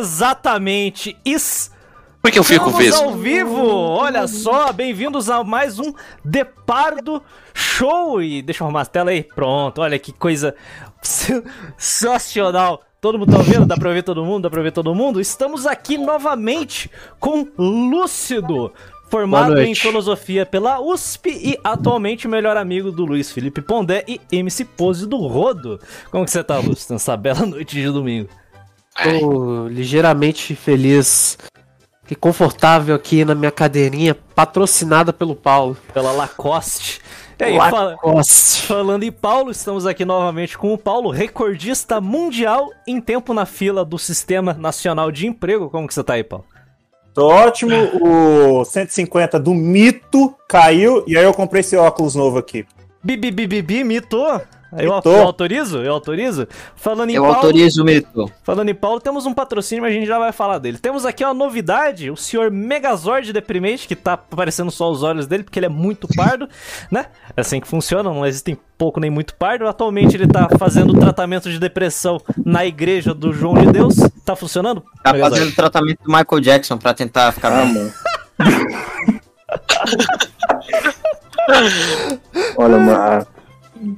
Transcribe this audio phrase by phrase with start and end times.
[0.00, 1.70] Exatamente isso.
[2.22, 3.04] Por que eu fico Estamos vesgo?
[3.04, 5.92] ao vivo, olha só, bem-vindos a mais um
[6.24, 7.22] Depardo
[7.52, 8.22] Show.
[8.22, 10.54] E deixa eu arrumar a tela aí, pronto, olha que coisa
[11.02, 12.82] sensacional.
[12.98, 13.66] Todo mundo tá ouvindo?
[13.66, 14.44] Dá pra ouvir todo mundo?
[14.44, 15.20] Dá pra ver todo mundo?
[15.20, 18.72] Estamos aqui novamente com Lúcido,
[19.10, 24.64] formado em filosofia pela USP e atualmente melhor amigo do Luiz Felipe Pondé e MC
[24.64, 25.78] Pose do Rodo.
[26.10, 28.30] Como que você tá, Lúcido, nessa bela noite de domingo?
[28.94, 31.38] Tô ligeiramente feliz
[32.10, 35.76] e confortável aqui na minha cadeirinha, patrocinada pelo Paulo.
[35.94, 37.00] Pela Lacoste.
[37.38, 37.90] E aí, fala...
[37.90, 38.66] Lacoste.
[38.66, 43.84] Falando em Paulo, estamos aqui novamente com o Paulo, recordista mundial em tempo na fila
[43.84, 45.70] do Sistema Nacional de Emprego.
[45.70, 46.44] Como que você tá aí, Paulo?
[47.14, 52.64] Tô ótimo, o 150 do mito caiu e aí eu comprei esse óculos novo aqui.
[53.02, 54.40] Bibi, bibi, bibi, mitou.
[54.72, 55.78] Eu, eu autorizo?
[55.78, 56.46] Eu autorizo?
[56.76, 58.30] Falando em Eu Paulo, autorizo o mito.
[58.42, 60.78] falando em Paulo, temos um patrocínio, mas a gente já vai falar dele.
[60.78, 65.42] Temos aqui uma novidade, o senhor Megazord Deprimente, que tá aparecendo só os olhos dele,
[65.42, 66.48] porque ele é muito pardo,
[66.90, 67.06] né?
[67.36, 69.66] É assim que funciona, não existem pouco nem muito pardo.
[69.66, 73.96] Atualmente ele tá fazendo tratamento de depressão na igreja do João de Deus.
[74.24, 74.82] Tá funcionando?
[75.02, 75.40] Tá Megazord?
[75.40, 77.90] fazendo tratamento do Michael Jackson pra tentar ficar bom.
[82.56, 83.26] Olha, mas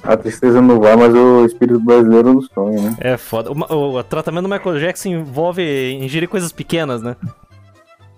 [0.03, 2.97] a, tristeza não vai, mas o espírito brasileiro não sonha, né?
[3.01, 3.51] É foda.
[3.51, 7.17] O, o- o tratamento do Michael Jackson envolve ingerir coisas pequenas, né?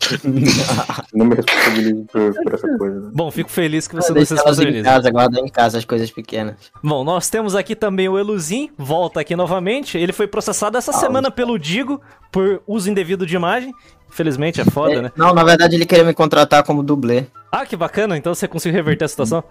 [1.15, 3.01] Não me responsabilizo por, por essa coisa.
[3.01, 3.11] Né?
[3.15, 4.85] Bom, fico feliz que você não Deixa se elas em responsabiliza.
[4.91, 6.57] casa, guarda em casa as coisas pequenas.
[6.83, 9.97] Bom, nós temos aqui também o Eluzin, volta aqui novamente.
[9.97, 13.73] Ele foi processado essa semana pelo Digo por uso indevido de imagem.
[14.11, 15.13] Infelizmente é foda, É, né?
[15.17, 17.25] Não, na verdade ele queria me contratar como dublê.
[17.51, 19.43] Ah, que bacana, então você conseguiu reverter a situação?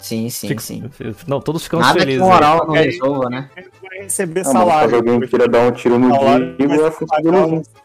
[0.00, 0.90] Sim, sim, Fico- sim.
[1.26, 2.22] Não, todos ficamos Nada felizes.
[2.22, 2.36] um aí.
[2.36, 3.50] oral não É, resolva, né?
[3.82, 4.90] Vai receber Ah, mas salário.
[4.90, 6.90] caso alguém queira dar um tiro no salário Digo, vai é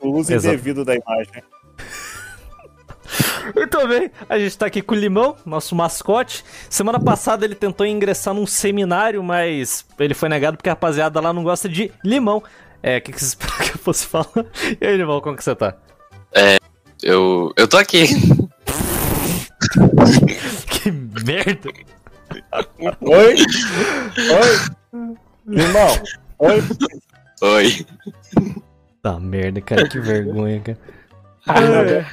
[0.02, 0.54] o uso Exato.
[0.54, 1.44] indevido da imagem.
[3.56, 6.44] Muito bem, a gente tá aqui com o Limão, nosso mascote.
[6.70, 11.32] Semana passada ele tentou ingressar num seminário, mas ele foi negado porque a rapaziada lá
[11.32, 12.42] não gosta de limão.
[12.82, 14.28] É, o que, que você que eu fosse falar?
[14.82, 15.76] E aí, Limão, como que você tá?
[17.04, 18.06] Eu, eu tô aqui.
[20.70, 21.72] Que merda!
[23.02, 23.36] Oi?
[24.32, 25.12] Oi?
[25.48, 26.04] Limão?
[26.40, 26.64] Oi?
[27.42, 27.86] Oi.
[29.02, 30.78] Tá merda, cara, que vergonha, cara.
[31.48, 32.06] É.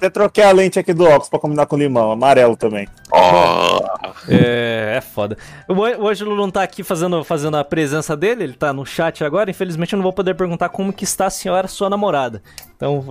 [0.00, 2.10] Até troquei a lente aqui do óculos pra combinar com limão.
[2.10, 2.88] Amarelo também.
[3.12, 3.80] Ó,
[4.28, 5.36] É, é foda.
[5.68, 9.22] O o Ângelo não tá aqui fazendo, fazendo a presença dele, ele tá no chat
[9.24, 9.50] agora.
[9.50, 12.42] Infelizmente eu não vou poder perguntar como que está a senhora, sua namorada.
[12.76, 13.04] Então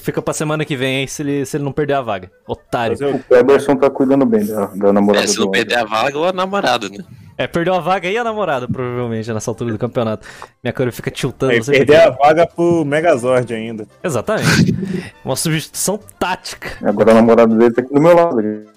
[0.00, 2.30] fica- pra semana que vem aí se ele, se ele não perder a vaga.
[2.48, 2.92] Otário.
[2.92, 5.84] Mas eu- O Cleberson tá cuidando bem da, da namorada é, se não perder a
[5.84, 6.98] vaga ou a namorada, né?
[7.36, 10.26] É, perdeu a vaga e a namorada, provavelmente, nessa altura do campeonato.
[10.62, 11.62] Minha câmera fica tiltando.
[11.64, 13.88] Sei perder a vaga pro Megazord ainda.
[14.04, 14.74] Exatamente.
[15.24, 16.78] Uma substituição tática.
[16.86, 18.36] Agora a namorada dele tá aqui do meu lado.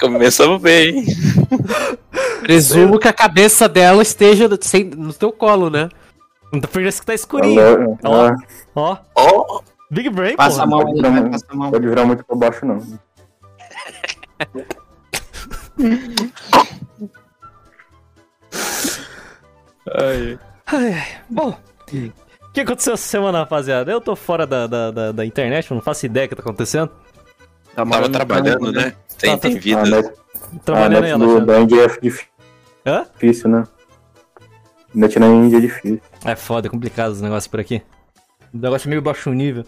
[0.00, 1.04] Começamos bem.
[2.42, 5.88] Presumo que a cabeça dela esteja sem- no teu colo, né?
[6.52, 7.98] Não tá perdendo que tá escurinho.
[8.04, 8.30] Ó.
[8.74, 9.60] Ó, Ó,
[9.90, 10.84] Big Brain, Passa a porra.
[10.84, 11.70] mão aí, vai, passa a mão.
[11.70, 12.78] pode virar muito pra baixo, não.
[19.94, 21.06] Ai, ai.
[21.28, 23.90] Bom, o que aconteceu essa semana, rapaziada?
[23.90, 26.42] Eu tô fora da, da, da, da internet, eu não faço ideia do que tá
[26.42, 26.90] acontecendo.
[27.74, 28.94] Tá tava trabalhando, né?
[29.18, 29.80] Tem, Tá, tem tá- vida.
[29.80, 32.26] A net, a Trabalhando aí, net do, da Índia é dif-
[32.86, 33.06] Hã?
[33.14, 33.64] difícil, né?
[34.94, 36.00] Net na Índia é difícil.
[36.24, 37.82] É foda, é complicado os negócios por aqui.
[38.52, 39.64] O negócio é meio baixo nível.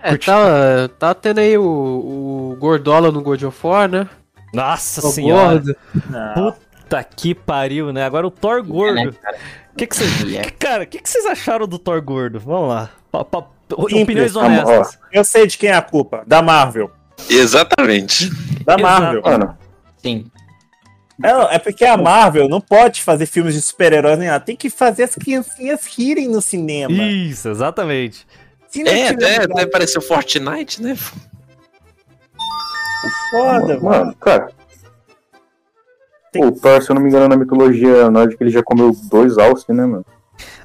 [0.00, 0.26] É, Curti.
[0.26, 1.62] tá, tá tendo aí o,
[2.52, 4.08] o Gordola no God of War, né?
[4.52, 5.52] Nossa O senhora.
[5.54, 5.76] gordo.
[6.34, 8.04] Puta que pariu, né?
[8.04, 9.12] Agora o Thor É, né, gordo.
[9.14, 9.36] cara?
[9.72, 10.42] O que que é.
[10.42, 12.38] que- Cara, o que que vocês acharam do Thor gordo?
[12.40, 12.90] Vamos lá.
[13.10, 13.46] Pa- pa-
[13.88, 14.44] Simples, Opiniões ó.
[14.44, 14.98] honestas.
[15.12, 16.22] Eu sei de quem é a culpa.
[16.26, 16.90] Da Marvel.
[17.28, 18.30] Exatamente.
[18.64, 18.82] Da Exato.
[18.82, 19.22] Marvel.
[19.24, 19.58] Mano,
[19.96, 20.30] Sim.
[21.22, 24.44] É, não, é porque a Marvel não pode fazer filmes de super-heróis nem nada.
[24.44, 26.92] Tem que fazer as criancinhas rirem no cinema.
[27.04, 28.26] Isso, exatamente.
[28.86, 30.94] É, lugar, até pareceu Fortnite, né?
[33.30, 33.82] foda, mano.
[33.82, 34.48] mano, cara.
[36.32, 39.38] Tem- O Thor, se eu não me engano, na mitologia nórdica, ele já comeu dois
[39.38, 40.04] alces, né, mano?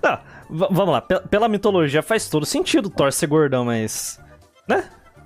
[0.03, 0.15] Não,
[0.49, 1.01] v- vamos lá.
[1.01, 4.19] Pe- Pela mitologia faz todo sentido o Thor ser gordão, mas...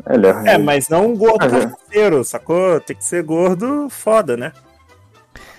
[0.07, 1.67] Ele é, É, mas não um gordo é.
[1.67, 2.79] parceiro, sacou?
[2.79, 4.51] Tem que ser gordo foda, né?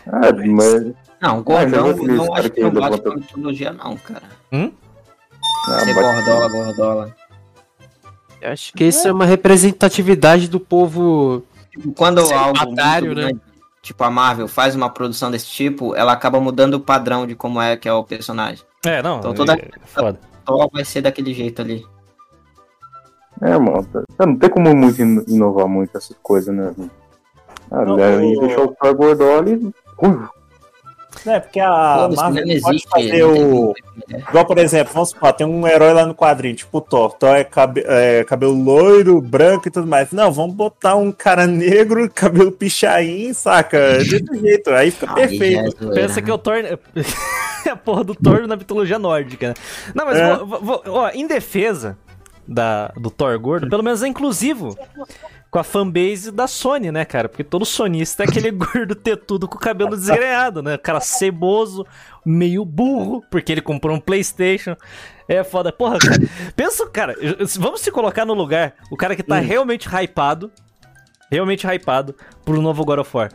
[0.07, 0.93] Ah, mas.
[1.21, 4.23] Não, gordão, vou não acho que não bate levanta- com mitologia, não, cara.
[4.53, 7.17] Ah, Ser bate- gordola, gordola.
[8.41, 11.43] Eu acho que isso é uma representatividade do povo.
[11.71, 13.27] Tipo, quando Ser algo batário, muito né?
[13.29, 13.41] grande,
[13.83, 17.61] tipo a Marvel faz uma produção desse tipo, ela acaba mudando o padrão de como
[17.61, 18.65] é que é o personagem.
[18.85, 19.19] É, não.
[19.19, 20.21] Então toda- é Foda.
[20.73, 21.85] Vai ser daquele jeito ali.
[23.43, 23.87] É, mano.
[24.19, 26.73] Não tem como muito in- inovar muito essas coisas, né?
[27.71, 29.73] Ah, Não, o- deixou o Thor gordola e.
[29.97, 30.29] Ruivo.
[31.25, 32.89] É, porque a Marvel pode existe.
[32.91, 33.73] fazer o.
[34.07, 34.23] né?
[34.29, 37.15] Igual, por exemplo, vamos supor, tem um herói lá no quadrinho, tipo o Thor.
[37.15, 40.13] Thor é, cabe- é cabelo loiro, branco e tudo mais.
[40.13, 43.97] Não, vamos botar um cara negro, cabelo pichain, saca?
[43.99, 45.79] Desse jeito, aí fica perfeito.
[45.85, 46.33] zoeira, Pensa que né?
[46.33, 46.55] é o Thor.
[47.67, 49.55] É a porra do Thor na mitologia nórdica, né?
[49.93, 50.37] Não, mas É.
[50.37, 51.99] vou- vou- ó, em defesa
[52.47, 54.79] da, do Thor gordo, pelo menos é inclusivo
[55.57, 57.31] com a fanbase da Sony, né, cara?
[57.31, 60.77] Porque todo sonista é aquele gordo tetudo com o cabelo desgrenhado, né?
[60.77, 61.87] Cara ceboso,
[62.27, 64.77] meio burro, porque ele comprou um PlayStation.
[65.27, 65.73] É foda.
[65.73, 66.19] Porra, cara,
[66.55, 67.15] pensa, cara,
[67.59, 68.75] vamos se colocar no lugar.
[68.91, 70.53] O cara que tá realmente hypado,
[71.31, 73.33] realmente hypado pro novo God of War.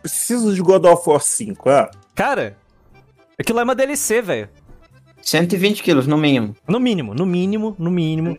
[0.00, 1.90] Preciso de God of War 5, ah.
[2.14, 2.56] Cara,
[3.36, 4.48] aquilo é uma DLC, velho.
[5.20, 6.54] 120 quilos, no mínimo.
[6.68, 8.38] No mínimo, no mínimo, no mínimo.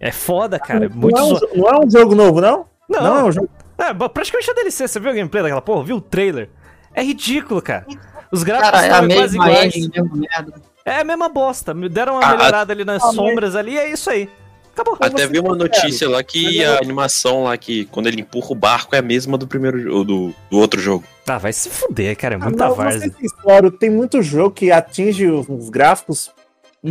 [0.00, 0.88] É foda, cara.
[0.88, 1.40] Muito não, é um, zo...
[1.40, 2.66] jo- não é um jogo novo, não?
[2.88, 3.48] Não, Não, é um jogo.
[3.78, 4.86] é, praticamente a DLC.
[4.88, 5.84] Você viu a gameplay daquela porra?
[5.84, 6.48] Viu o trailer?
[6.94, 7.86] É ridículo, cara.
[8.30, 9.74] Os gráficos Cara, é quase mesma iguais.
[10.84, 11.74] É a mesma bosta.
[11.74, 14.28] Me Deram uma Ah, melhorada ali nas ah, sombras ali e é isso aí.
[14.72, 14.96] Acabou.
[15.00, 18.94] Até vi uma notícia lá que a animação lá que quando ele empurra o barco
[18.94, 21.02] é a mesma do primeiro do, do outro jogo.
[21.26, 22.34] Ah, vai se fuder, cara.
[22.34, 23.00] É Ah, muita não, vou várzea.
[23.10, 26.30] ser sincero, tem muito jogo que atinge os os gráficos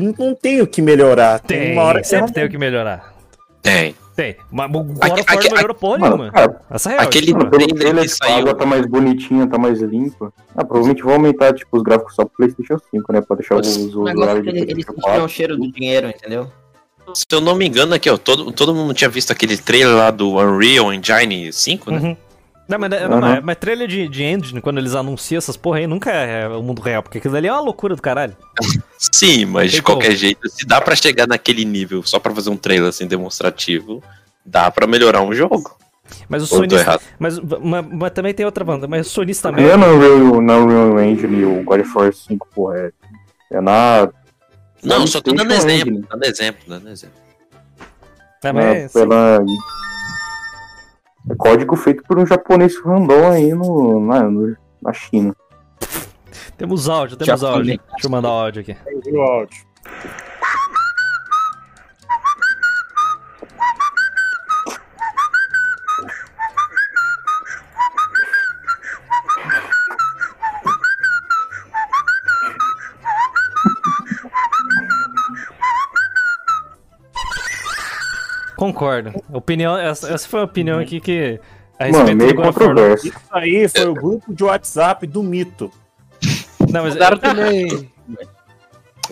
[0.01, 1.39] não tem o que melhorar.
[1.39, 3.13] Tem, Tem, uma hora que sempre não- tem o que melhorar.
[3.61, 3.95] Tem.
[4.15, 4.37] Tem.
[4.49, 6.31] Mas o God of War melhorou porra Mano, nenhuma.
[6.69, 7.03] Essa é real.
[7.03, 10.31] aquele- tipo, trailer que a água tá mais bonitinha, tá mais limpa.
[10.55, 13.19] Ah, provavelmente vão aumentar, tipo, os gráficos só pro PlayStation 5, né?
[13.19, 15.29] Pra deixar os Mas O negócio usuários de ele- eles PlayStation sentiam o 4.
[15.35, 16.47] cheiro do dinheiro, entendeu?
[17.13, 20.09] Se eu não me engano aqui, ó, todo, todo mundo tinha visto aquele trailer lá
[20.11, 21.99] do Unreal Engine 5, né?
[21.99, 22.17] Uhum.
[22.67, 23.19] Não, mas, não, Uhum.
[23.21, 26.63] mas, mas trailer de, de engine, quando eles anunciam essas porra aí, nunca é o
[26.63, 28.35] mundo real, porque aquilo ali é uma loucura do caralho.
[28.97, 32.57] Sim, mas de qualquer jeito, se dá pra chegar naquele nível só pra fazer um
[32.57, 34.01] trailer assim demonstrativo,
[34.43, 35.77] dá pra melhorar um jogo.
[36.29, 36.79] Mas o sonista.
[36.79, 37.01] errado?
[37.19, 39.77] Mas, mas, mas também tem outra banda, mas o sonista Não é mesmo.
[39.77, 42.77] na Unreal, na Unreal Engine o God of War 5, porra.
[42.77, 42.91] É,
[43.57, 44.07] é na.
[44.83, 47.17] Não, só tô dando exemplo, dando exemplo, dando exemplo.
[48.43, 49.39] É, né, mas, pela...
[51.29, 55.35] É código feito por um japonês random aí no, na, no- na China.
[56.57, 57.65] Temos áudio, temos áudio.
[57.91, 58.75] Deixa eu mandar o áudio aqui.
[59.11, 59.65] O áudio.
[78.67, 79.13] Concordo.
[79.31, 81.39] Opinião, essa, essa foi a opinião aqui que.
[81.79, 83.07] A Mano, meio controverso.
[83.07, 85.69] Isso aí foi o grupo de WhatsApp do mito.
[86.71, 87.91] Não, mas Mudaram também.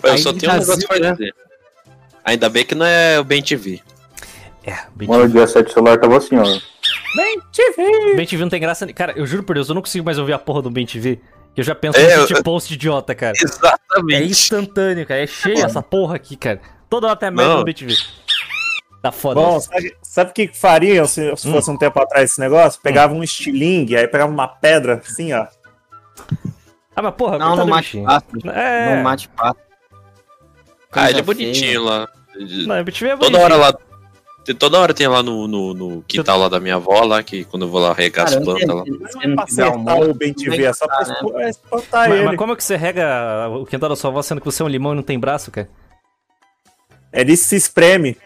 [0.02, 1.34] Eu só tenho um negócio pra dizer.
[2.24, 3.80] Ainda bem que não é o Ben TV.
[4.66, 6.42] É, bem Mano, o dia 7 celular tava assim, ó.
[7.16, 8.16] Bem, TV!
[8.16, 8.90] Bem TV não tem graça.
[8.94, 11.20] Cara, eu juro por Deus, eu não consigo mais ouvir a porra do Bem TV.
[11.54, 13.34] Eu já penso É, no eu- shitpost idiota, cara.
[13.38, 14.30] É Exatamente.
[14.32, 15.20] instantâneo, cara.
[15.22, 16.60] É cheio essa porra aqui, cara.
[16.90, 17.58] Toda hora tem a merda Não.
[17.60, 17.94] do Bem TV.
[19.04, 19.38] Tá foda.
[19.38, 19.60] Bom,
[20.00, 22.80] sabe, o que fariam se, se fosse um tempo atrás esse negócio?
[22.80, 25.46] Pegava um estilingue, aí pegava uma pedra assim, ó.
[26.96, 28.48] ah, mas porra, Não, não mate pato.
[28.50, 28.96] É.
[28.96, 29.60] Não mate pato.
[30.90, 32.08] Ah, ele é bonitinho lá.
[32.34, 33.40] Não, é Toda bonitinho.
[33.42, 33.74] hora lá.
[34.42, 37.44] tem- Toda hora tem lá no, no, no quintal lá da minha avó, lá, que
[37.44, 38.84] quando eu vou lá regar as Cara, eu plantas lá.
[38.86, 41.44] Não se é não pra almoço, o Bem é TV, é só pra né?
[41.44, 42.24] é espantar Mas, ele.
[42.24, 44.64] mas como é que você rega o quintal da sua avó sendo que você é
[44.64, 45.68] um limão e não tem braço, cara?
[47.12, 48.16] Ele se espreme.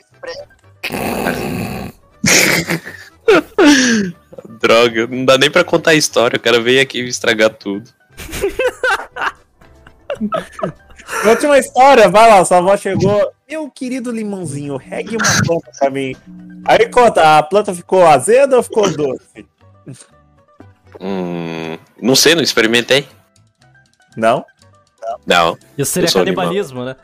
[4.60, 7.90] Droga, não dá nem pra contar a história, o cara veio aqui estragar tudo.
[11.24, 13.32] Última história, vai lá, sua avó chegou.
[13.48, 16.14] Meu querido limãozinho, regue uma planta pra mim.
[16.64, 19.46] Aí conta, a planta ficou azeda ou ficou doce?
[21.00, 23.08] Hum, não sei, não experimentei.
[24.16, 24.44] Não?
[25.26, 25.56] Não.
[25.76, 26.96] Isso seria canibalismo, né?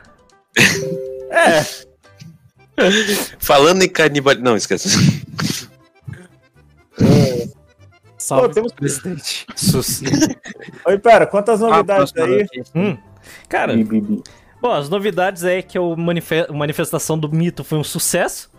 [1.30, 1.64] É,
[3.38, 4.34] Falando em canibal.
[4.36, 4.88] Não, esquece.
[8.18, 9.46] Salve, Pô, temos- presidente.
[10.86, 12.46] Oi, pera, quantas Ah, novidades próxima aí?
[12.74, 12.96] Hum.
[13.48, 14.22] Cara, Bi, bi, bi.
[14.62, 18.50] bom, as novidades é que o manife- a manifestação do mito foi um sucesso.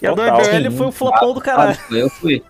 [0.00, 0.40] E a do Total.
[0.40, 1.74] MBL foi um flopão do caralho.
[1.74, 2.42] Foi, Eu fui.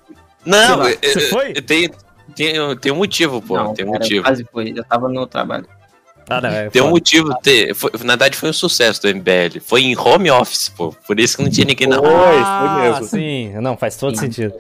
[0.45, 1.51] Não, é- você é- foi?
[1.51, 1.91] é- tem,
[2.37, 3.57] tem, tem um motivo, pô.
[3.57, 4.25] não, tem um cara, motivo.
[4.25, 4.73] quase foi.
[4.77, 5.67] Eu tava no trabalho.
[6.31, 7.35] Ah, não, é Tem um motivo.
[7.43, 9.61] Tem, foi- na verdade, foi um sucesso do MBL.
[9.65, 10.93] Foi em home office, pô.
[11.07, 12.11] Por isso que não tinha ninguém na rua.
[12.11, 13.05] Foi, ah, foi mesmo.
[13.07, 13.53] sim.
[13.61, 14.27] Não, faz todo Sim.
[14.27, 14.55] sentido.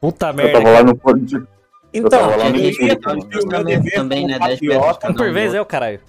[0.00, 0.52] Puta Eu merda.
[0.52, 0.90] tava lá no.
[1.04, 1.46] Eu
[1.92, 5.14] Então, tava lá no eu ia cumprir o meu dever Também, como né, patriota.
[5.14, 6.00] Por vez o caralho.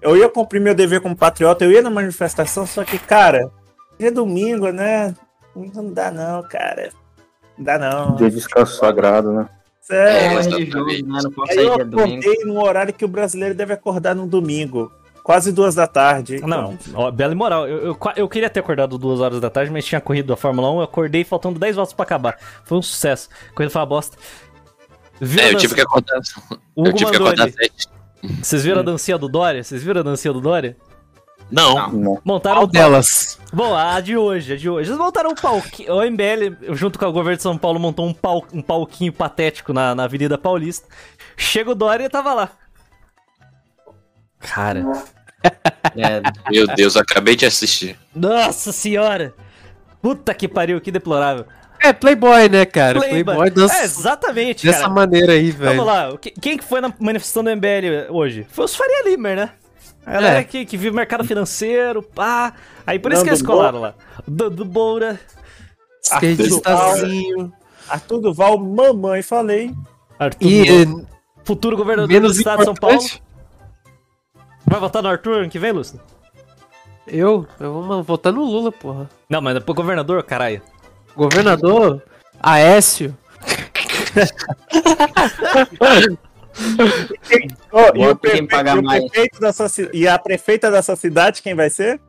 [0.00, 3.50] Eu ia cumprir meu dever como patriota, eu ia na manifestação, só que, cara,
[4.00, 5.14] é domingo, né?
[5.54, 6.90] Não dá não, cara.
[7.56, 8.16] Não dá não.
[8.16, 9.48] Dia de descanso sagrado, né?
[9.94, 10.70] É, exatamente.
[10.70, 11.20] religioso, né?
[11.22, 12.20] Não Aí eu domingo.
[12.20, 14.90] acordei num horário que o brasileiro deve acordar no domingo.
[15.22, 16.40] Quase duas da tarde.
[16.40, 17.68] Não, Então, ó, bela e moral.
[17.68, 20.68] Eu, eu, eu queria ter acordado duas horas da tarde, mas tinha corrido a Fórmula
[20.72, 20.76] 1.
[20.78, 22.36] Eu acordei faltando 10 voltas pra acabar.
[22.64, 23.28] Foi um sucesso.
[23.50, 24.16] A corrida foi uma bosta.
[25.20, 26.20] Viram É, eu tive que acordar.
[26.76, 27.48] Eu tive que acordar.
[28.42, 29.62] Vocês viram a dancinha do Dória?
[29.62, 30.76] Vocês viram a dancinha do Dória?
[31.52, 31.92] Não.
[31.92, 32.18] Não.
[32.24, 33.38] Montaram Qual um delas?
[33.52, 34.88] Bom, a de hoje, a de hoje.
[34.90, 35.94] Eles montaram um palquinho.
[35.94, 39.72] O MBL, junto com o governo de São Paulo, montou um, pau, um palquinho patético
[39.72, 40.88] na, na Avenida Paulista.
[41.36, 42.50] Chega o Dória e tava lá.
[44.40, 44.82] Cara,
[45.96, 47.98] É, Meu Deus, acabei de assistir.
[48.14, 49.34] nossa senhora!
[50.00, 51.44] Puta que pariu, que deplorável.
[51.80, 52.98] É, Playboy, né, cara?
[52.98, 54.92] Playboy, dança É, exatamente, dessa cara.
[54.92, 55.84] maneira aí, Vamos velho.
[55.84, 58.46] lá, o que- quem que foi na manifestação do MBL hoje?
[58.50, 59.50] Foi os Faria Limer, né?
[60.04, 60.44] A galera É.
[60.44, 62.52] que, que vive o mercado financeiro, pá.
[62.86, 63.94] Aí por isso que eles colaram lá.
[64.26, 65.18] Do, do Boura.
[66.02, 67.52] Skatestazinho.
[67.88, 69.72] Arthur Duval, mamãe, falei.
[70.18, 71.06] Arthur E Duval,
[71.44, 72.96] futuro governador do menos estado de São Paulo.
[72.96, 73.22] importante,
[74.66, 76.00] Vai votar no Arthur ano que vem, Lúcio?
[77.06, 79.08] eu, eu vou votar no Lula, porra.
[79.28, 80.62] Não, mas depois governador, caralho.
[81.16, 82.02] Governador,
[82.40, 83.16] Aécio.
[87.70, 89.04] Ô, e, o prefe- quem paga e o mais.
[89.10, 92.00] prefeito sua e a prefeita da sua cidade, quem vai ser?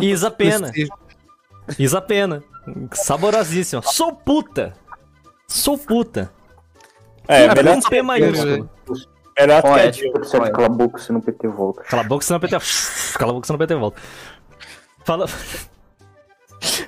[0.00, 0.70] Isa Pena.
[1.78, 2.42] Isa Pena.
[2.92, 3.82] Saborosíssima.
[3.82, 4.74] Sou puta.
[5.48, 6.30] Sou puta.
[7.28, 8.70] É, Puta melhor, com P maiúsculo.
[9.38, 10.04] melhor que a Poético.
[10.04, 10.20] Dilma.
[10.20, 11.82] Percebe cala a boca se não PT volta.
[11.82, 12.56] Cala a boca, senão o PT...
[13.18, 14.00] Cala a boca, senão o PT volta.
[15.04, 15.26] Fala...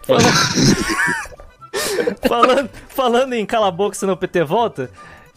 [0.03, 0.21] Fala-
[2.27, 4.91] falando, falando em cala a boca, senão o PT volta...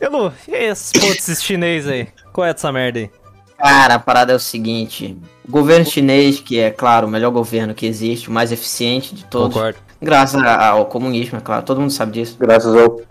[0.10, 0.32] Não...
[0.48, 2.08] E esses pontos chinês aí?
[2.34, 3.10] Qual é dessa merda aí?
[3.58, 5.18] Cara, a parada é o seguinte:
[5.48, 9.24] o governo chinês, que é, claro, o melhor governo que existe, o mais eficiente de
[9.26, 9.78] todos, Concordo.
[10.02, 12.36] graças ao comunismo, é claro, todo mundo sabe disso.
[12.40, 13.02] Graças ao.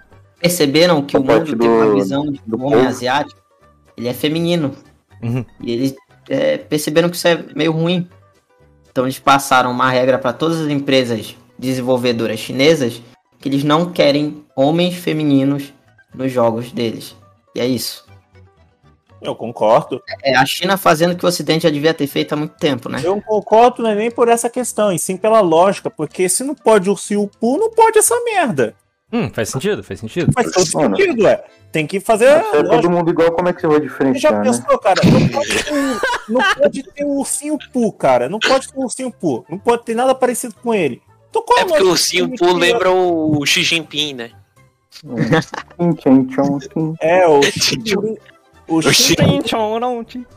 [0.40, 2.88] Perceberam que A o mundo tem uma do- visão de do um homem povo.
[2.88, 3.38] asiático,
[3.96, 4.74] ele é feminino.
[5.22, 5.44] Uhum.
[5.60, 5.94] E eles
[6.28, 8.08] é, perceberam que isso é meio ruim.
[8.90, 13.02] Então eles passaram uma regra para todas as empresas desenvolvedoras chinesas
[13.38, 15.72] que eles não querem homens femininos
[16.14, 17.16] nos jogos deles.
[17.54, 18.08] E é isso.
[19.20, 20.02] Eu concordo.
[20.22, 22.88] É a China fazendo o que o Ocidente já devia ter feito há muito tempo,
[22.88, 23.00] né?
[23.04, 26.54] Eu concordo não é nem por essa questão, e sim pela lógica, porque se não
[26.54, 28.74] pode ursinho Poo, não pode essa merda.
[29.12, 30.32] Hum, faz sentido, faz sentido.
[30.32, 31.44] Faz todo sentido, é.
[31.72, 32.26] Tem que fazer.
[32.26, 34.42] É todo mundo igual, como é que você vai Você já diferenciar, né?
[34.42, 35.00] pensou, cara?
[35.04, 35.72] Não pode, ter
[36.28, 38.28] não pode ter um ursinho Poo, cara.
[38.28, 39.44] Não pode ter um ursinho Poo.
[39.48, 41.02] Não pode ter nada parecido com ele.
[41.28, 44.30] Então, qual É porque o ursinho me lembra o Xi Jinping, né?
[47.00, 48.16] É, o Xing- Xing-
[48.68, 49.14] o Xing.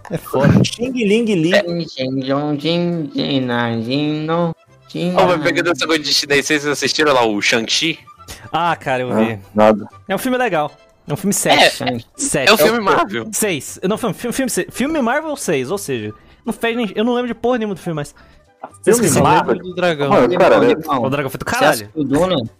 [0.09, 0.63] É foda.
[0.63, 1.51] Xing Ling Li.
[5.15, 7.99] Ó, mas pegando essa coisa de chinês, vocês assistiram lá o Shang-Chi?
[8.51, 9.33] Ah, cara, eu vi.
[9.33, 9.87] Ah, nada.
[10.07, 10.71] É um filme legal.
[11.07, 11.57] É um filme 7.
[12.15, 12.49] Sete.
[12.49, 13.27] É o filme Marvel.
[13.33, 13.79] 6.
[13.83, 16.13] Não, filme, filme, filme, filme Marvel 6, ou seja,
[16.45, 18.15] não fez nem, eu não lembro de porra nenhuma do filme, mas.
[18.83, 19.59] Filme Marvel.
[19.59, 20.09] do dragão.
[20.09, 20.73] Mano, cara, né?
[21.01, 21.89] O Dragão foi do caralho.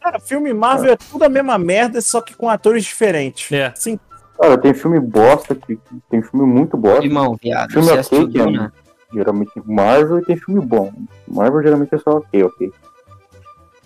[0.02, 3.52] Cara, filme Marvel é tudo a mesma merda, só que com atores diferentes.
[3.52, 3.74] É.
[3.76, 4.00] Sim,
[4.40, 7.06] Cara, tem filme bosta, que, tem filme muito bosta.
[7.06, 7.72] Irmão, viado.
[7.72, 8.72] Filme ok, que é
[9.14, 10.92] geralmente Marvel e tem filme bom.
[11.28, 12.74] Marvel geralmente é só ok, ok.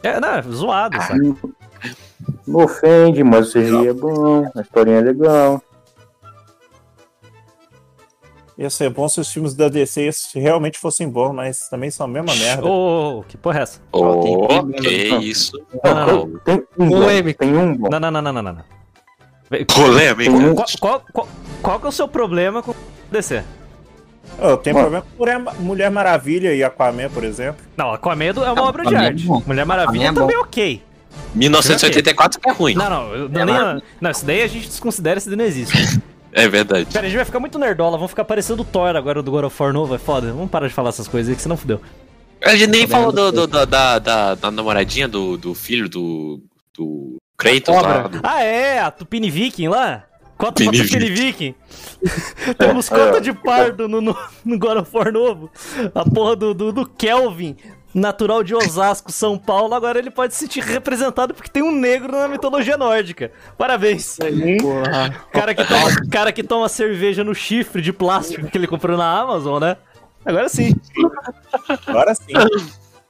[0.01, 1.36] É, não, é zoado, sabe?
[2.47, 5.62] Não ofende, mas o CGI é bom, a historinha é legal.
[8.58, 12.10] Ia ser bom se os filmes da DC realmente fossem bons, mas também são a
[12.10, 12.65] mesma merda.
[12.65, 13.80] Ô, ô, ô, que porra é essa?
[13.91, 15.52] Oh, tem- que isso.
[15.84, 16.39] Não, não, não.
[16.39, 17.46] Tem um bom, Polêmica.
[17.46, 17.88] tem um bom.
[17.89, 18.54] Não, não, não, não, não, não.
[18.54, 18.63] não.
[19.65, 20.32] Polêmica.
[20.32, 21.28] Tem um- Qual, qual, qual,
[21.62, 22.74] qual que é o seu problema com
[23.12, 23.43] DC?
[24.39, 24.89] Eu tenho Mano.
[24.89, 27.63] problema com Mulher, Mulher Maravilha e Aquaman, por exemplo.
[27.78, 29.26] Não, Aquaman é uma Não, obra de é arte.
[29.26, 30.84] Mulher Maravilha é também é ok.
[31.34, 32.76] 1984 que é ruim.
[32.76, 36.02] Não, não, não, É, nem- não, isso daí a gente desconsidera, isso daí não existe.
[36.39, 36.86] É verdade.
[36.93, 39.45] Pera, a gente vai ficar muito nerdola, vamos ficar parecendo o Thor agora do God
[39.45, 40.32] of War novo, é foda.
[40.32, 41.82] Vamos parar de falar essas coisas aí, que senão fudeu.
[42.43, 43.65] A gente nem Tá falou do, do- da,
[44.00, 46.39] da, da namoradinha do, do filho do,
[46.78, 48.08] do Kratos lá.
[48.08, 50.04] Do- Ah, é, a Tupini Viking lá?
[50.38, 51.56] Cota pra Tupini Viking.
[52.60, 53.21] Temos É, cota é.
[53.21, 55.50] de pardo no, no, no God of War novo.
[55.95, 57.56] A porra do, do, do Kelvin,
[57.93, 62.12] natural de Osasco, São Paulo, agora ele pode se sentir representado porque tem um negro
[62.12, 63.32] na mitologia nórdica.
[63.58, 64.17] Parabéns.
[65.32, 69.19] Cara que, toma, cara que toma cerveja no chifre de plástico que ele comprou na
[69.19, 69.78] Amazon, né?
[70.26, 70.76] Agora sim.
[71.88, 72.34] Agora sim.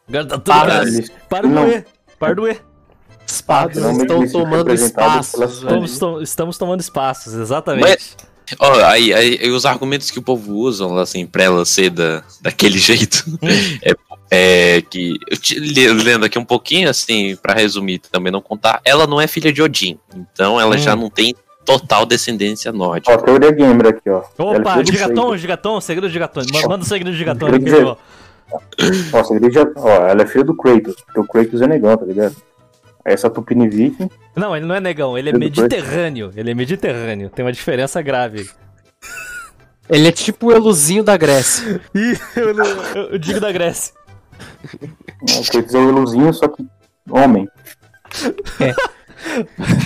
[0.07, 0.83] Agora tá tudo Para,
[1.27, 1.67] Para do.
[1.67, 1.85] E.
[2.19, 2.57] Para do E.
[3.25, 5.53] Espadas Finalmente estão tomando espaços.
[5.57, 8.15] Estamos, to- estamos tomando espaços, exatamente.
[8.59, 12.23] Ó, aí, aí, aí os argumentos que o povo usa, assim, pra ela ser da,
[12.39, 13.25] daquele jeito,
[13.81, 13.93] é,
[14.31, 15.15] é que.
[15.29, 19.19] Eu te, le- lendo aqui um pouquinho, assim, pra resumir, também não contar, ela não
[19.21, 19.97] é filha de Odin.
[20.15, 20.79] Então ela Hum.
[20.79, 21.35] já não tem
[21.65, 23.13] total descendência nórdica.
[23.13, 24.21] Ó, teoria gamer aqui, ó.
[24.37, 25.41] É Opa, Gigaton, Kratos.
[25.41, 26.41] Gigaton, segredo de Gigaton.
[26.53, 27.97] Ma- Manda o segredo de Gigaton aqui, dizer- ó.
[28.51, 32.05] Ó, essa igreja, ó, ela é filha do Kratos, porque o Kratos é negão, tá
[32.05, 32.35] ligado?
[33.03, 36.31] Essa Tupini Viking, Não, ele não é negão, ele é mediterrâneo.
[36.35, 37.29] Ele é mediterrâneo.
[37.29, 38.49] Tem uma diferença grave.
[39.89, 41.79] Ele é tipo o Eluzinho da Grécia.
[41.95, 43.93] Ih, eu, eu- eu digo da Grécia.
[45.31, 46.65] Ó, o Kratos é o Eluzinho, só que
[47.09, 47.47] homem.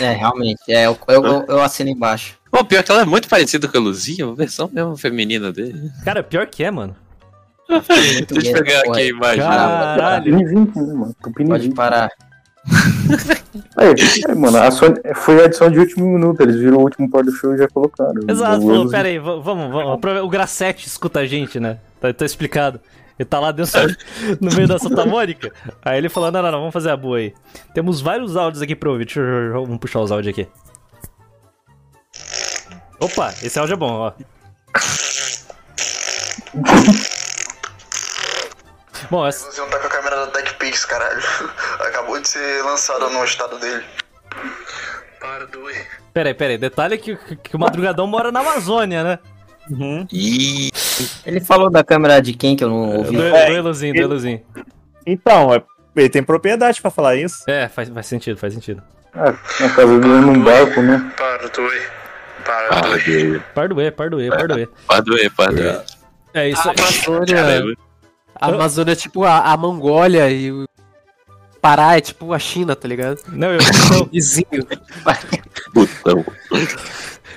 [0.02, 0.62] É, realmente.
[0.70, 2.38] É, eu, eu, eu, eu assino embaixo.
[2.52, 5.90] Pô, pior que ela é muito parecida com a Luzia, a versão mesmo feminina dele.
[6.04, 6.96] Cara, pior que é, mano.
[7.70, 9.42] Muito Deixa eu pegar aqui a imagem.
[9.42, 10.38] Caralho.
[10.38, 11.16] Né, mano?
[11.48, 12.10] Pode parar.
[13.78, 13.94] Aí,
[14.28, 17.24] é, mano, a Sony, foi a edição de último minuto, eles viram o último par
[17.24, 18.22] do show e já colocaram.
[18.28, 20.24] Exato, falou, pera aí, vamos, vamos.
[20.24, 21.78] O Grassetti escuta a gente, né?
[22.00, 22.80] Tá, tá explicado.
[23.22, 23.80] Ele tá lá dentro,
[24.42, 25.54] no meio da Santa Mônica.
[25.86, 27.36] Aí ele falou, não, não, não, vamos fazer a boa aí.
[27.72, 29.06] Temos vários áudios aqui pra ouvir.
[29.06, 30.50] Deixa eu, vamos puxar os áudios aqui.
[33.00, 34.12] Opa, esse áudio é bom, ó.
[39.10, 39.52] Bom, essa...
[39.52, 41.22] Você não tá com a câmera da TechPix, caralho.
[41.82, 43.84] Acabou de ser lançada no estado dele.
[45.20, 45.86] Para, doer.
[46.14, 46.58] Peraí, peraí.
[46.58, 49.20] Detalhe que, que o Madrugadão mora na Amazônia, né?
[49.70, 50.08] Uhum.
[50.12, 50.72] Ih,
[51.26, 53.16] Ele falou da câmera de quem que eu não Do, ouvi?
[53.18, 54.42] do É, Eluzinho, do Eluzinho.
[55.06, 55.64] Então, é-
[55.96, 57.44] ele tem propriedade pra falar isso.
[57.48, 58.82] É, faz, faz sentido, faz sentido.
[59.14, 61.12] Ah, na casa dele num barco, né?
[61.54, 61.92] Doer,
[63.54, 64.68] Pardoe, pardoe, pardoe.
[64.88, 65.82] par doer, par doer.
[66.34, 66.76] É isso A aí.
[66.80, 67.74] Amazônia, Caramba.
[68.36, 70.66] a Amazônia é tipo a, a Mongólia e o
[71.62, 73.20] Pará é tipo a China, tá ligado?
[73.28, 73.60] Não, eu.
[73.60, 74.66] eu- Vizinho.
[75.74, 76.26] Putão.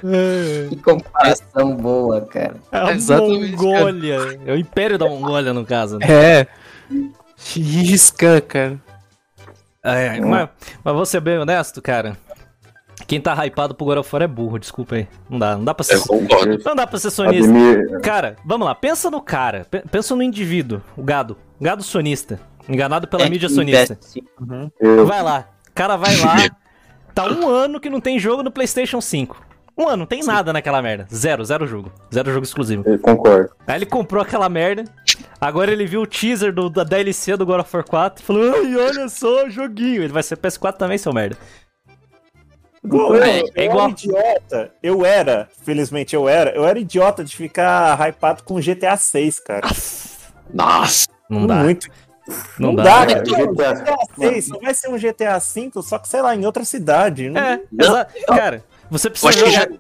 [0.69, 2.57] Que comparação boa, cara.
[2.71, 4.39] É a Exatamente, Mongólia.
[4.45, 5.99] É o Império da Mongólia, no caso.
[5.99, 6.07] Né?
[6.41, 6.47] É.
[7.39, 8.79] Gengis Khan, cara.
[9.83, 10.49] É, mas,
[10.83, 12.17] mas vou ser bem honesto, cara.
[13.07, 15.09] Quem tá hypado pro God of War é burro, desculpa aí.
[15.29, 15.99] Não dá, não dá pra ser.
[16.07, 16.59] Concordo.
[16.65, 17.51] Não dá pra ser sonista.
[17.51, 22.41] Ademir, Cara, vamos lá, pensa no cara, pe- pensa no indivíduo, o gado, gado sonista,
[22.69, 23.99] enganado pela É, mídia sonista.
[24.81, 26.37] eu, Vai lá, o cara vai lá,
[27.15, 29.54] tá um ano que não tem jogo no PlayStation 5.
[29.77, 31.07] Um ano, não tem nada naquela merda.
[31.13, 31.93] Zero, zero jogo.
[32.13, 32.85] Zero jogo exclusivo.
[32.87, 33.51] Eu concordo.
[33.67, 34.85] Aí ele comprou aquela merda.
[35.41, 38.55] Agora ele viu o teaser do, da DLC do God of War 4 e falou:
[38.55, 40.03] Ai, olha só, joguinho.
[40.03, 41.37] Ele vai ser PS4 também, seu merda.
[42.89, 43.85] Pô, É, eu, é eu igual.
[43.87, 44.73] era idiota.
[44.83, 46.51] Eu era, felizmente eu era.
[46.51, 49.67] Eu era idiota de ficar hypado com GTA 6, cara.
[50.53, 51.09] Nossa.
[51.29, 51.57] Não dá.
[51.57, 51.89] Muito.
[52.59, 52.83] Não, Não dá.
[53.05, 53.23] dá, cara.
[53.25, 53.53] cara.
[53.53, 56.65] GTA GTA 6 só vai ser um GTA 5, só que sei lá, em outra
[56.65, 57.29] cidade.
[57.29, 58.65] Não- É, Não, exa- cara,
[58.99, 59.61] você Eu precisa acho que já.
[59.63, 59.77] jogar.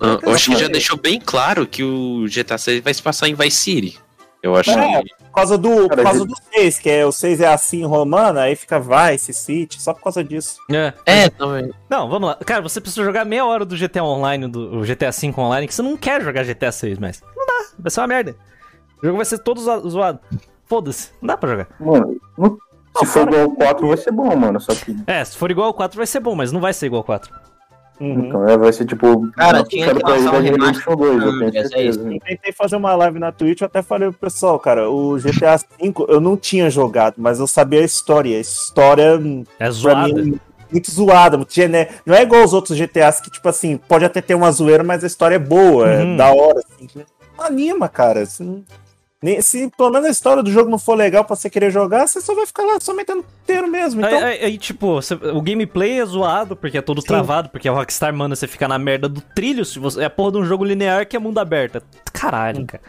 [0.00, 3.28] Ah, Eu acho que já deixou bem claro que o GTA 6 vai se passar
[3.28, 4.00] em Vice City.
[4.42, 5.02] Eu acho É.
[5.02, 5.08] que.
[5.14, 8.56] Por causa do, por causa do 6, que é o 6 é assim romana, aí
[8.56, 10.56] fica Vice, City, só por causa disso.
[10.70, 10.92] É.
[11.06, 11.70] É, também.
[11.88, 12.34] Não, vamos lá.
[12.44, 15.74] Cara, você precisa jogar meia hora do GTA Online, do o GTA V Online, que
[15.74, 17.22] você não quer jogar GTA 6 mais.
[17.36, 18.36] Não dá, vai ser uma merda.
[19.00, 20.18] O jogo vai ser todo zoa- zoado.
[20.66, 21.68] Foda-se, não dá pra jogar.
[21.80, 22.58] Mano, não-
[22.98, 24.60] se for igual ao 4 vai ser bom, mano.
[24.60, 24.94] Só que.
[25.06, 27.04] É, se for igual ao 4 vai ser bom, mas não vai ser igual ao
[27.04, 27.32] 4.
[28.02, 28.26] Uhum.
[28.26, 29.30] Então, é, vai ser tipo.
[29.32, 31.88] Cara, eu tinha que pra lançar um remaster Redemption 2, eu tenho é certeza.
[32.00, 32.00] isso.
[32.00, 35.56] Eu tentei fazer uma live na Twitch, eu até falei pro pessoal, cara, o GTA
[35.56, 38.36] V eu não tinha jogado, mas eu sabia a história.
[38.36, 40.08] A história, É pra zoada.
[40.22, 41.90] mim, muito zoada, muito gené...
[42.04, 45.04] Não é igual os outros GTAs que, tipo assim, pode até ter uma zoeira, mas
[45.04, 46.14] a história é boa, Uhum.
[46.14, 46.88] é da hora, assim.
[47.38, 48.24] Não anima, cara.
[48.40, 48.64] Nem-
[49.40, 52.20] se pelo menos a história do jogo não for legal pra você querer jogar, você
[52.20, 54.00] só vai ficar lá só metendo inteiro mesmo.
[54.04, 54.98] Então, Aí, aí- aí, tipo,
[55.34, 57.06] o gameplay é zoado, porque é todo Sim.
[57.06, 60.10] travado, porque a Rockstar manda você ficar na merda do trilho, se você, é a
[60.10, 61.80] porra de um jogo linear que é mundo aberto.
[62.12, 62.82] Caralho, cara.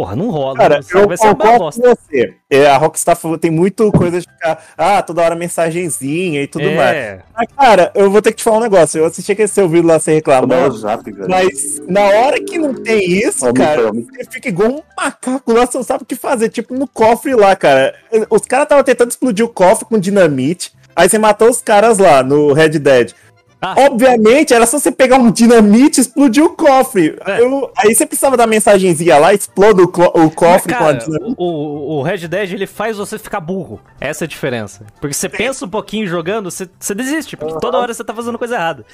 [0.00, 0.56] Porra, não rola.
[0.56, 1.82] Cara, não, eu vai ser uma bosta.
[1.82, 2.34] você.
[2.48, 6.96] É, a Rockstar tem muito coisa de ficar, ah, toda hora mensagenzinha e tudo mais.
[6.96, 8.98] É, Mas, cara, eu vou ter que te falar um negócio.
[8.98, 10.74] Eu assisti aquele seu vídeo lá reclamando.
[10.78, 11.28] zap, velho.
[11.28, 15.66] Mas na hora que não tem isso, Ó, cara, você fica igual um macaco lá,
[15.66, 16.48] você não sabe o que fazer.
[16.48, 17.94] Tipo no cofre lá, cara.
[18.30, 20.72] Os caras estavam tentando explodir o cofre com dinamite.
[20.96, 23.12] Aí você matou os caras lá no Red Dead.
[23.62, 23.74] Ah.
[23.78, 27.18] Obviamente, era só você pegar um dinamite e explodir o cofre.
[27.26, 27.42] É.
[27.42, 31.34] Eu- aí você precisava da mensagenzinha lá, exploda o, o cofre com a Cara, dinamite.
[31.36, 33.78] o, o- Red Dead ele faz você ficar burro.
[34.00, 34.86] Essa é a diferença.
[35.00, 38.38] Porque você pensa um pouquinho jogando, você, você desiste, porque toda hora você tá fazendo
[38.38, 38.86] coisa errada.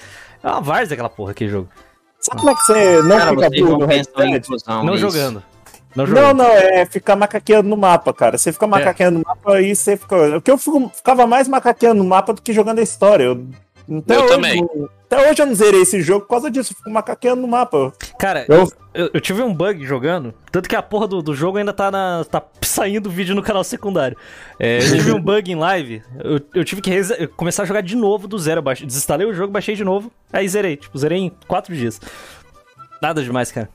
[0.43, 1.69] É uma várzea aquela porra aquele jogo.
[2.19, 4.35] Sabe como é que você não Cara, fica burro não no Red Dead?
[4.45, 4.83] inclusão.
[4.83, 5.11] não é isso.
[5.11, 5.43] jogando.
[5.95, 8.37] Não Não, não, é ficar macaqueando no mapa, cara.
[8.37, 10.17] Você fica macaqueando no mapa e você fica.
[10.33, 13.25] Porque eu fico- ficava mais macaqueando no mapa do que jogando a história.
[13.25, 13.47] Eu,
[13.89, 14.69] até Eu hoje, também.
[15.11, 16.75] Até hoje eu não zerei esse jogo por causa disso.
[16.75, 17.93] Fico macaqueando no mapa.
[18.19, 21.59] Cara, Eu- eu, eu tive um bug jogando, tanto que a porra do, do jogo
[21.59, 24.17] ainda tá, na, tá saindo vídeo no canal secundário.
[24.59, 27.95] É, eu tive um bug em live, eu, eu tive que começar a jogar de
[27.95, 28.63] novo do zero.
[28.63, 30.77] Baixei- desinstalei o jogo, baixei de novo, aí zerei.
[30.77, 32.01] Tipo, zerei em quatro dias.
[33.03, 33.69] Nada demais, cara.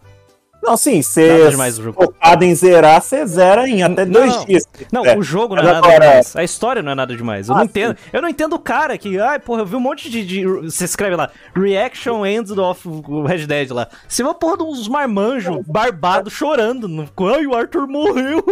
[0.63, 1.49] Não, sim, você
[1.93, 4.45] focado em zerar, você zera em até Não, dois não.
[4.45, 4.63] dias.
[4.91, 5.17] Não, É.
[5.17, 6.35] o jogo não é Mas nada agora- demais.
[6.35, 7.49] A história não é nada demais.
[7.49, 7.97] Eu Ah, não entendo.
[8.13, 10.23] Eu não entendo o cara que, ai, porra, eu vi um monte de.
[10.25, 12.87] de- você escreve lá, Reaction Ends of
[13.27, 13.87] Red Dead lá.
[14.07, 16.87] Você vê uma porra de uns marmanjos barbados chorando.
[16.87, 18.43] No, ai, o Arthur morreu.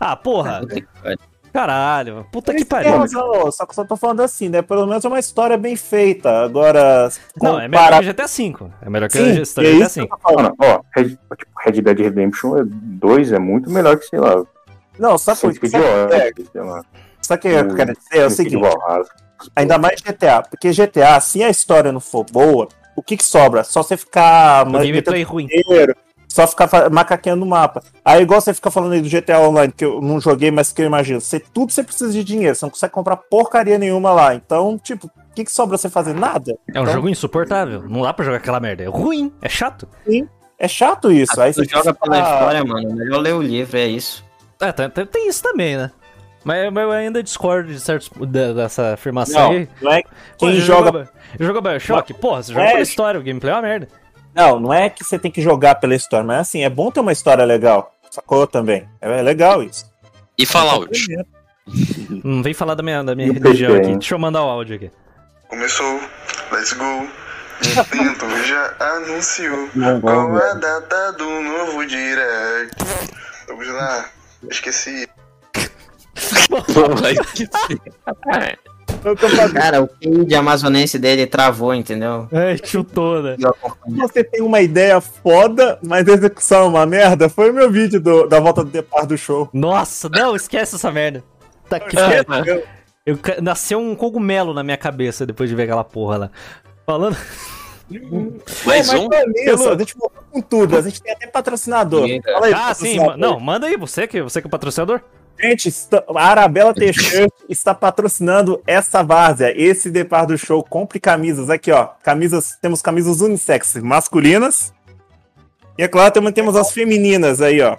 [0.00, 0.62] Ah, porra.
[1.52, 1.58] Que.
[1.58, 2.26] Caralho.
[2.32, 2.96] Puta que Isso pariu.
[2.98, 4.62] razão, Só que eu só tô falando assim, né?
[4.62, 6.42] Pelo menos é uma história bem feita.
[6.44, 7.10] Agora.
[7.40, 8.56] Não, é melhor que GTA V.
[8.82, 10.08] É melhor que Sim, é isso que GTA eu V.
[10.08, 10.42] tô falando.
[10.42, 14.42] Mano, ó, Red, tipo, Red Dead Redemption 2 é muito melhor que, sei lá,
[14.98, 15.68] Não, sabe por Sonic quê?
[17.22, 17.64] Sabe o que é?
[17.64, 18.18] Que eu quero dizer?
[18.22, 18.68] É o seguinte.
[19.56, 20.42] Ainda mais GTA.
[20.42, 23.64] Porque GTA, se a história não for boa, o que que sobra?
[23.64, 25.46] Só você ficar O gameplay ruim.
[25.46, 25.94] dinheiro,
[26.32, 27.82] só ficar macaqueando o mapa.
[28.04, 30.80] Aí, igual você fica falando aí do GTA Online, que eu não joguei, mas que
[30.80, 31.20] eu imagino.
[31.20, 34.34] Você, tudo você precisa de dinheiro, você não consegue comprar porcaria nenhuma lá.
[34.34, 36.14] Então, tipo, o que, que sobra você fazer?
[36.14, 36.52] Nada.
[36.72, 37.82] É um Então, jogo insuportável.
[37.88, 38.84] Não dá pra jogar aquela merda.
[38.84, 39.32] É ruim.
[39.42, 39.88] É chato.
[40.58, 41.40] É chato isso.
[41.40, 42.94] Aí Tu você joga pela fica- história, mano.
[42.94, 44.24] Melhor ler o livro, é isso.
[44.60, 45.90] É, tem, tem- tem isso também, né?
[46.44, 49.68] Mas, mas eu ainda discordo de certos, da- dessa afirmação Não, aí.
[49.82, 51.08] não é Pô, quem já joga.
[51.38, 52.14] jogou Bioshock?
[52.14, 52.70] Porra, você joga É.
[52.70, 53.88] pela história, o gameplay é uma merda.
[54.34, 57.00] Não, não é que você tem que jogar pela história, mas assim, é bom ter
[57.00, 57.94] uma história legal.
[58.10, 58.88] Sacou também?
[59.00, 59.90] É legal isso.
[60.36, 60.90] E Fallout?
[62.24, 63.92] Não vem falar da minha, da minha religião aqui.
[63.92, 64.90] Deixa eu mandar o áudio aqui.
[65.48, 66.00] Começou,
[66.52, 67.08] let's go.
[67.60, 69.68] Nintendo já anunciou
[70.00, 72.76] qual a data do novo direct.
[73.46, 74.10] Vamos lá,
[74.50, 75.08] esqueci.
[76.48, 77.02] Tô falando,
[79.54, 82.28] Cara, o QI de amazonense dele travou, entendeu?
[82.30, 83.36] É, chutou, né?
[83.38, 83.54] Eu
[83.96, 87.28] você tem uma ideia foda, mas a execução é uma merda.
[87.28, 89.48] Foi o meu vídeo do- da volta do depar do show.
[89.52, 91.24] Nossa, não, esquece essa merda.
[91.68, 92.62] Tá É, né?
[93.06, 96.30] Eu, ca- nasceu um cogumelo na minha cabeça depois de ver aquela porra lá.
[96.84, 97.16] Falando.
[98.64, 99.08] Mais um?
[99.08, 100.76] mas é isso, Pelo- a gente voltou com tudo.
[100.76, 102.06] A gente tem até patrocinador.
[102.06, 102.96] Sim, aí, Ah, sim.
[102.96, 103.06] patrocinador.
[103.06, 105.00] ma- Não, manda aí, você que, você que é o patrocinador.
[105.40, 110.62] Gente, está- a Arabella T-shirt está patrocinando essa várzea, esse depar do show.
[110.62, 111.88] Compre camisas aqui, ó.
[112.02, 114.72] Camisas, temos camisas unissex masculinas.
[115.78, 117.78] E é claro, também temos as femininas aí, ó.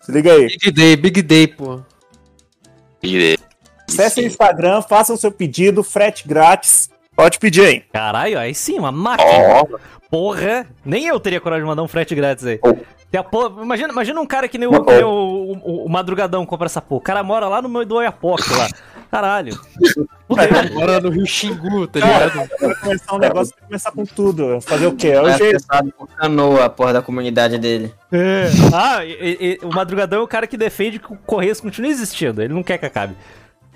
[0.00, 0.48] Se liga aí.
[0.48, 1.80] Big Day, Big Day, pô.
[3.02, 3.38] E-
[3.88, 6.88] Acesse o Instagram, faça o seu pedido, frete grátis.
[7.14, 7.80] Pode pedir aí.
[7.92, 9.30] Caralho, aí sim, uma máquina.
[9.30, 9.66] Ó,
[10.10, 12.58] Porra, nem eu teria coragem de mandar um frete grátis aí.
[12.62, 12.74] Oh.
[13.12, 15.08] Tem a porra- imagina, imagina um cara que nem o, que nem o,
[15.62, 16.98] o- o Madrugadão compra essa porra.
[16.98, 18.66] O cara mora lá no meio do Oiapoque lá.
[19.10, 19.54] Caralho.
[20.26, 20.74] Fudeu.
[20.74, 22.48] Mora no Rio Xingu, tá Cara, ligado?
[22.58, 24.58] vai começar um negócio, vai começar com tudo.
[24.62, 25.08] Fazer o quê?
[25.08, 25.62] É o jeito.
[25.98, 27.92] por canoa, a porra da comunidade dele.
[28.10, 28.44] É.
[28.72, 32.40] Ah, e- e- o Madrugadão é o cara que defende que o Correios continue existindo.
[32.40, 33.14] Ele não quer que acabe.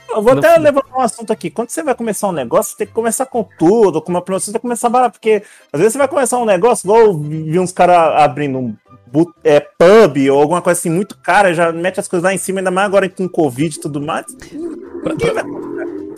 [0.09, 1.51] Eu vou até levantar um assunto aqui.
[1.51, 4.47] Quando você vai começar um negócio, você tem que começar com tudo, com uma promoção,
[4.47, 7.19] você tem que começar barato, porque às vezes você vai começar um negócio, igual eu
[7.19, 8.75] vi uns caras abrindo um
[9.45, 12.61] é, pub ou alguma coisa assim muito cara, já mete as coisas lá em cima,
[12.61, 14.27] ainda mais agora com Covid e tudo mais.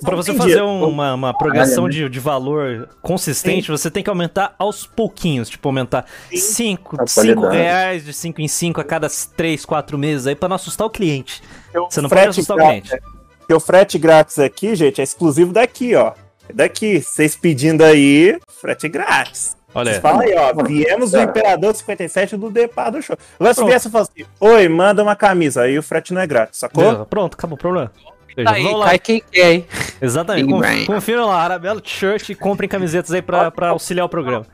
[0.05, 1.90] Pra você fazer um- uma, uma progressão né?
[1.90, 5.48] de, de valor consistente, você tem que aumentar aos pouquinhos.
[5.48, 7.57] Tipo, aumentar 5 A qualidade.
[7.57, 10.90] reais de 5 em 5 a cada 3, 4 meses aí pra não assustar o
[10.90, 11.42] cliente.
[11.74, 13.07] O Você não pode frete assustar o grátis- cliente.
[13.40, 16.12] Porque o frete grátis aqui, gente, é exclusivo daqui, ó.
[16.48, 17.00] É daqui.
[17.00, 19.56] Vocês pedindo aí, frete grátis.
[19.74, 20.00] Olha Vocês aí.
[20.02, 20.62] falam aí, ó.
[20.64, 23.16] Viemos do Imperador 57 do Depar do Show.
[23.38, 25.62] Agora se viesse e falasse assim, oi, manda uma camisa.
[25.62, 26.84] Aí o frete não é grátis, sacou?
[26.84, 27.92] Beleza, Pronto, acabou o problema.
[28.34, 28.87] Veja, Aí, lá.
[28.87, 29.66] cai quem quer, hein?
[30.00, 30.48] Exatamente.
[30.48, 30.87] Conf, Brain.
[30.87, 34.46] confiram lá, Arabella T-shirt e comprem camisetas aí pra, pra auxiliar o programa.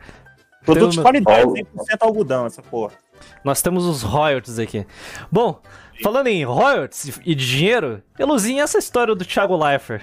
[0.64, 1.62] Produto de qualidade, Ó, 100%
[2.00, 2.92] algodão, essa porra.
[3.44, 4.86] Nós temos os royalties aqui.
[5.30, 5.60] Bom,
[6.02, 10.02] falando em royalties e de dinheiro, Eluzinha, essa história do Thiago Leifert.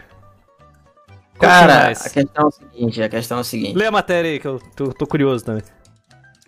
[1.42, 3.78] Cara, a questão é o seguinte, a questão é o seguinte.
[3.78, 5.64] Lê a matéria aí, que eu tô, tô curioso também.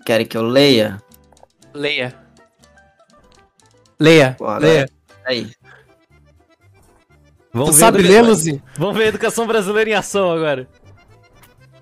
[0.06, 1.02] Querem que eu leia?
[1.74, 2.16] Leia.
[4.00, 4.90] Leia, Porra, leia.
[5.26, 5.46] Aí.
[5.46, 5.54] Tu
[7.54, 8.62] Vamos ver, sabe edu- ler, Luzinho?
[8.78, 10.68] Vamos ver a educação brasileira em ação agora.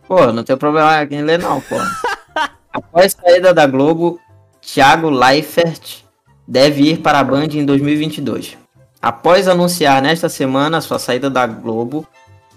[0.08, 1.76] Pô, não tem problema em ler não, pô.
[2.74, 4.20] Após saída da Globo,
[4.62, 6.04] Thiago Leifert
[6.48, 8.58] deve ir para a Band em 2022.
[9.02, 12.06] Após anunciar nesta semana sua saída da Globo,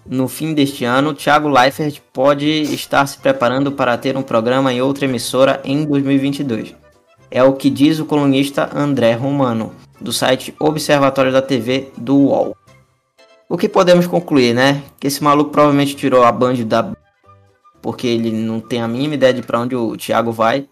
[0.07, 4.83] no fim deste ano, Thiago Leifert pode estar se preparando para ter um programa em
[4.83, 6.75] outra emissora em 2022.
[7.31, 12.57] É o que diz o colunista André Romano, do site Observatório da TV do UOL.
[13.49, 14.83] O que podemos concluir, né?
[14.99, 16.93] Que esse maluco provavelmente tirou a Band da
[17.81, 20.67] porque ele não tem a mínima ideia de pra onde o Thiago vai.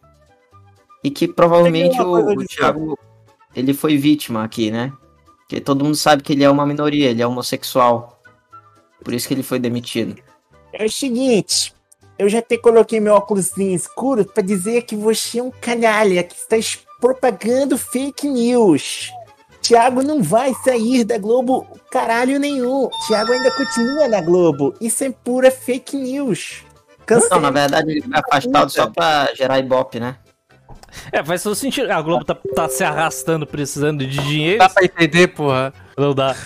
[1.05, 2.99] E que provavelmente o, o Thiago
[3.55, 4.93] ele foi vítima aqui, né?
[5.41, 8.22] Porque todo mundo sabe que ele é uma minoria, ele é homossexual.
[9.03, 10.17] Por isso que ele foi demitido.
[10.73, 11.75] É o seguinte,
[12.19, 16.35] eu já até coloquei meu óculos escuro pra dizer que você é um canalha que
[16.35, 19.11] está es- propagando fake news.
[19.61, 22.89] Tiago não vai sair da Globo caralho nenhum.
[23.07, 24.75] Tiago ainda continua na Globo.
[24.81, 26.65] Isso é pura fake news.
[27.07, 27.35] Cancela.
[27.37, 30.17] Não, na verdade ele foi afastado só pra gerar ibope, né?
[31.11, 31.91] É, faz todo sentido.
[31.91, 34.59] A Globo tá, tá se arrastando, precisando de dinheiro.
[34.59, 35.73] Dá pra entender, porra.
[35.97, 36.37] Não dá.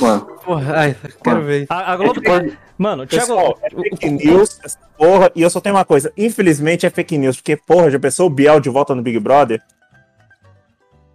[0.00, 1.66] Mano, Porra, ai, quero ver.
[1.68, 2.44] A, a Globo tá...
[2.78, 3.26] Mano, o Thiago...
[3.26, 4.58] Pessoal, é o- fake news,
[4.98, 8.26] porra, e eu só tenho uma coisa, infelizmente é fake news, porque, porra, já pensou
[8.26, 9.62] o Biel de volta no Big Brother?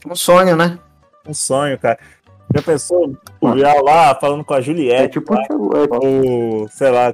[0.06, 0.80] Um sonho, né?
[1.28, 2.00] Um sonho, cara.
[2.56, 6.68] Já pensou o Biel lá falando com a é Juliette, tipo o Thiago- é, ou,
[6.70, 7.14] sei lá,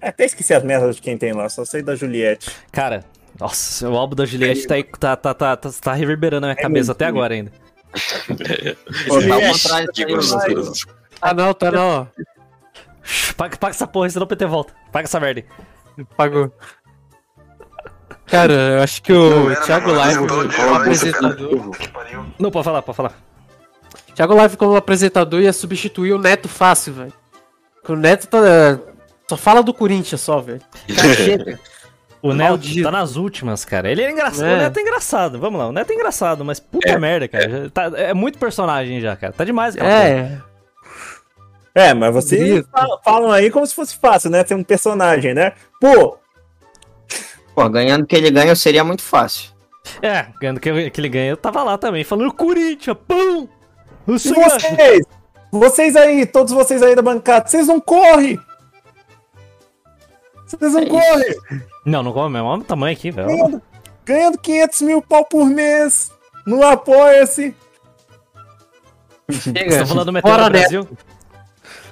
[0.00, 2.50] até esqueci as merdas de quem tem lá, só sei da Juliette.
[2.70, 3.04] Cara,
[3.40, 6.62] nossa, o álbum da Juliette tá, aí- tá, tá, tá, tá, tá reverberando na minha
[6.62, 7.50] cabeça até agora ainda.
[9.28, 10.86] Tá atrás gostoso.
[11.20, 12.06] Ah, não, tá não, ó.
[13.36, 14.74] Paga, paga essa porra, senão o PT volta.
[14.92, 15.44] Paga essa merda.
[16.16, 16.52] Pagou.
[18.26, 21.70] Cara, eu acho que o Thiago Live, de como apresentador.
[22.38, 23.14] Não, pode falar, pode falar.
[24.14, 27.12] Thiago Live como apresentador ia substituir o Neto fácil, velho.
[27.76, 28.38] Porque O Neto tá.
[29.28, 30.60] Só fala do Corinthians só, velho.
[30.94, 31.60] Cara, chega.
[32.26, 32.82] O Neto Maldito.
[32.82, 33.90] tá nas últimas, cara.
[33.90, 34.46] Ele é engraçado.
[34.46, 34.54] É.
[34.54, 35.38] O Neto é engraçado.
[35.38, 37.48] Vamos lá, o Neto é engraçado, mas puta merda, cara.
[37.64, 39.32] Já tá- é muito personagem já, cara.
[39.32, 39.88] Tá demais, cara.
[39.88, 40.38] É,
[41.74, 42.68] É, mas vocês Isso.
[42.70, 44.42] fa- falam aí como se fosse fácil, né?
[44.42, 45.52] Ter um personagem, né?
[45.80, 46.16] Pô,
[47.54, 49.50] Pô, ganhando o que ele ganha seria muito fácil.
[50.02, 53.48] É, ganhando que, que ele ganha, eu tava lá também, falando Corinthians, pão!
[54.06, 55.02] O e vocês?
[55.52, 58.38] Vocês aí, todos vocês aí da bancada, vocês não correm!
[60.46, 61.40] Vocês não É isso.
[61.86, 62.48] Não, não come mesmo.
[62.48, 63.28] Olha o tamanho aqui, velho.
[63.28, 63.62] Ganhando,
[64.04, 66.10] ganhando 500 mil pau por mês!
[66.44, 67.54] Não apoia-se!
[69.30, 69.78] Chega.
[69.78, 70.88] tá falando do Meteoro Fora do Brasil?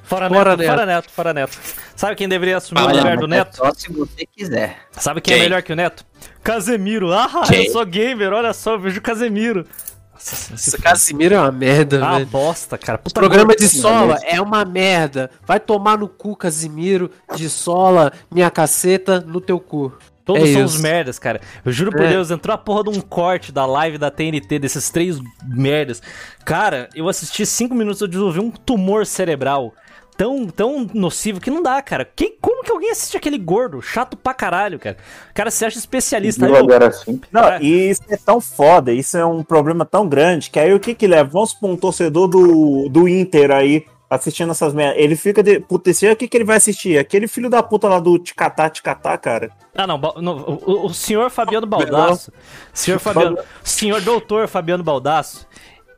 [0.02, 1.58] Fora, Fora neto, fora Neto, fora Neto.
[1.96, 3.56] Sabe quem deveria assumir o Olha, lugar do é Neto?
[3.56, 4.78] Só se você quiser.
[4.92, 5.44] Sabe quem, é Quem?
[5.46, 6.04] melhor que o Neto?
[6.42, 7.12] Casemiro.
[7.12, 7.66] Ah, Quem?
[7.66, 9.66] eu sou gamer, olha só, eu vejo o Casemiro.
[10.14, 10.78] Nossa, Esse.
[10.80, 12.26] Casimiro é uma merda, Ah, velho.
[12.26, 12.96] bosta, cara.
[12.98, 13.58] Puta Programa gordo.
[13.58, 15.30] de sola é uma merda.
[15.46, 19.92] Vai tomar no cu, Casimiro, de sola, minha caceta, no teu cu.
[20.24, 20.76] Todos É são isso.
[20.76, 21.38] os merdas, cara.
[21.62, 22.08] Eu juro por É.
[22.08, 26.00] Deus, entrou a porra de um corte da live da TNT desses três merdas.
[26.46, 29.74] Cara, eu assisti cinco minutos eu desenvolvi um tumor cerebral
[30.16, 32.04] tão, tão nocivo que não dá, cara.
[32.04, 33.80] Quem, como que alguém assiste aquele gordo?
[33.82, 34.96] Chato pra caralho, cara.
[35.30, 36.46] O cara se acha especialista.
[36.46, 37.20] Aí eu- Devagar assim.
[37.32, 37.58] Não, É.
[37.62, 40.94] e isso é tão foda, isso é um problema tão grande, que aí o que
[40.94, 41.28] que leva?
[41.30, 46.12] Vamos supor um torcedor do, do Inter aí, assistindo essas merdas, ele fica de putecer,
[46.12, 46.96] o que que ele vai assistir?
[46.98, 49.50] Aquele filho da puta lá do Ticatá, Ticatá, cara.
[49.74, 52.32] Ah, não, o, o senhor Fabiano Baldasso,
[52.72, 55.46] senhor Fabiano, senhor doutor Fabiano Baldasso,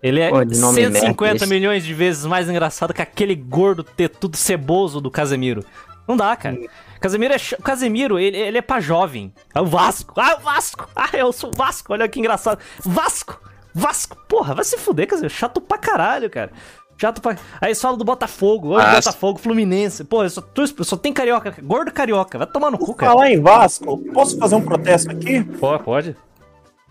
[0.03, 1.47] ele é Pô, de nome 150 merda esse.
[1.47, 5.65] milhões de vezes mais engraçado que aquele gordo tetudo ceboso do Casemiro.
[6.07, 6.57] Não dá, cara.
[7.01, 9.33] Casemiro é, ch- Casemiro, ele, ele é pra jovem.
[9.55, 10.15] É o Vasco.
[10.21, 10.89] Ah, o Vasco.
[10.95, 11.93] Ah, eu sou o Vasco.
[11.93, 12.59] Olha que engraçado.
[12.85, 13.41] Vasco.
[13.75, 14.17] Vasco.
[14.29, 15.35] Porra, vai se fuder, Casemiro.
[15.35, 16.51] Chato pra caralho, cara.
[16.99, 17.33] Chato pra...
[17.61, 18.71] Aí eles falam do Botafogo.
[18.71, 20.05] Olha o Ah, Botafogo, Fluminense.
[20.05, 21.55] Pô, eu só, tu- só tem carioca.
[21.63, 22.39] Gordo carioca.
[22.39, 23.13] Vai tomar no cu, cara.
[23.13, 25.43] falar em Vasco, posso fazer um protesto aqui?
[25.43, 26.17] Pô, pode.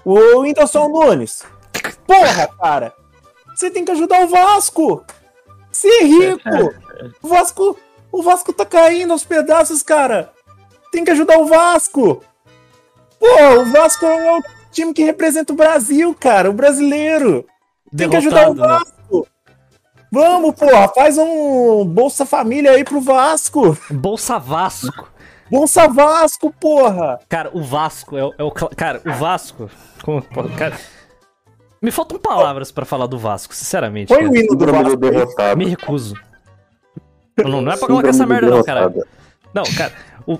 [0.03, 1.43] O Whindersson Nunes.
[2.05, 2.93] Porra, cara.
[3.55, 5.03] Você tem que ajudar o Vasco.
[5.71, 6.73] Ser rico.
[7.21, 7.77] O Vasco,
[8.11, 10.31] o Vasco tá caindo aos pedaços, cara.
[10.91, 12.23] Tem que ajudar o Vasco.
[13.19, 17.45] Pô, o Vasco é o time que representa o Brasil, cara, o brasileiro.
[17.95, 18.61] Tem que ajudar o né?
[18.67, 19.27] Vasco.
[20.11, 23.77] Vamos, porra, faz um Bolsa Família aí pro Vasco.
[23.89, 25.09] Bolsa Vasco.
[25.51, 27.19] Bolsa Vasco, porra.
[27.27, 28.51] Cara, o Vasco é, o- é o.
[28.51, 29.69] Cara, o Vasco.
[30.03, 30.21] Como,
[30.57, 30.77] cara,
[31.85, 34.09] me faltam palavras pra falar do Vasco, sinceramente.
[34.13, 34.29] Cara.
[34.29, 34.97] o hino do Vasco.
[34.97, 35.57] derrotado.
[35.57, 36.15] Me recuso.
[37.37, 38.93] Não, não é pra colocar essa merda, não, cara.
[39.53, 39.93] Não, cara,
[40.25, 40.37] o.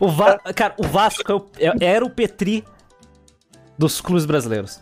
[0.00, 0.38] O, Va...
[0.54, 1.46] cara, o Vasco é o-
[1.82, 2.64] é- era o Petri
[3.78, 4.80] dos clubes brasileiros.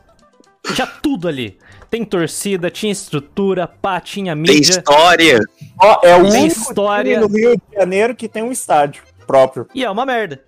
[0.74, 1.58] Tinha tudo ali.
[1.90, 4.78] Tem torcida, tinha estrutura, pá, tinha Tem mídia.
[4.78, 5.40] história.
[5.80, 7.18] Ó, é o Tem único história.
[7.20, 9.66] time no Rio de Janeiro que tem um estádio próprio.
[9.74, 10.40] E é uma merda.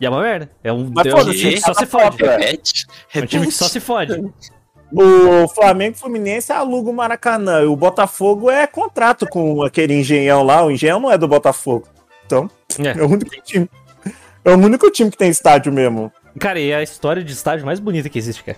[0.00, 0.50] E é uma merda.
[0.62, 2.16] É um, Mas é um foda-se, time que só tá se fode.
[2.16, 2.30] próprio.
[2.30, 2.86] Repete.
[3.14, 3.72] É um time que só Repete.
[3.72, 4.32] se fode.
[4.90, 7.60] O Flamengo e Fluminense aluga o Maracanã.
[7.60, 10.64] E o Botafogo é contrato com aquele engenhão lá.
[10.64, 11.86] O engenhão não é do Botafogo.
[12.24, 12.98] Então, É.
[12.98, 13.68] é, o único time.
[14.42, 16.10] É o único time que tem estádio mesmo.
[16.40, 18.56] Cara, e é a história de estádio mais bonita que existe, cara.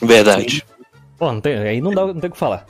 [0.00, 0.64] Verdade.
[1.18, 2.64] Pô, não tem, aí não, dá, não tem o que falar.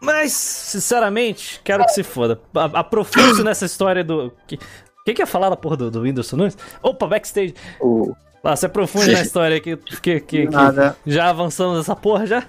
[0.00, 2.40] Mas, sinceramente, quero que se foda.
[2.52, 4.32] A- Aprofunde-se nessa história do.
[4.46, 4.58] Que,
[5.04, 6.56] quem que ia falar da porra do, do Whindersson Nunes?
[6.82, 7.54] Opa, backstage.
[7.80, 10.96] O- Lá, se aprofunde na história que, que, que, que Nada.
[11.06, 12.42] já avançamos nessa porra já.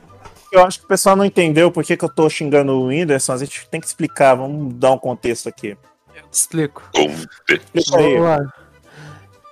[0.49, 3.34] Eu acho que o pessoal não entendeu por que, que eu tô xingando o Whindersson.
[3.34, 4.36] A gente tem que explicar.
[4.36, 5.78] Vamos dar um contexto aqui.
[6.32, 6.82] Explico.
[6.95, 8.14] Explica aí.
[8.14, 8.54] Vamos lá.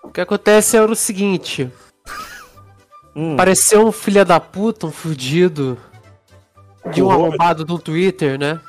[0.02, 1.70] O que acontece é o seguinte:
[3.14, 5.78] Hum, apareceu um filho da puta, um fudido,
[6.93, 8.60] de um arrombado do Twitter, né?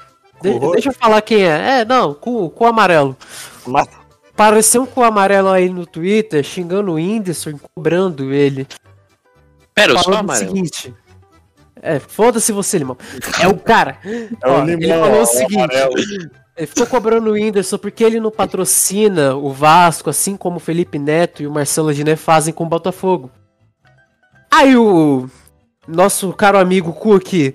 [0.42, 1.80] De- deixa eu falar quem é.
[1.80, 3.16] É, não, com, com o amarelo.
[3.66, 3.86] mas-
[4.40, 8.66] Apareceu um com o amarelo aí no Twitter, xingando o Whindersson, e cobrando ele.
[9.74, 10.48] Pera, eu sou falando o amarelo.
[10.48, 10.94] seguinte.
[11.82, 12.96] É, foda-se você, Limão.
[13.38, 13.98] É o cara.
[14.02, 15.56] É o Ó, limão, ele falou ó, o seguinte.
[15.56, 15.92] amarelo.
[16.56, 20.98] Ele ficou cobrando o Whindersson porque ele não patrocina o Vasco, assim como o Felipe
[20.98, 23.30] Neto e o Marcelo Giné fazem com o Botafogo.
[24.50, 25.28] Aí o
[25.86, 27.54] nosso caro amigo Cook,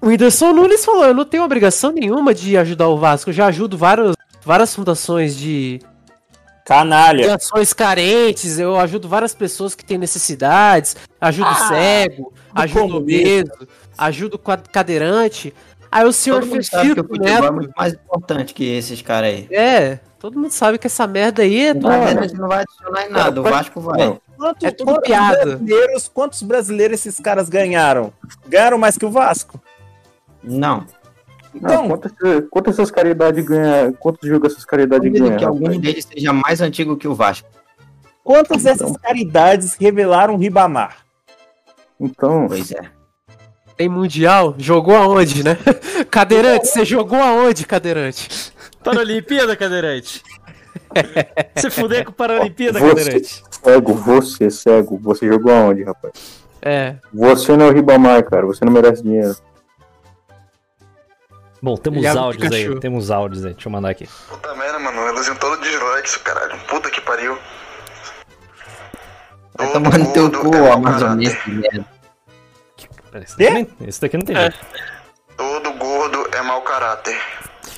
[0.00, 3.46] o Whindersson Nunes falou: Eu não tenho obrigação nenhuma de ajudar o Vasco, eu já
[3.46, 4.14] ajudo várias,
[4.50, 5.86] várias fundações de, de
[6.64, 7.36] Canalha.
[7.36, 14.36] ações carentes, eu ajudo várias pessoas que têm necessidades, ajudo cego, ajudo obeso, ajudo
[14.72, 15.54] cadeirante.
[15.92, 17.52] Aí o senhor Todo fez sabe que o futebol é neto.
[17.52, 19.48] muito mais importante que esses caras aí.
[19.52, 21.98] É, todo mundo sabe que essa merda aí é Na toda.
[22.06, 23.40] verdade, não vai adicionar em nada.
[23.40, 24.18] O Vasco vai.
[24.36, 25.44] Quantos, É tudo quantos piada.
[25.56, 28.12] Brasileiros, quantos brasileiros esses caras ganharam?
[28.48, 29.60] Ganharam mais que o Vasco?
[30.42, 30.86] Não.
[31.54, 32.12] Então, quantas,
[32.50, 33.92] quantas essas caridades ganham?
[33.94, 35.38] Quantos jogos essas caridades Duvido ganham?
[35.38, 35.80] que algum rapaz?
[35.80, 37.48] deles seja mais antigo que o Vasco.
[38.22, 40.98] quantas dessas caridades revelaram o Ribamar?
[42.00, 42.82] Então, Pois é.
[43.76, 44.54] Tem mundial?
[44.58, 45.56] Jogou aonde, né?
[46.10, 48.52] Cadeirante, você jogou aonde, cadeirante?
[48.84, 50.22] Paralimpíada, cadeirante.
[51.56, 53.42] Se fuder com Paralimpíada, Você- cadeirante.
[53.62, 56.12] cego, você, cego, você jogou aonde, rapaz?
[56.62, 56.96] É.
[57.12, 59.34] Você não é o Ribamar, cara, você não merece dinheiro.
[61.62, 62.62] Bom, temos Iago áudios aí.
[62.62, 62.80] Pikachu.
[62.80, 63.52] Temos áudios aí.
[63.52, 64.08] Deixa eu mandar aqui.
[64.28, 64.98] Puta merda, mano.
[65.08, 66.58] Elogiando todo dislike, isso, caralho.
[66.66, 67.38] Puta que pariu.
[69.56, 71.84] Vai Todo tomar no teu cu, é mau amazonense de merda.
[73.12, 74.58] Pera, esse, daqui nem- esse daqui não tem jeito.
[75.36, 77.18] Todo gordo é mau caráter.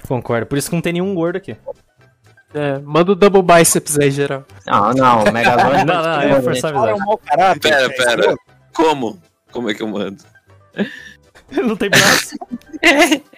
[0.06, 0.46] Concordo.
[0.46, 1.56] Por isso que não tem nenhum gordo aqui.
[2.54, 4.44] É, manda o double biceps aí, geral.
[4.66, 7.60] Não, não, o Megazord Não, não, é forçar a Cara, é um mau caráter.
[7.62, 8.36] Pera, é pera.
[8.74, 9.20] Como?
[9.50, 10.22] Como é que eu mando?
[11.50, 12.36] Não tem braço.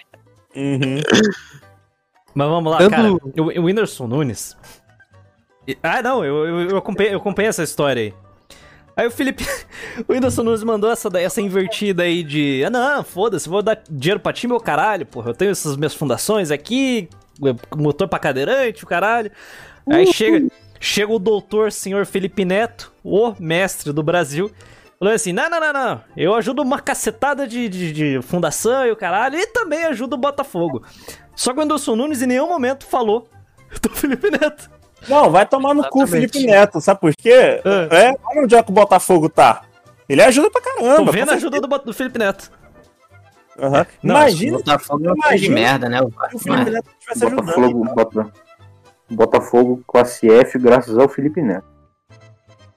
[0.55, 1.01] Uhum.
[2.33, 3.11] Mas vamos lá, Dando- cara.
[3.11, 4.55] O, o Whindersson Nunes.
[5.81, 8.13] Ah, não, eu, eu, eu, acompanhei, eu acompanhei essa história aí.
[8.95, 9.45] Aí o Felipe.
[10.09, 12.61] O Whindersson Nunes mandou essa, essa invertida aí de.
[12.65, 15.29] Ah, não, foda-se, vou dar dinheiro pra ti, meu caralho, porra.
[15.29, 17.07] Eu tenho essas minhas fundações aqui,
[17.73, 19.31] motor pra cadeirante, o caralho.
[19.89, 20.45] Aí chega,
[20.81, 24.51] chega o doutor senhor Felipe Neto, o mestre do Brasil.
[24.99, 26.01] Falou assim: não, não, não, não.
[26.15, 30.17] Eu ajudo uma cacetada de, de, de fundação e o caralho, e também ajudo o
[30.17, 30.83] Botafogo.
[31.35, 33.27] Só que o Anderson Nunes em nenhum momento falou
[33.81, 34.69] do Felipe Neto.
[35.09, 36.31] Não, vai tomar no cu o Exatamente.
[36.31, 37.61] Felipe Neto, sabe por quê?
[37.63, 37.95] Ah.
[37.95, 39.63] É, olha onde é que o Botafogo tá.
[40.07, 41.05] Ele ajuda pra caramba.
[41.05, 42.49] Tô vendo a ajuda do, do Felipe Neto.
[43.59, 43.85] Aham.
[44.01, 46.01] Não, Imagina Botafogo é uma coisa de merda, né?
[46.01, 46.71] O se o Felipe né?
[46.71, 47.45] Neto estivesse ajudando.
[47.45, 48.31] Botafogo, Bota-
[49.09, 51.67] Botafogo classe F, graças ao Felipe Neto.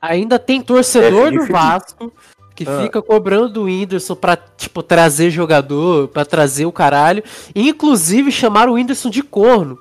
[0.00, 1.46] Ainda tem torcedor É, do.
[1.46, 2.12] Vasco
[2.54, 2.82] que Ah.
[2.82, 7.22] fica cobrando o Whindersson pra, tipo, trazer jogador, pra trazer o caralho.
[7.54, 9.78] Inclusive, chamaram o Whindersson de corno.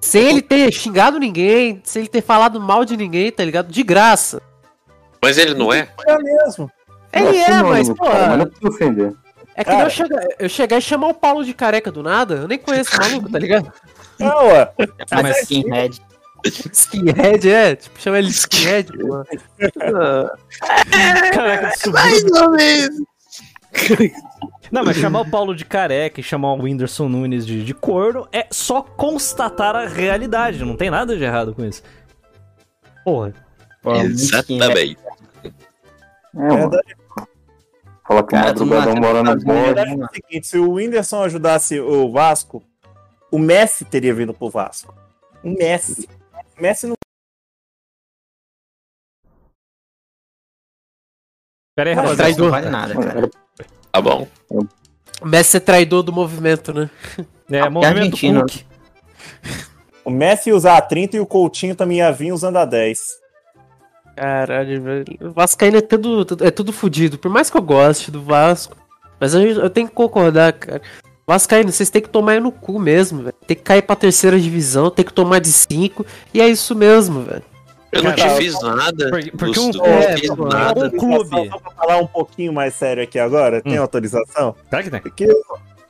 [0.00, 3.70] Sem ele ter xingado ninguém, sem ele ter falado mal de ninguém, tá ligado?
[3.70, 4.40] De graça.
[5.20, 5.88] Mas ele não é?
[6.06, 6.70] É mesmo.
[7.12, 9.12] Ele é, sinônimo, mas, pô, mas não precisa ofender.
[9.56, 12.48] é que eu chegar, eu chegar e chamar o Paulo de careca do nada, eu
[12.48, 13.72] nem conheço o maluco, tá ligado?
[14.18, 14.72] Não, ué.
[15.10, 16.00] Mas skinhead.
[16.44, 19.24] Skinhead, é, tipo, chama ele de skinhead, pô.
[21.32, 22.42] Caraca, subiu.
[22.42, 23.00] ou menos.
[24.70, 28.28] Não, mas chamar o Paulo de careca e chamar o Whindersson Nunes de, de corno
[28.32, 30.64] é só constatar a realidade.
[30.64, 31.82] Não tem nada de errado com isso.
[33.04, 33.32] Porra.
[34.04, 34.98] Exatamente.
[36.36, 36.98] É.
[38.06, 39.80] Fala que o Madrugadão mora no bode.
[39.80, 42.62] é o seguinte, se o Whindersson ajudasse o Vasco,
[43.30, 44.94] o Messi teria vindo pro Vasco.
[45.42, 46.08] O Messi.
[46.58, 46.94] O Messi não
[51.76, 52.42] Pera aí, Mas rapaziada.
[52.42, 53.30] Não vale nada, cara.
[53.92, 54.26] Tá bom.
[55.20, 56.90] O Messi é traidor do movimento, né?
[57.50, 58.66] É, movimento argentino, Hulk.
[60.04, 63.00] O Messi ia usar a 30 e o Coutinho também ia vir usando a 10.
[64.14, 65.06] Caralho, velho.
[65.22, 67.18] O Vascaíno é tudo, é tudo fudido.
[67.18, 68.76] Por mais que eu goste do Vasco.
[69.18, 70.82] Mas eu, eu tenho que concordar, cara.
[71.28, 73.34] Vascaíno, vocês têm que tomar aí no cu mesmo, velho.
[73.46, 76.06] Tem que cair pra terceira divisão, tem que tomar de 5.
[76.32, 77.42] E é isso mesmo, velho.
[77.92, 79.10] Eu não Cara, te fiz nada.
[79.10, 80.86] porque- porque um- é, fiz nada.
[80.86, 81.48] um clube.
[81.50, 83.82] Só pra falar um pouquinho mais sério aqui agora, tem Hum.
[83.82, 84.54] autorização?
[84.70, 85.00] Claro que tem.
[85.02, 85.28] Porque,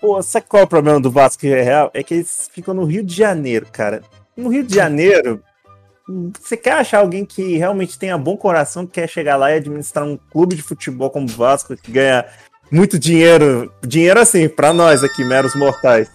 [0.01, 1.89] pô, sabe qual é o problema do Vasco que é real?
[1.95, 4.03] É que eles ficam no Rio de Janeiro, cara.
[4.37, 5.41] No Rio de Janeiro,
[6.41, 10.05] você quer achar alguém que realmente tenha bom coração, que quer chegar lá e administrar
[10.05, 12.25] um clube de futebol como o Vasco, que ganha
[12.71, 16.11] muito dinheiro, dinheiro assim, pra nós aqui, meros mortais.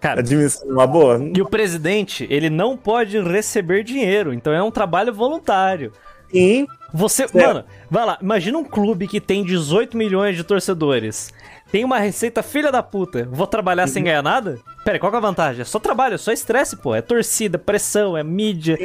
[0.00, 1.20] Cara, Administrando uma boa?
[1.34, 5.92] e o presidente, ele não pode receber dinheiro, então é um trabalho voluntário.
[6.32, 7.46] Sim, Você, Certo.
[7.46, 11.32] mano, vai lá, imagina um clube que tem 18 milhões de torcedores.
[11.70, 13.26] Tem uma receita filha da puta.
[13.30, 14.58] Vou trabalhar sem ganhar nada?
[14.84, 15.62] Pera, aí, qual que é a vantagem?
[15.62, 16.94] É só trabalho, é só estresse, pô.
[16.94, 18.76] É torcida, pressão, é mídia.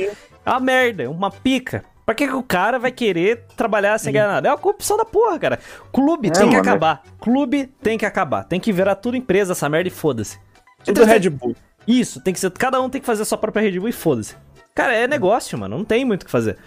[0.46, 1.84] É uma merda, é uma pica.
[2.08, 4.48] Pra que, que o cara vai querer trabalhar sem ganhar nada?
[4.48, 5.60] É uma corrupção da porra, cara.
[5.92, 7.04] Clube É, tem que mano, é- acabar.
[7.20, 8.46] Clube tem que acabar.
[8.46, 10.40] Tem que virar tudo empresa essa merda e foda-se.
[10.86, 11.54] tudo Red Bull.
[11.86, 12.50] Isso, tem que ser.
[12.52, 14.38] Cada um tem que fazer a sua própria Red Bull e foda-se.
[14.74, 15.78] Cara, é negócio, mano.
[15.78, 16.58] Não tem muito o que fazer.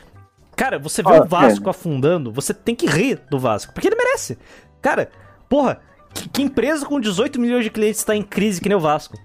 [0.54, 3.72] Cara, você vê Ah, o Vasco afundando, você tem que rir do Vasco.
[3.72, 4.36] Porque ele merece.
[4.82, 5.08] Cara,
[5.48, 5.80] porra,
[6.12, 9.16] que, que empresa com 18 milhões de clientes tá em crise que nem o Vasco?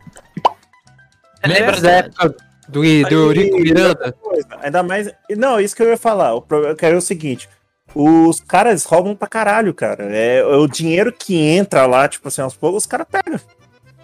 [1.45, 2.35] Lembra da época
[2.67, 4.15] do, do Eurico Miranda?
[4.61, 5.11] ainda mais.
[5.37, 6.33] Não, isso que eu ia falar.
[6.33, 7.47] O problema eu quero é o seguinte:
[7.93, 10.05] os caras roubam pra caralho, cara.
[10.15, 13.39] É, é o dinheiro que entra lá, tipo assim, aos poucos, os caras pegam.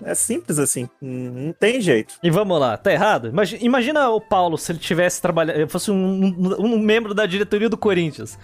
[0.03, 0.89] É simples assim.
[1.01, 2.15] Não não tem jeito.
[2.23, 3.27] E vamos lá, tá errado?
[3.27, 5.95] Imagina, imagina o Paulo se ele tivesse trabalhado, fosse um,
[6.25, 8.37] um- um membro da diretoria do Corinthians.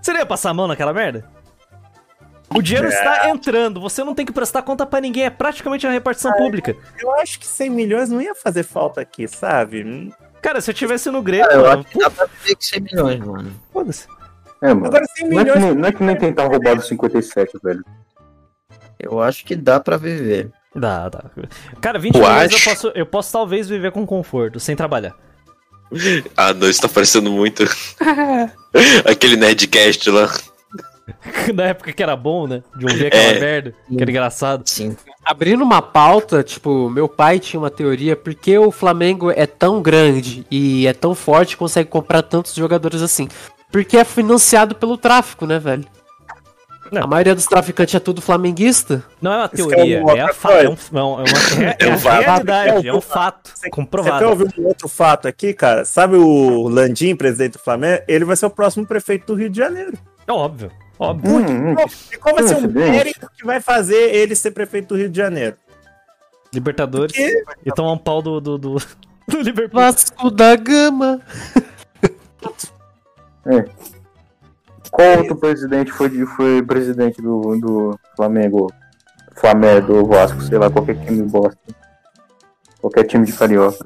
[0.00, 1.24] Você não ia passar a mão naquela merda?
[2.54, 5.92] O dinheiro está entrando, você não tem que prestar conta pra ninguém, é praticamente uma
[5.92, 6.76] repartição pública.
[6.98, 10.12] Eu acho que 100 milhões não ia fazer falta aqui, sabe?
[10.40, 12.64] Cara, se eu tivesse no Grêmio, Cara, eu mano, acho que dá pra ver que
[12.64, 13.52] 100 milhões, mano.
[13.72, 14.06] foda-se.
[14.60, 14.86] É, mano.
[14.86, 15.64] Agora 100 Não é, que milhões.
[15.64, 17.84] nem, não é que nem tentar roubar do 57, velho.
[18.98, 20.50] Eu acho que dá pra viver.
[20.74, 21.24] Dá, dá.
[21.80, 22.70] Cara, 20 Eu milhões eu acho.
[22.70, 25.14] posso, eu posso talvez viver com conforto, sem trabalhar.
[26.36, 27.64] Ah, não, isso tá parecendo muito.
[29.04, 30.28] Aquele Nerdcast lá.
[31.54, 32.62] Na época que era bom, né?
[32.76, 33.40] De ouvir aquela É.
[33.40, 34.62] merda, que era engraçado.
[34.68, 34.96] Sim.
[35.24, 39.80] Abrindo uma pauta, tipo, meu pai tinha uma teoria por que o Flamengo é tão
[39.82, 43.28] grande e é tão forte e consegue comprar tantos jogadores assim.
[43.70, 45.84] Porque é financiado pelo tráfico, né, velho?
[46.90, 47.04] Não.
[47.04, 49.02] A maioria dos traficantes é tudo flamenguista.
[49.20, 50.90] Não é uma é teoria, uma é, a outra fa- é, um, coisa.
[50.92, 51.24] é, um- é uma,
[51.64, 52.20] é, É um fato.
[52.22, 54.28] realidade, é um Você- fato Você quer comprovado.
[54.28, 55.86] ouvir um outro fato aqui, cara?
[55.86, 58.02] Sabe o Landim, presidente do Flamengo?
[58.06, 59.94] Ele vai ser o próximo prefeito do Rio de Janeiro.
[60.26, 60.70] É óbvio,
[61.02, 61.30] Óbvio.
[61.36, 61.74] Hum, hum,
[62.12, 65.16] E qual vai ser o mérito que vai fazer ele ser prefeito do Rio de
[65.16, 65.56] Janeiro?
[66.52, 67.14] Libertadores.
[67.16, 68.76] Que- E tomar um pau do, do, do,
[69.28, 69.80] do Liverpool.
[69.80, 71.20] Vasco da Gama.
[74.90, 78.72] Qual outro presidente foi, foi presidente do, do Flamengo?
[79.34, 81.58] Flamengo, do Vasco, sei lá, qualquer time bosta.
[82.80, 83.84] Qualquer time de carioca.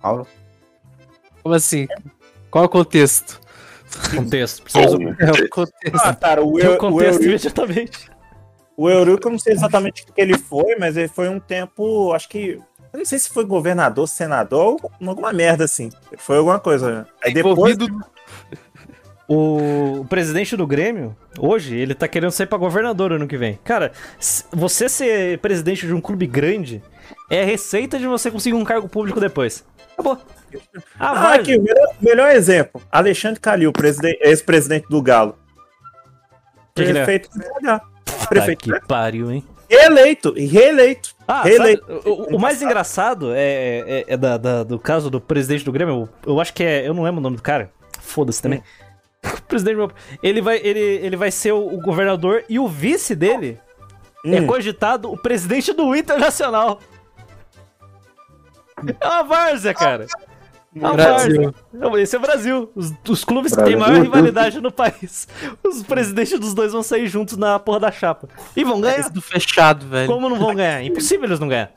[0.00, 0.26] Paulo?
[1.42, 1.86] Como assim?
[2.50, 3.40] Qual é o contexto?
[4.14, 4.62] Contexto.
[4.62, 6.04] Preciso É o contexto.
[6.04, 8.10] Ah, cara, o, Eu- o o, contexto Eurico, imediatamente.
[8.76, 12.12] o Eurico, eu não sei exatamente o que ele foi, mas ele foi um tempo,
[12.12, 12.60] acho que.
[12.92, 15.90] Eu não sei se foi governador, senador, ou alguma merda assim.
[16.18, 17.06] Foi alguma coisa.
[17.22, 17.54] Aí depois.
[17.76, 17.86] Envolvido
[19.28, 23.60] O, o presidente do Grêmio, hoje, ele tá querendo sair pra governador ano que vem.
[23.62, 23.92] Cara,
[24.50, 26.82] você ser presidente de um clube grande
[27.30, 29.64] é a receita de você conseguir um cargo público depois.
[29.92, 30.18] Acabou.
[30.98, 31.38] Ah, Ah, vai.
[31.40, 32.80] aqui, o melhor, melhor exemplo.
[32.90, 35.38] Alexandre Calil, presidente- ex-presidente do Galo.
[36.74, 36.92] Que que é?
[36.94, 37.80] Prefeito de BH.
[38.04, 38.64] Tá Prefeito.
[38.64, 39.44] que pariu, hein?
[39.68, 41.14] Reeleito, e reeleito.
[41.28, 41.84] Ah, Reeleito.
[41.86, 43.40] sabe, o, o mais engraçado é,
[43.86, 46.08] é- é da- da- do caso do presidente do Grêmio.
[46.26, 46.86] Eu, eu acho que é.
[46.86, 47.70] Eu não lembro o nome do cara.
[48.00, 48.62] Foda-se também.
[49.22, 49.92] O presidente do
[50.22, 53.60] ele vai, ele, ele vai ser o, o governador e o vice dele
[54.24, 54.46] é Hum.
[54.46, 56.80] cogitado o presidente do Internacional.
[59.00, 60.06] É uma várzea, cara.
[60.74, 61.54] Brasil.
[61.72, 62.70] Não, Esse é o Brasil.
[62.74, 63.78] Os, os clubes que Brasil.
[63.78, 65.26] têm maior rivalidade no país.
[65.64, 68.28] Os presidentes dos dois vão sair juntos na porra da chapa.
[68.56, 69.04] E vão ganhar.
[69.04, 70.06] tudo fechado, velho.
[70.08, 70.82] Como não vão ganhar?
[70.84, 71.72] Impossível eles não ganhar.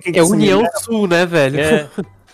[0.00, 0.62] Que que É União?
[0.82, 1.58] Sul, né, velho?
[1.58, 1.88] É.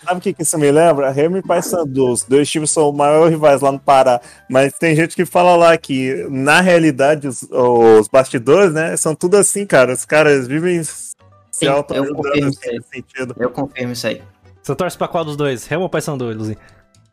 [0.05, 1.09] Sabe o que, que isso me lembra?
[1.11, 2.09] Remo e Paysandu.
[2.11, 4.19] Os dois times são os maiores rivais lá no Pará.
[4.49, 8.97] Mas tem gente que fala lá que, na realidade, os, os bastidores, né?
[8.97, 9.93] São tudo assim, cara.
[9.93, 11.13] Os caras vivem se
[11.53, 12.71] Sim, eu confirmo isso aí.
[12.73, 13.35] nesse sentido.
[13.39, 14.21] Eu confirmo isso aí.
[14.63, 15.67] Você torce pra qual dos dois?
[15.67, 16.57] Remo ou Paysandu, Luzinho?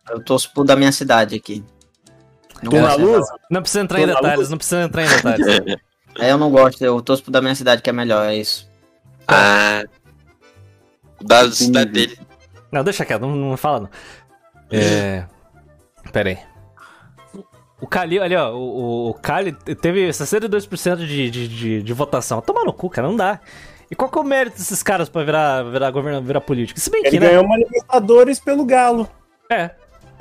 [0.09, 1.65] Eu torço pro da minha cidade aqui.
[2.63, 3.27] Não Tu na luz?
[3.51, 4.51] Não precisa entrar em Tô na detalhes, luz.
[4.51, 5.47] não precisa entrar em detalhes.
[6.19, 8.69] É, eu não gosto, eu torço pro da minha cidade que é melhor, é isso.
[9.29, 9.85] Ah.
[11.23, 12.19] Da cidade dele.
[12.73, 13.91] Não, deixa quieto, não, não fala não.
[14.73, 15.25] É.
[16.13, 16.39] Pera aí.
[17.81, 22.43] O Cali, ali ó, o, o Cali teve 62% de, de, de, de votação.
[22.43, 23.41] Toma no cu, cara, não dá.
[23.91, 26.79] E qual que é o mérito desses caras pra virar, virar governador, virar político?
[26.79, 27.29] Se bem Ele que, né?
[27.29, 29.09] ganhou uma Libertadores pelo Galo.
[29.51, 29.71] É,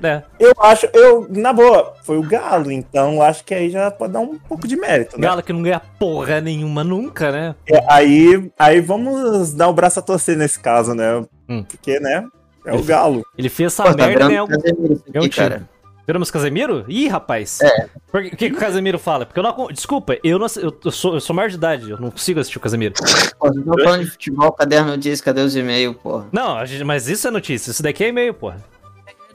[0.02, 0.24] é.
[0.40, 4.22] Eu acho, eu, na boa, foi o Galo, então acho que aí já pode dar
[4.22, 5.28] um pouco de mérito, né?
[5.28, 7.56] Galo que não ganha porra nenhuma nunca, né?
[7.68, 11.24] É, aí, aí vamos dar o braço a torcer nesse caso, né?
[11.48, 11.64] Hum.
[11.64, 12.26] Porque, né?
[12.66, 13.24] É o Galo.
[13.38, 15.30] Ele fez essa Pô, tá merda e um aqui, time.
[15.30, 15.70] cara.
[16.10, 16.86] Viramos Casemiro?
[16.88, 17.62] Ih, rapaz.
[17.62, 17.88] É.
[18.12, 19.28] Por que, o que o Casemiro fala?
[19.28, 19.68] Porque eu não.
[19.68, 22.58] Desculpa, eu, não, eu, eu sou, eu sou maior de idade, eu não consigo assistir
[22.58, 22.96] o Casemiro.
[23.38, 26.26] Pô, estão falando de futebol, caderno diz, cadê os e-mails, porra?
[26.32, 27.70] Não, a gente- mas isso é notícia.
[27.70, 28.58] Isso daqui é e-mail, porra.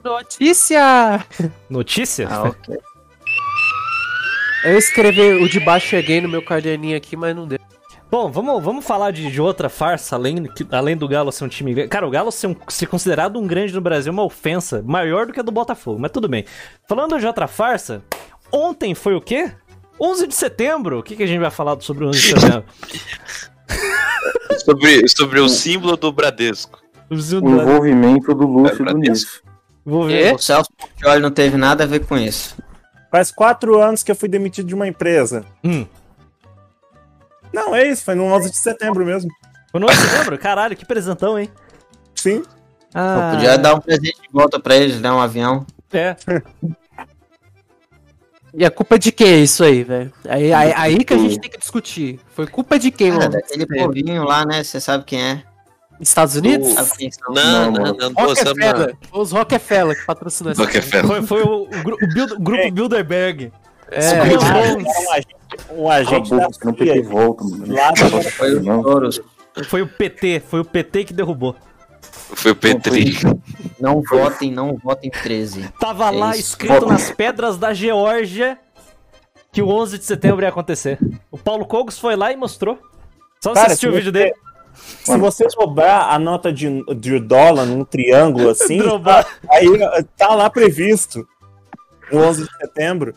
[0.03, 1.25] Notícia!
[1.71, 2.27] Notícia?
[2.29, 2.77] Ah, ok.
[4.65, 7.61] Eu escrevi o de baixo, cheguei no meu caderninho aqui, mas não deu.
[8.15, 11.49] Bom, vamos, vamos falar de, de outra farsa, além, que- além do Galo ser um
[11.49, 11.89] time grande.
[11.89, 15.27] Cara, o Galo ser, um- ser considerado um grande no Brasil é uma ofensa maior
[15.27, 16.45] do que a do Botafogo, mas tudo bem.
[16.89, 18.05] Falando de outra farsa,
[18.53, 19.51] ontem foi o quê?
[20.01, 21.01] 11 de setembro.
[21.01, 22.65] O que, que a gente vai falar sobre o 11 de setembro?
[24.65, 26.79] Sobre, sobre o símbolo do Bradesco.
[27.11, 29.43] O envolvimento do Lúcio É, do Nisso.
[29.85, 30.35] Ver.
[30.35, 32.57] O Celso Portioli não teve nada a ver com isso.
[33.11, 35.45] Faz quatro anos que eu fui demitido de uma empresa.
[35.65, 35.85] Hum.
[37.55, 39.31] Não, é isso, foi no 11 de setembro mesmo.
[39.71, 40.39] Foi no 11 de setembro?
[40.39, 41.49] Caralho, que presentão, hein?
[42.15, 42.43] Sim.
[42.93, 45.11] Ah, Podia dar um presente de volta pra eles, né?
[45.11, 45.65] Um avião.
[45.93, 46.17] É.
[48.57, 50.13] E a culpa de quem é isso aí, velho?
[50.29, 52.21] Aí, aí, aí que a gente tem que discutir.
[52.37, 53.31] Foi culpa de quem, É, mano?
[53.31, 54.63] daquele povinho lá, né?
[54.63, 55.43] Você sabe quem é.
[56.01, 56.73] Estados Unidos?
[57.31, 58.13] Não, Não, não, não, não.
[58.27, 58.97] Rockefeller.
[59.11, 61.07] Foi os Rockefeller que patrocinou essa Rockefeller.
[61.09, 63.53] Foi, foi o, o o Bild- o grupo Bilderberg.
[63.91, 64.43] É, Deus.
[64.43, 65.37] um agente,
[65.71, 67.03] um agente da não CIA.
[67.05, 67.75] volta, mano.
[67.75, 67.93] Lá
[68.33, 68.81] Foi Não.
[68.81, 69.65] o.
[69.65, 71.55] Foi o PT, foi o PT que derrubou.
[72.03, 73.15] Foi o Petri.
[73.81, 75.69] Não votem, não votem 13.
[75.79, 76.41] Tava É lá isso.
[76.51, 78.59] escrito nas pedras da Geórgia
[79.53, 80.99] que o 11 de setembro ia acontecer.
[81.31, 82.79] O Paulo Cogos foi lá e mostrou.
[83.41, 84.35] Só Cara, assistiu o vídeo você- dele.
[85.05, 88.81] Se você dobrar a nota de, de dólar num triângulo assim,
[89.49, 89.69] aí
[90.17, 91.25] tá lá previsto.
[92.11, 93.15] O 11 de setembro.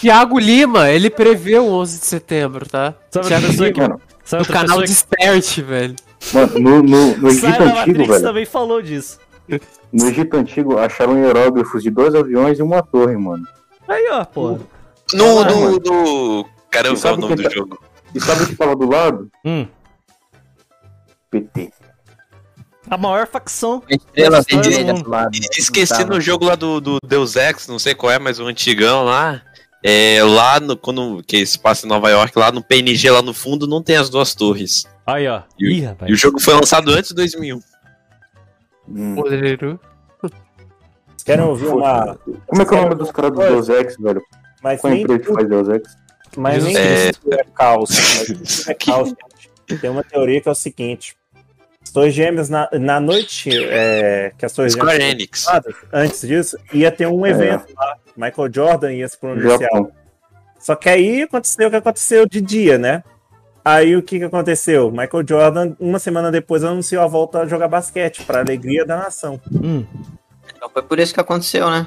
[0.00, 2.94] Tiago Lima, ele prevê o 11 de setembro, tá?
[3.10, 5.96] Sabe outra Thiago pessoa Lima, que, Mano, sabe do canal pessoa Desperte, velho.
[6.32, 8.22] mano, no, no, no que Egito Antigo, Matrix velho.
[8.22, 9.18] também falou disso.
[9.92, 13.46] No Egito Antigo acharam hieróglifos de dois aviões e uma torre, mano.
[13.88, 14.58] Aí, ó, pô.
[15.14, 16.48] No, Ah, no, no.
[16.70, 17.78] Caramba, qual é o nome do tá- jogo?
[18.14, 19.30] E sabe o que tava do lado?
[19.44, 19.66] Hum.
[21.30, 21.70] PT.
[22.88, 23.82] A maior facção.
[23.90, 25.34] A estrela vermelha do lado.
[25.36, 26.16] E Esquecendo Tava.
[26.18, 29.42] o jogo lá do, do Deus Ex, não sei qual é, mas o antigão lá.
[29.84, 33.32] É, lá no, quando que se passa em Nova York, lá no PNG, lá no
[33.34, 34.84] fundo, não tem as duas torres.
[35.06, 35.42] Aí, ó.
[35.58, 36.10] E o- Ih, rapaz.
[36.10, 37.60] E o jogo foi lançado antes de 2001.
[38.88, 39.16] Hum.
[41.24, 42.16] Querem ouvir uma.
[42.46, 44.22] Como é que é o nome dos caras do Deus Ex, velho?
[44.62, 45.82] Mas Qual nem empresa que faz Deus Ex?
[46.36, 47.10] Mas nem É.
[47.10, 47.90] isso é caos.
[47.90, 49.14] Mas isso é caos.
[49.80, 51.16] Tem uma teoria que é o seguinte:
[51.96, 55.46] Torres Gêmeas, na, na noite é, que as Torres Square Gêmeas Enix.
[55.90, 57.30] antes disso, ia ter um É.
[57.30, 57.96] evento lá.
[58.14, 59.58] Michael Jordan ia se pronunciar.
[59.60, 59.90] Japão.
[60.58, 63.02] Só que aí aconteceu o que aconteceu de dia, né?
[63.64, 64.90] Aí o que, que aconteceu?
[64.90, 69.40] Michael Jordan, uma semana depois, anunciou a volta a jogar basquete, para alegria da nação.
[69.50, 69.86] Hum,
[70.54, 71.86] Então foi por isso que aconteceu, né?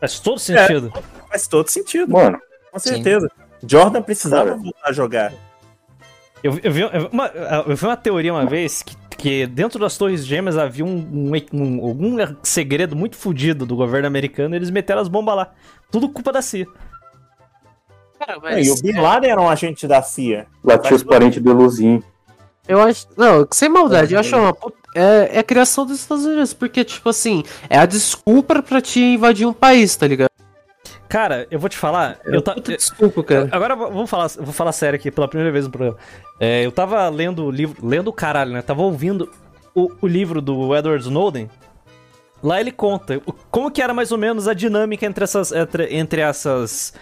[0.00, 0.92] faz todo sentido.
[1.30, 2.40] Faz todo sentido, Mano,
[2.72, 3.30] com certeza.
[3.64, 5.32] Jordan precisava voltar a jogar.
[6.42, 9.96] Eu, eu vi, eu, uma, eu vi uma teoria uma vez que, que dentro das
[9.96, 14.70] Torres Gêmeas havia um, um- um- algum segredo muito fodido do governo americano e eles
[14.70, 15.52] meteram as bombas lá.
[15.90, 16.66] Tudo culpa da CIA.
[18.18, 20.46] Cara, Não, E o Bin Laden era um agente da CIA.
[20.62, 22.02] lá tinha os parentes do Luzinho.
[22.66, 23.06] Eu acho.
[23.16, 24.54] Não, sem maldade, eu acho uma.
[24.54, 28.80] puta- É, é a criação dos Estados Unidos, porque, tipo assim, é a desculpa pra
[28.80, 30.30] te invadir um país, tá ligado?
[31.08, 32.18] Cara, eu vou te falar.
[32.24, 33.48] Eu ta- Puta desculpa, cara.
[33.52, 35.98] Agora vamos falar, vou falar sério aqui pela primeira vez no programa.
[36.40, 38.62] É, eu tava lendo o livro, lendo o caralho, né?
[38.62, 39.30] Tava ouvindo
[39.74, 41.48] o, o livro do Edward Snowden.
[42.42, 45.94] Lá ele conta o- como que era mais ou menos a dinâmica entre essas entre,
[45.94, 46.92] entre essas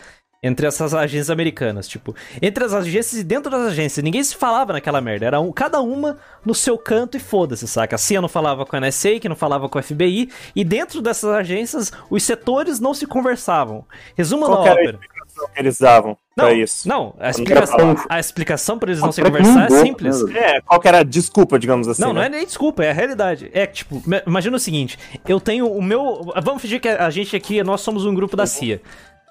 [0.45, 4.73] entre essas agências americanas, tipo, entre as agências e dentro das agências, ninguém se falava
[4.73, 7.95] naquela merda, era um, cada uma no seu canto e foda-se, saca?
[7.95, 11.01] A CIA não falava com a NSA, que não falava com a FBI, e dentro
[11.01, 13.85] dessas agências os setores não se conversavam.
[14.17, 14.99] Resumo Qual da ópera.
[15.45, 16.89] Explicação que eles davam Não, pra isso?
[16.89, 20.23] não, a explicação, a explicação pra eles não se Pra que conversar é não simples.
[20.29, 22.01] né, É, qual que era a desculpa, digamos assim?
[22.03, 22.27] Não, não né?
[22.27, 23.51] é nem desculpa, é a realidade.
[23.53, 26.33] É que, tipo, imagina o seguinte: eu tenho o meu.
[26.43, 28.81] Vamos fingir que a gente aqui, nós somos um grupo da CIA.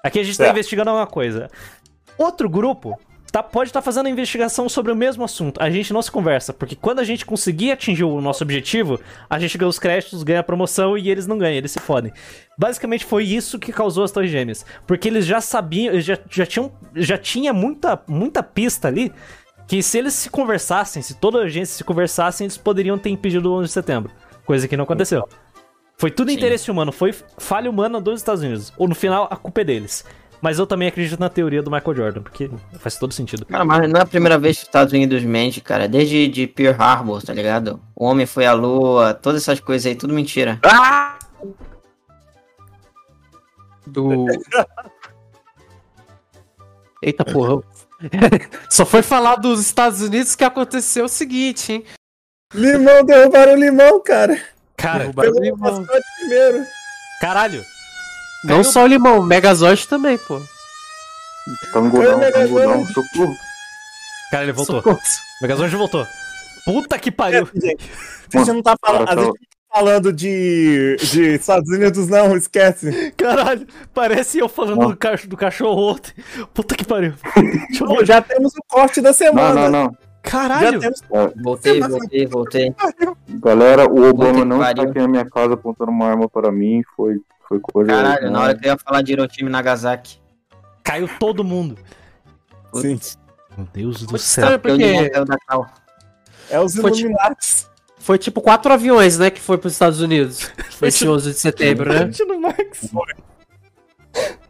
[0.04, 0.56] Aqui a gente tá Certo.
[0.56, 1.48] investigando uma coisa.
[2.18, 2.98] Outro grupo
[3.32, 5.60] tá, pode estar fazendo investigação sobre o mesmo assunto.
[5.60, 9.38] A gente não se conversa, porque quando a gente conseguir atingir o nosso objetivo, a
[9.38, 12.12] gente ganha os créditos, ganha a promoção e eles não ganham, eles se fodem.
[12.58, 14.66] Basicamente foi isso que causou as Torres Gêmeas.
[14.86, 16.70] Porque eles já sabiam, já, já tinham.
[16.94, 19.10] Já tinha muita, muita pista ali
[19.66, 23.50] que se eles se conversassem, se toda a agência se conversassem, eles poderiam ter impedido
[23.50, 24.12] o 11 de setembro.
[24.44, 25.26] Coisa que não aconteceu.
[25.96, 26.36] Foi tudo Sim.
[26.36, 28.72] interesse humano, foi falha humana dos Estados Unidos.
[28.76, 30.04] Ou no final, a culpa é deles.
[30.42, 33.46] Mas eu também acredito na teoria do Michael Jordan, porque faz todo sentido.
[33.46, 35.86] Cara, mas não é a primeira vez que os Estados Unidos mente, cara.
[35.86, 37.80] Desde de Pearl Harbor, tá ligado?
[37.94, 40.58] O homem foi à lua, todas essas coisas aí, tudo mentira.
[43.86, 44.26] Do.
[47.00, 47.62] Eita porra.
[48.68, 51.84] Só foi falar dos Estados Unidos que aconteceu o seguinte, hein?
[52.52, 54.40] Limão, derrubaram o limão, cara.
[54.76, 55.86] Cara, Derrubaram o limão.
[56.18, 56.64] primeiro.
[57.20, 57.64] caralho!
[58.44, 60.40] Não só o limão, o Megazord também, pô.
[61.72, 63.36] Tangodão, tangodão, socorro.
[64.30, 64.76] Cara, ele voltou.
[64.76, 64.98] Socorro.
[64.98, 66.06] O Megazord voltou.
[66.64, 67.48] Puta que pariu!
[67.54, 67.90] É, gente,
[68.34, 72.08] a gente não tá falando, a Cara, gente não tá falando de, de Estados Unidos,
[72.08, 73.12] não, esquece.
[73.16, 76.12] Caralho, parece eu falando do, cach do cachorro ontem.
[76.54, 77.14] Puta que pariu.
[77.98, 78.06] Ver.
[78.06, 79.68] já temos o corte da Não, semana.
[79.68, 79.84] não, não.
[79.84, 80.80] Já Caralho!
[80.80, 81.00] temos.
[81.42, 82.74] Voltei, voltei, voltei.
[83.28, 86.82] Galera, o Obama não está aqui na minha casa apontando uma arma para mim.
[86.96, 87.90] Foi, foi coisa.
[87.90, 90.20] Caralho, na hora que eu ia falar de Hiroshima e Nagasaki.
[90.84, 91.76] Caiu todo mundo.
[92.74, 92.98] Sim.
[93.56, 94.58] Meu Deus do céu.
[94.58, 95.10] Porque...
[96.50, 97.66] É os Foi tipo- Illuminati.
[97.98, 100.50] foi tipo quatro aviões, né, que foi pros Estados Unidos.
[100.82, 102.10] Esse tipo- 11 de setembro, né?
[102.26, 102.90] No Max.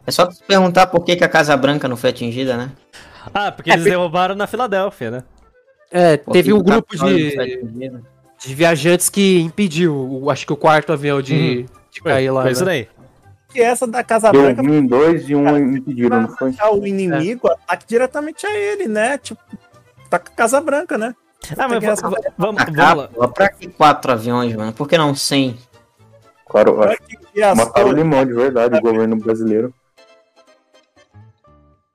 [0.05, 2.71] É só perguntar por que, que a Casa Branca não foi atingida, né?
[3.33, 5.23] Ah, porque eles derrubaram na Filadélfia, né?
[5.95, 8.05] É, teve um grupo de, atingido?
[8.39, 12.41] de viajantes que impediu, o- acho que o quarto avião de, de cair lá.
[12.41, 12.71] Foi isso né?
[12.71, 12.87] daí.
[13.49, 16.51] Que essa da Casa Deu Branca um dois e um impediram, não foi?
[16.71, 19.19] o inimigo ataque diretamente a ele, né?
[19.19, 19.39] Tipo,
[20.09, 21.13] tá com a Casa Branca, né?
[21.55, 23.27] Ah, mas que va- essa- va- vamos, vamos lá.
[23.27, 24.73] pra que quatro aviões, mano?
[24.73, 25.55] Por que não cem?
[26.49, 26.97] Claro, acho
[27.43, 29.71] as mataram o limão de verdade, o governo brasileiro.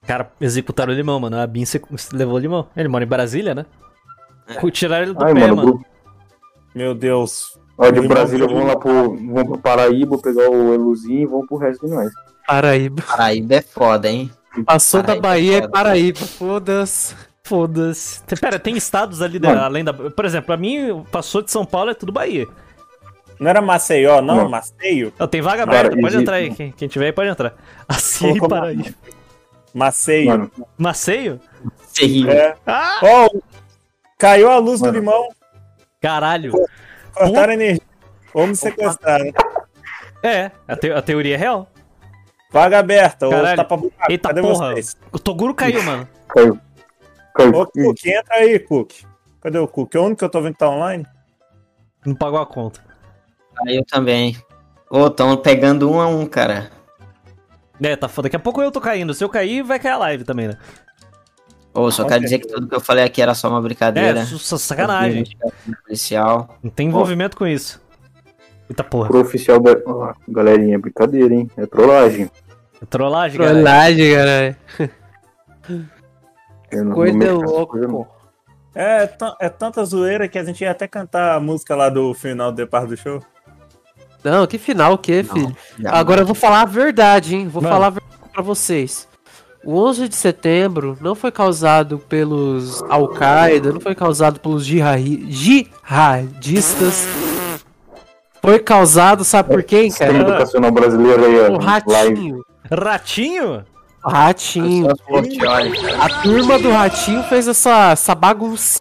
[0.07, 1.39] Cara, executaram o limão, mano.
[1.39, 1.65] A Bin
[2.13, 2.69] levou o limão.
[2.77, 3.67] Ele mora em Brasília, né?
[4.73, 5.85] Tiraram ele do Ai, pé, mano, mano.
[6.75, 7.59] Meu Deus.
[7.77, 11.57] ó, de Brasília vão lá pro, vão pro Paraíba pegar o Eluzinho e vão pro
[11.57, 12.11] resto de nós.
[12.47, 13.03] Paraíba.
[13.03, 14.31] Paraíba é foda, hein?
[14.65, 15.73] Passou da Paraíba, Bahia é foda.
[15.73, 17.15] Paraíba, foda-se.
[17.45, 18.23] Foda-se.
[18.41, 19.93] Pera, tem estados ali da- além da.
[19.95, 22.47] Por exemplo, pra mim, passou de São Paulo é tudo Bahia.
[23.41, 24.37] Não era Maceió, não?
[24.37, 24.49] Não.
[24.49, 25.13] Maceio?
[25.19, 26.53] Ó, tem vaga aberta, pode existe- entrar aí.
[26.55, 27.55] Quem, quem tiver aí pode entrar.
[27.89, 28.95] Assim, Colocou Paraíba.
[29.73, 30.27] Maceio.
[30.29, 31.41] Mano, Maceio?
[32.29, 32.55] É.
[32.67, 32.99] Ah!
[33.03, 33.29] Ó,
[34.19, 34.99] caiu a luz do Mano.
[34.99, 35.29] limão.
[36.01, 36.53] Caralho.
[37.15, 37.83] Cortaram a energia.
[38.35, 39.21] Vamos sequestrar.
[39.23, 39.33] né?
[40.23, 41.69] É, a, te- a teoria é real.
[42.51, 43.57] Vaga aberta, ou Caralho.
[43.57, 44.11] tapa buraco.
[44.13, 44.75] Eita Cadê porra.
[44.75, 44.97] vocês?
[45.13, 46.09] O Toguro caiu, mano.
[46.29, 46.59] Caiu.
[47.35, 47.55] Caiu.
[47.55, 48.93] Ô, Cook, entra aí, Cook.
[49.41, 49.95] Cadê o Cook?
[49.95, 51.07] É o único que eu tô vendo que tá online?
[52.05, 52.81] Não pagou a conta.
[53.67, 54.37] Aí eu também.
[54.91, 56.71] Ô, tão pegando um a um, cara.
[57.81, 58.27] É, tá foda.
[58.27, 59.13] Daqui a pouco eu tô caindo.
[59.15, 60.55] Se eu cair, vai cair a live também, né?
[61.79, 64.21] Ô, só quero dizer que tudo que eu falei aqui era só uma brincadeira.
[64.21, 65.25] É, sacanagem.
[65.85, 66.59] Policial.
[66.63, 67.81] Não tem envolvimento com isso.
[68.69, 69.09] Eita porra.
[69.09, 69.77] Pro oficial da.
[69.87, 71.51] Ó, galerinha, é brincadeira, hein?
[71.57, 72.31] É trollagem.
[72.83, 73.57] É trollagem, galera.
[73.59, 74.57] Trollagem,
[76.73, 78.09] não- não Coisa louco.
[78.75, 79.11] É,
[79.41, 82.57] é tanta zoeira que a gente ia até cantar a música lá do final do
[82.57, 83.21] deparo do show.
[84.23, 85.57] Não, que final o quê, Não, filho?
[85.79, 87.49] já Agora eu vou falar a verdade, hein?
[87.49, 87.75] Vou Mano.
[87.75, 89.08] falar a verdade pra vocês.
[89.65, 97.07] O 11 de setembro não foi causado pelos Al-Qaeda, não foi causado pelos jihadi- jihadistas.
[98.41, 100.29] Foi causado, sabe por quem, Sistema cara?
[100.31, 101.35] educacional brasileiro aí.
[101.51, 101.65] O Live.
[101.67, 102.45] Ratinho.
[102.71, 103.65] Ratinho?
[104.05, 104.87] O Ratinho.
[106.01, 108.81] A turma do Ratinho fez essa, essa bagunça.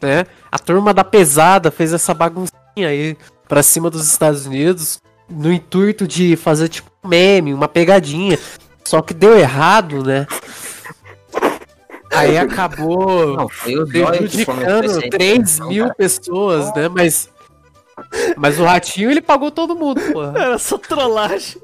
[0.00, 0.26] Né?
[0.52, 3.16] A turma da pesada fez essa baguncinha aí
[3.48, 4.98] pra cima dos Estados Unidos
[5.28, 8.38] no intuito de fazer tipo um meme, uma pegadinha.
[8.86, 10.26] Só que deu errado, né?
[12.12, 15.94] Aí acabou Não, prejudicando essa 3 intenção, mil cara.
[15.94, 16.88] pessoas, né?
[16.88, 17.28] Mas.
[18.36, 20.22] Mas o Ratinho ele pagou todo mundo, pô.
[20.24, 21.60] Era só trollagem.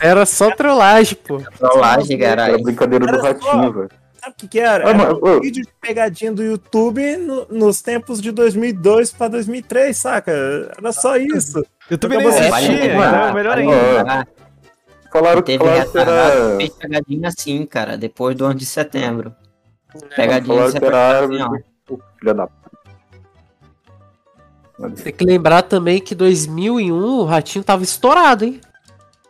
[0.00, 1.40] Era só trollagem, pô.
[1.58, 2.62] Trollagem, Era caralho.
[2.62, 3.90] brincadeira do Era ratinho, velho.
[4.20, 4.86] Sabe o que, que era?
[4.86, 9.94] Ah, Era um vídeo de pegadinha do YouTube no- nos tempos de 2002 pra 2003,
[9.96, 10.32] saca?
[10.78, 11.62] Era só isso.
[12.00, 14.26] Também nem existia, era melhor ainda.
[15.14, 16.56] Falaram, que Teve falaram que era.
[16.56, 19.32] fez pegadinha assim, cara, depois do 11 de setembro.
[20.16, 21.96] Pegadinha Falaram de que era assim, ó.
[22.18, 22.48] Filha da.
[25.04, 28.60] Tem que lembrar também que 2001 o Ratinho tava estourado, hein?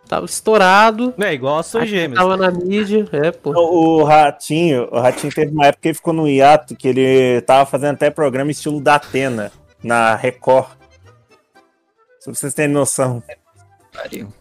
[0.08, 1.12] Tava estourado.
[1.18, 2.18] É igual a Gêmeas.
[2.18, 3.52] Tava na mídia, é, pô.
[3.52, 7.42] O, o Ratinho, o Ratinho teve uma época que ele ficou no hiato, que ele
[7.42, 10.78] tava fazendo até programa estilo da Atena, na Record.
[12.20, 13.22] Se vocês terem noção.
[13.92, 14.32] Pariu.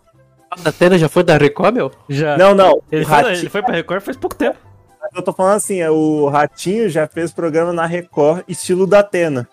[0.63, 1.91] A Atena já foi da Record, meu?
[2.09, 2.37] Já.
[2.37, 2.81] Não, não.
[2.91, 4.57] Ele o foi, Ratinho, ele foi pra Record faz pouco tempo.
[5.15, 9.47] eu tô falando assim, é, o Ratinho já fez programa na Record estilo da Atena.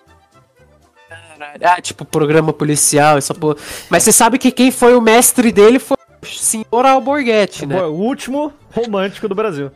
[1.63, 3.57] Ah, tipo, programa policial, essa porra.
[3.89, 7.79] Mas você sabe que quem foi o mestre dele foi o senhor Alborguete, né?
[7.79, 9.71] Pô, O último romântico do Brasil.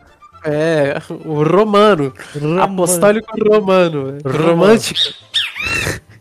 [0.44, 2.12] É, o romano.
[2.60, 4.18] Apostólico romano.
[4.22, 4.46] Romano.
[4.46, 5.00] Romântico.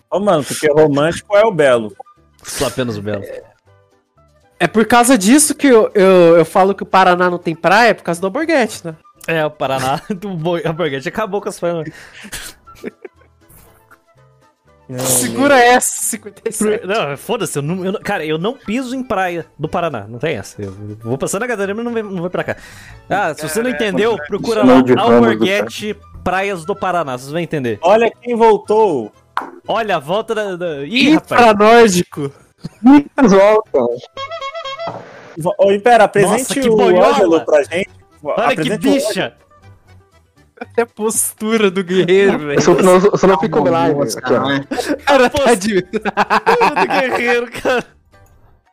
[0.09, 1.93] Ô, mano, porque romântico é o belo.
[2.43, 3.23] Só apenas o Belo.
[3.23, 3.52] É
[4.67, 7.93] por causa disso que eu, eu, eu falo que o Paraná não tem praia, é
[7.93, 8.95] por causa do Alborguete, né?
[9.27, 11.89] É, o Paraná, do boi, a Borghetti acabou com as fãs.
[14.99, 16.85] Segura essa, 57.
[16.85, 20.35] Não, foda-se, eu não, eu cara, eu não piso em praia do Paraná, não tem
[20.35, 20.61] essa.
[20.61, 22.57] Eu vou passar na cadeira, mas não vem, não vem pra cá.
[23.09, 27.79] Ah, se você não entendeu, procura lá, é Alborguete, Praias do Paraná, vocês vão entender.
[27.81, 29.11] Olha quem voltou.
[29.67, 30.55] Olha, a volta da...
[30.55, 30.83] da...
[30.83, 32.31] Ih, Ih, rapaz, para nórdico.
[35.57, 37.03] Ô, Impera, Nossa, apresente que o.
[37.03, 37.89] Ângelo pra gente.
[38.23, 39.33] olha que Apresente o bicha.
[40.59, 42.53] Até a postura do guerreiro, velho.
[42.53, 43.99] Eu só, não, eu só não fico live.
[43.99, 44.29] Nossa, ó.
[44.29, 44.63] não é?
[45.05, 45.81] Cara, tá de...
[45.81, 47.83] do guerreiro, cara.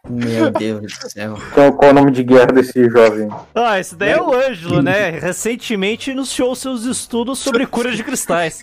[0.09, 1.39] Meu Deus do céu.
[1.53, 3.29] Qual, qual é o nome de guerra desse jovem?
[3.55, 5.11] Ah, esse daí é o Ângelo, né?
[5.11, 8.63] Recentemente iniciou seus estudos sobre cura de cristais.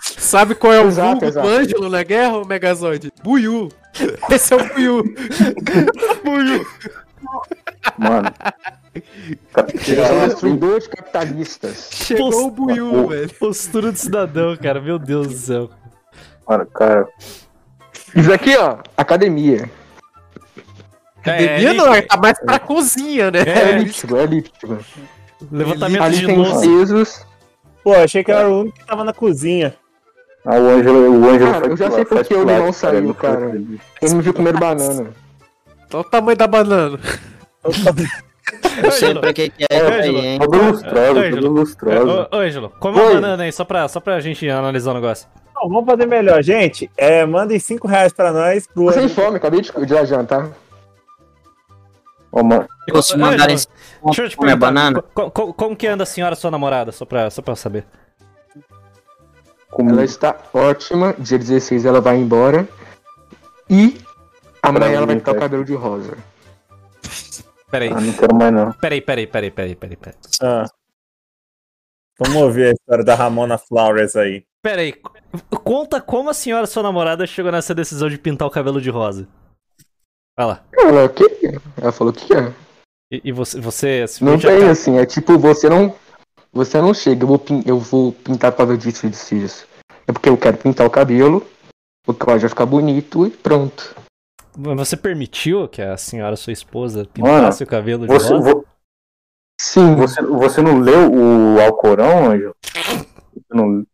[0.00, 1.46] Sabe qual é o Exato, vulgo exato.
[1.46, 3.12] do Ângelo na guerra, o Megazord?
[3.22, 3.68] Buiu.
[4.30, 5.04] Esse é o Buiu.
[7.98, 8.32] Mano.
[10.26, 11.88] Destruidor de capitalistas.
[11.92, 12.44] Chegou Poxa.
[12.46, 13.34] o Buiu, velho.
[13.34, 14.80] Postura de cidadão, cara.
[14.80, 15.70] Meu Deus do céu.
[16.48, 17.06] Mano, cara.
[18.14, 19.70] Isso aqui, ó, academia.
[21.18, 23.40] Academia não, elite- tá mais pra cozinha, né?
[23.46, 24.78] É elíptico, é elíptico.
[25.52, 26.60] Levantamento Ali de tem louça.
[26.60, 27.26] pesos.
[27.84, 29.74] Pô, achei que era o único que tava na cozinha.
[30.44, 33.02] Ah, o Ângelo, o Ângelo Cara, eu já sei por faz que o limão saiu,
[33.02, 33.50] não cara.
[34.02, 35.10] Ele me viu comendo banana.
[35.92, 36.98] Olha o tamanho da banana.
[38.82, 40.38] Eu sei pra que que é isso aí, hein?
[40.38, 42.28] Todo lustroso, todo lustroso.
[42.32, 43.14] Ô, Ângelo, come uma Oi.
[43.14, 45.28] banana aí, só pra, só pra gente analisar o negócio.
[45.54, 46.90] Não, vamos fazer melhor, gente.
[46.96, 48.66] É, mandem 5 reais pra nós.
[48.66, 49.14] Pro Tô sem Ângelo.
[49.22, 50.48] fome, acabei de, de jantar.
[52.32, 52.66] Ô, mano,
[53.02, 53.72] se mandarem Ângelo,
[54.06, 56.92] deixa eu te comer perguntar, banana, co- co- como que anda a senhora, sua namorada,
[56.92, 57.84] só pra, só pra saber?
[59.70, 59.94] comigo.
[59.96, 61.14] Ela está ótima.
[61.18, 62.66] Dia 16 ela vai embora.
[63.68, 64.00] E
[64.62, 65.46] amanhã ela vai pintar o cara.
[65.48, 66.16] cabelo de rosa.
[67.70, 68.72] Peraí, Ah, não quero mais não.
[68.72, 70.18] peraí, peraí, peraí, peraí, peraí, peraí.
[70.42, 70.64] Ah.
[72.18, 74.44] Vamos ouvir a história da Ramona Flowers aí.
[74.62, 74.92] Pera aí.
[75.64, 79.26] Conta como a senhora, sua namorada, chegou nessa decisão de pintar o cabelo de rosa.
[80.36, 80.64] Vai lá.
[80.76, 81.24] Ela, o que?
[81.80, 82.52] Ela falou o que é.
[83.12, 85.94] E, e você, você se Não já tem tá- assim, é tipo, você não.
[86.52, 89.38] Você não chega, eu vou, pin- eu vou pintar por causa disso e disso, e
[89.38, 89.66] disso.
[90.06, 91.46] É porque eu quero pintar o cabelo,
[92.06, 93.94] o cabelo vai ficar bonito e pronto.
[94.56, 98.52] Você permitiu que a senhora, sua esposa, pintasse o cabelo de Você, rosa?
[98.52, 98.64] vo-
[99.60, 102.54] Sim, você, você não leu o Alcorão, Anjo?
[103.52, 103.84] Não...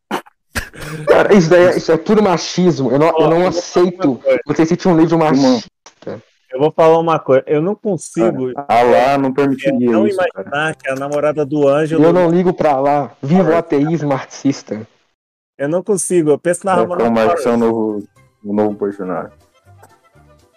[1.08, 2.90] cara, isso, daí é, isso é puro machismo.
[2.90, 6.22] Eu não, eu não aceito você sentir um livro machista.
[6.52, 7.42] Eu vou falar uma coisa.
[7.46, 10.30] Eu não consigo Allah não permitiria não isso, cara.
[10.36, 12.02] imaginar que a namorada do Ângelo.
[12.04, 13.12] Eu não ligo pra lá.
[13.20, 14.86] Viva o ateísmo marxista.
[15.58, 16.30] Eu não consigo.
[16.30, 17.56] Eu penso na É, Marcos é o Ângelo.
[17.56, 18.02] novo,
[18.44, 19.32] o novo personagem.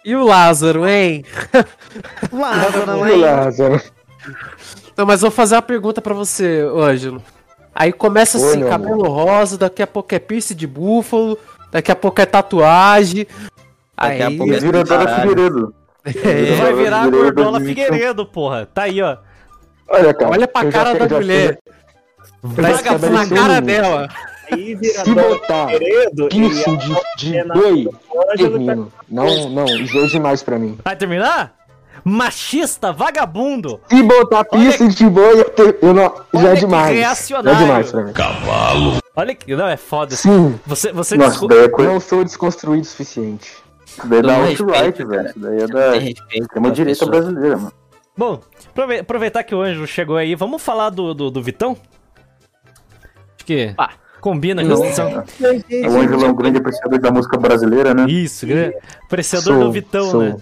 [0.04, 1.24] E o Lázaro, hein?
[2.32, 3.82] Lázaro, Viu, Lázaro?
[4.96, 7.22] Não, mas vou fazer uma pergunta pra você, Ângelo.
[7.74, 11.38] Aí começa Oi, assim, cabelo rosa, daqui a pouco é piercing de búfalo,
[11.70, 13.26] daqui a pouco é tatuagem.
[13.96, 15.20] Daqui a Aí pouco E vira Dora.
[15.20, 15.74] Figueiredo.
[16.04, 16.56] É.
[16.56, 17.66] Vai virar a Gordola 2021.
[17.66, 18.66] Figueiredo, porra.
[18.66, 19.18] Tá aí, ó.
[19.88, 20.30] Olha, cara.
[20.30, 21.58] olha pra já cara da já mulher.
[22.56, 24.08] já na cara dela.
[24.52, 25.66] Aí vira Se botar
[26.28, 27.88] piercing de, de boi,
[28.32, 28.92] Ângelo tá termino.
[29.08, 30.78] Não, não, isso é demais pra mim.
[30.84, 31.54] Vai terminar?
[32.04, 33.80] Machista, vagabundo.
[33.88, 36.98] Se botar piercing de boi, eu, te- eu não, já é demais.
[36.98, 38.12] Já é demais pra mim.
[39.16, 39.54] Olha que.
[39.54, 40.14] Não, é foda.
[40.16, 41.92] Sim, Você, você Nossa, daí é coisa.
[41.92, 43.52] não sou desconstruído o suficiente.
[43.86, 45.26] Isso daí é da alt-right, velho.
[45.28, 47.10] Isso daí é da extrema pela direita pessoa.
[47.10, 47.72] brasileira, mano.
[48.16, 48.40] Bom,
[48.70, 51.76] aprove- aproveitar que o Ângelo chegou aí, vamos falar do, do, do Vitão?
[53.36, 53.90] Acho que Ah.
[54.20, 55.24] Combina com a discussão.
[55.88, 58.06] O Ângelo é um grande apreciador da música brasileira, né?
[58.08, 58.76] Isso, grande.
[59.04, 60.22] Apreciador Sou, do Vitão, sou.
[60.22, 60.36] né?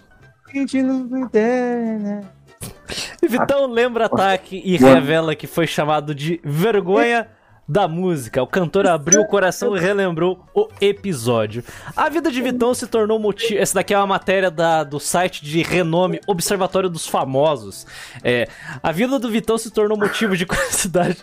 [3.28, 7.28] Vitão lembra ataque e revela que foi chamado de vergonha
[7.68, 8.42] da música.
[8.42, 11.62] O cantor abriu o coração e relembrou o episódio.
[11.94, 13.60] A vida de Vitão se tornou motivo.
[13.60, 17.86] Essa daqui é uma matéria da- do site de renome Observatório dos Famosos.
[18.24, 18.48] É,
[18.82, 21.18] a vida do Vitão se tornou motivo de curiosidade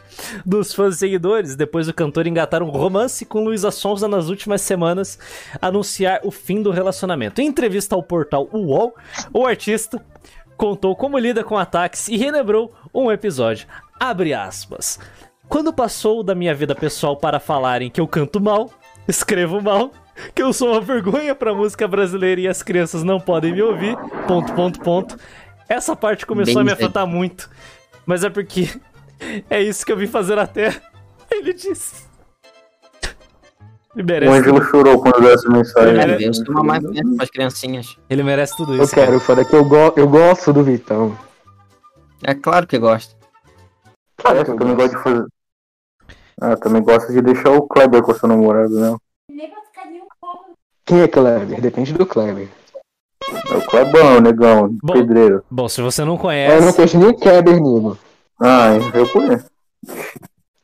[0.45, 4.61] dos fãs e seguidores depois do cantor engatar um romance com Luísa Sonza nas últimas
[4.61, 5.17] semanas,
[5.59, 7.41] anunciar o fim do relacionamento.
[7.41, 8.93] Em entrevista ao portal UOL,
[9.33, 9.99] o artista
[10.55, 13.67] contou como lida com ataques e relembrou um episódio.
[13.99, 14.99] Abre aspas.
[15.47, 18.71] Quando passou da minha vida pessoal para falarem que eu canto mal,
[19.07, 19.91] escrevo mal,
[20.33, 23.97] que eu sou uma vergonha pra música brasileira e as crianças não podem me ouvir,
[24.27, 25.17] ponto, ponto, ponto.
[25.69, 27.49] Essa parte começou Bem a me afetar muito.
[28.05, 28.69] Mas é porque
[29.49, 30.81] é isso que eu vim fazer Terra.
[31.31, 32.05] Ele disse.
[33.95, 35.93] Ele O merece, Ângelo chorou quando deu essa mensagem.
[36.01, 37.97] Ele É, Deus, uma mais perto as criancinhas.
[38.09, 38.93] ele merece tudo Eu isso.
[38.93, 39.07] cara.
[39.07, 41.17] quero, foda que eu, go eu gosto do Vitão.
[42.23, 43.15] É claro que gosta.
[44.17, 44.75] Claro que eu eu gosto.
[44.75, 45.25] gosto de fazer.
[46.41, 48.97] Ah, também gosta de deixar o Kleber com a sua namorada, né?
[50.86, 51.59] Quem é Kleber?
[51.61, 52.49] Depende do Kleber.
[53.49, 54.93] É o Klebão, negão, Bom.
[54.93, 55.43] pedreiro.
[55.49, 56.73] Bom, se você não Eu não conhece.
[56.75, 57.97] conheço nem o Kleber, Nino.
[58.39, 59.45] Ah, eu conheço.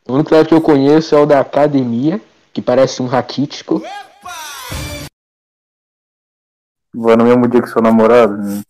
[0.08, 2.22] O único Kleber que eu conheço é o da academia,
[2.54, 3.82] que parece um raquítico.
[6.94, 8.62] Vai no mesmo dia que seu namorado, né?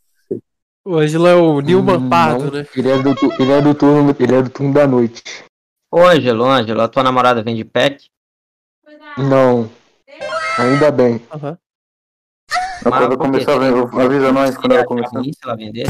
[0.85, 2.51] O Ângelo é o Nilman Hum, Pardo, não.
[2.51, 2.67] né?
[2.75, 5.23] Ele é, do, ele, é do turno, ele é do turno da noite.
[5.91, 8.05] Ô, Ângelo, Ângelo, a tua namorada vem de pack?
[9.17, 9.69] Não.
[10.57, 11.21] Ainda bem.
[11.31, 11.57] Aham.
[12.83, 15.21] Mas quando começar a ver, avisa nós quando ela começar.
[15.23, 15.87] Se ela vender?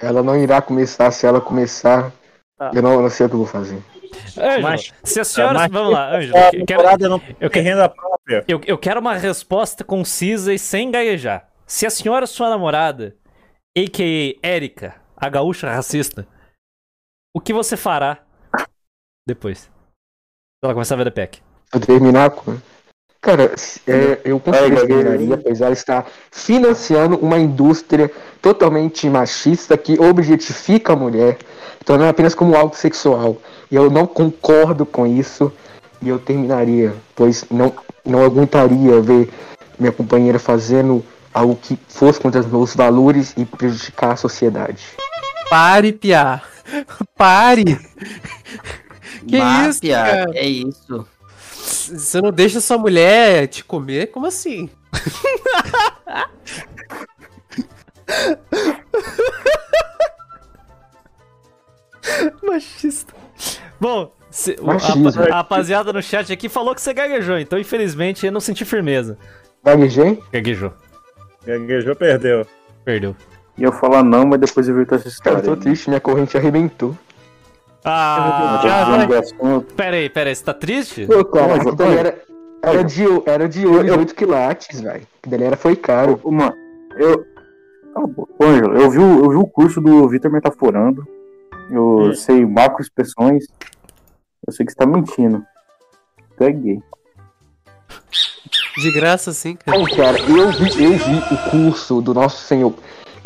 [0.00, 1.10] Ela não irá começar.
[1.10, 2.12] Se ela começar,
[2.56, 2.70] Tá.
[2.74, 3.82] eu não, eu não sei o que eu vou fazer.
[4.36, 5.54] Ângelo, Mas- se a senhora.
[5.54, 6.50] mas- Vamos lá, Ângelo.
[6.50, 8.44] Que- quero- não eu tem que- renda própria.
[8.48, 11.48] Eu, eu quero uma resposta concisa e sem gaguejar.
[11.66, 13.16] Se a senhora, sua namorada,
[13.76, 14.46] a.k.a.
[14.46, 16.26] Erika, a gaúcha racista,
[17.34, 18.18] o que você fará
[19.28, 19.70] depois?
[20.62, 21.40] Ela começar a ver The Pack.
[21.72, 22.56] Eu terminar com.
[23.20, 23.52] Cara,
[23.86, 25.02] é, eu com Ai, certeza Gabriel.
[25.04, 28.10] terminaria, pois ela está financiando uma indústria
[28.40, 31.36] totalmente machista que objetifica a mulher,
[31.84, 33.36] tornando apenas como algo sexual.
[33.70, 35.52] E eu não concordo com isso.
[36.00, 37.74] E eu terminaria, pois não,
[38.04, 39.28] não aguentaria ver
[39.78, 41.04] minha companheira fazendo
[41.34, 44.86] algo que fosse contra os meus valores e prejudicar a sociedade.
[45.50, 46.40] Pare, Piá.
[47.16, 47.78] Pare.
[49.26, 49.36] Que
[49.68, 50.30] isso, cara?
[50.34, 51.06] É isso.
[51.50, 54.08] Você não deixa sua mulher te comer?
[54.10, 54.68] Como assim?
[62.42, 63.12] Machista.
[63.80, 68.26] Bom, se- o- a, a rapaziada no chat aqui falou que você gaguejou, então infelizmente
[68.26, 69.18] eu não senti firmeza.
[69.64, 70.20] Gaguejei?
[70.32, 70.72] Gaguejou.
[71.46, 72.46] Gaguejou, perdeu.
[72.84, 73.14] Perdeu.
[73.56, 75.42] E eu falar não, mas depois eu vi essa Cara, eu história.
[75.42, 76.96] tô triste, minha corrente arrebentou.
[77.84, 79.06] Ah, Já vai.
[79.06, 79.74] do assunto.
[79.74, 81.06] Pera aí, pera aí, você tá triste?
[81.06, 82.22] Pô, aquilo ali ô, era,
[82.62, 85.06] era de, era de ouro e 8 quilates, velho.
[85.22, 86.20] Que dali era foi caro.
[86.22, 86.54] Ô, Mano,
[86.96, 87.24] eu.
[88.40, 91.06] Ângelo, eu vi, o- eu vi o curso do Vitor Metaforando.
[91.70, 93.44] Eu sei macro expressões.
[94.46, 95.44] Eu sei que você tá mentindo.
[96.36, 96.78] Tu é gay.
[98.76, 99.76] De graça, sim, cara.
[99.78, 102.72] Não, cara, eu vi, eu vi o curso do nosso senhor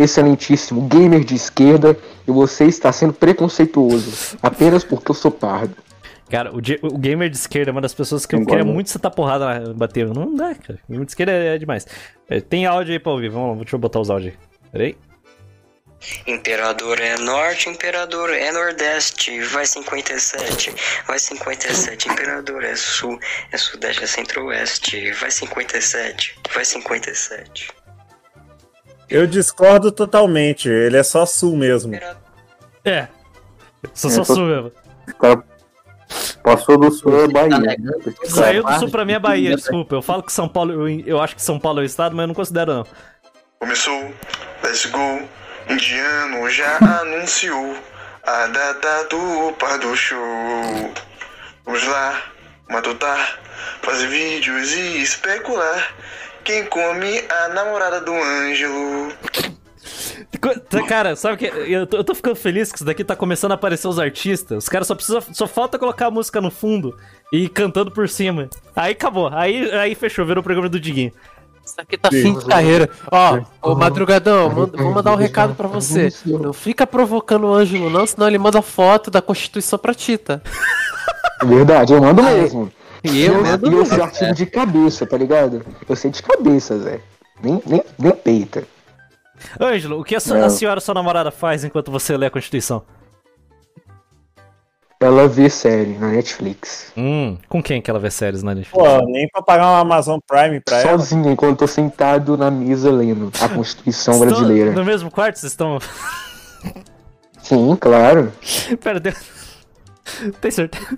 [0.02, 1.96] excelentíssimo gamer de esquerda
[2.26, 5.76] e você está sendo preconceituoso apenas porque eu sou pardo.
[6.30, 9.10] Cara, o, o gamer de esquerda é uma das pessoas que eu queria muito sentar
[9.10, 10.06] porrada na bater.
[10.08, 10.78] Não dá, cara.
[10.88, 11.86] O gamer de esquerda é, é demais.
[12.26, 13.28] É, tem áudio aí pra ouvir.
[13.28, 14.38] Vamos lá, deixa eu botar os áudios aí.
[14.72, 14.96] Pera aí.
[16.26, 20.74] Imperador é norte, imperador é nordeste, vai 57,
[21.06, 23.20] vai 57, imperador é sul,
[23.52, 27.68] é sudeste, é centro-oeste, vai 57, vai 57.
[29.12, 30.68] Eu discordo totalmente.
[30.68, 31.94] Ele é só sul mesmo.
[32.84, 33.08] É.
[33.92, 34.72] Só É, sou sul mesmo.
[35.20, 35.42] Cara
[36.42, 37.76] passou do sul é Tá Bahia.
[38.24, 39.94] Saiu do sul pra mim é Bahia, desculpa.
[39.94, 42.24] Eu falo que São Paulo, eu, eu acho que São Paulo é o estado, mas
[42.24, 42.86] eu não considero não.
[43.58, 44.12] Começou,
[44.62, 45.22] let's go.
[45.68, 47.76] Indiano já anunciou
[48.24, 50.18] a data do Pardo Show.
[51.64, 52.20] Vamos lá,
[52.68, 53.38] matutar,
[53.82, 55.94] fazer vídeos e especular.
[56.44, 59.12] Quem come a namorada do Ângelo?
[60.68, 63.52] Tá, Cara, sabe que eu tô, eu tô ficando feliz que isso daqui tá começando
[63.52, 64.64] a aparecer os artistas.
[64.64, 66.96] Os caras só precisa, só falta colocar a música no fundo
[67.32, 68.48] e ir cantando por cima.
[68.74, 69.28] Aí acabou.
[69.32, 71.12] Aí, aí fechou, virou o programa do Diguinho.
[71.64, 72.90] Isso aqui tá fim de carreira.
[73.10, 76.08] Ó, ô Madrugadão, manda- vou mandar um recado pra você.
[76.26, 80.40] Não fica provocando o Ângelo, não, senão ele manda foto da Constituição pra ti, tá?
[81.40, 82.72] É verdade, eu mando mesmo.
[83.04, 85.64] E eu eu, eu sei artigo de cabeça, tá ligado?
[85.88, 87.00] Eu sei de cabeça, Zé.
[87.42, 88.64] Nem, nem, nem peita.
[89.60, 92.82] Ângelo, o que a, a senhora, sua namorada, faz enquanto você lê a Constituição?
[95.00, 96.92] Ela vê série na Netflix.
[96.96, 98.88] Hum, com quem que ela vê séries na Netflix?
[98.88, 100.90] Pô, nem pra pagar uma Amazon Prime pra ela.
[100.90, 104.70] Sozinha, enquanto eu tô sentado na mesa lendo a Constituição Estão brasileira.
[104.70, 105.40] No mesmo quarto?
[105.40, 105.80] Vocês estão.
[107.42, 108.32] Sim, claro.
[108.80, 109.12] Pera, deu...
[110.40, 110.96] Tem certeza?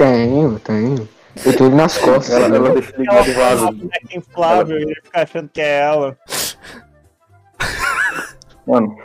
[0.00, 1.06] Tenho, tenho.
[1.44, 2.30] Eu tô indo nas costas.
[2.34, 2.56] Ela, né?
[2.56, 3.66] ela deixa ligado o vaso.
[3.72, 6.18] Boneca inflável e ele fica achando que é ela.
[8.66, 8.96] Mano,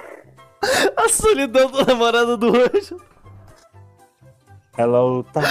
[0.95, 3.01] A solidão da namorada do Ângelo.
[4.77, 5.41] Hello, tá.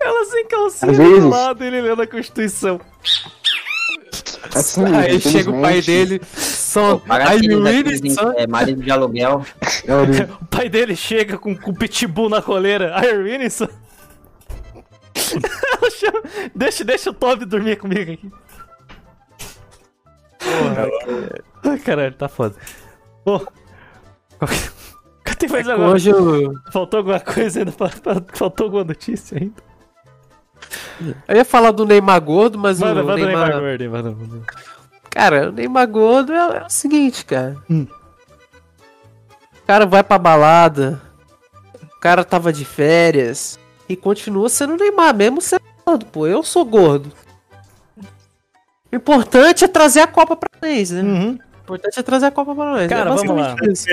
[0.00, 1.24] Ela sem calcinha Às do vezes.
[1.30, 2.80] lado, ele lendo a Constituição.
[4.52, 6.20] Assim, Aí chega o pai dele,
[6.80, 8.32] son, Paga Are aquele you daqueles, ready, son?
[8.36, 9.44] é, marido de aluguel.
[10.40, 12.92] O pai dele chega com, com o pitbull na coleira.
[12.96, 13.48] Ela
[15.90, 16.22] chama...
[16.54, 18.30] deixa, deixa o Toby dormir comigo aqui.
[21.64, 22.54] Ai, caralho, tá foda.
[25.24, 25.90] Que- Tem mais alguma...
[25.90, 27.72] Hoje eu, Faltou alguma coisa ainda?
[27.72, 29.66] pra- pra- Faltou alguma notícia ainda?
[31.28, 33.16] eu ia falar do Neymar gordo, mas o Neymar...
[33.16, 34.42] Neymar Gordo manda, manda.
[35.16, 37.56] Cara, o Neymar gordo é, é o seguinte, cara.
[37.70, 37.86] Hum.
[39.62, 41.00] O cara vai pra balada,
[41.82, 43.58] o cara tava de férias
[43.88, 46.26] e continua sendo o Neymar, mesmo sendo gordo, pô.
[46.26, 47.10] Eu sou gordo.
[48.92, 51.00] O importante é trazer a Copa pra nós, né?
[51.00, 51.30] Uhum.
[51.30, 52.86] O importante é trazer a Copa pra nós.
[52.86, 53.56] Cara, é vamos lá.
[53.72, 53.86] isso,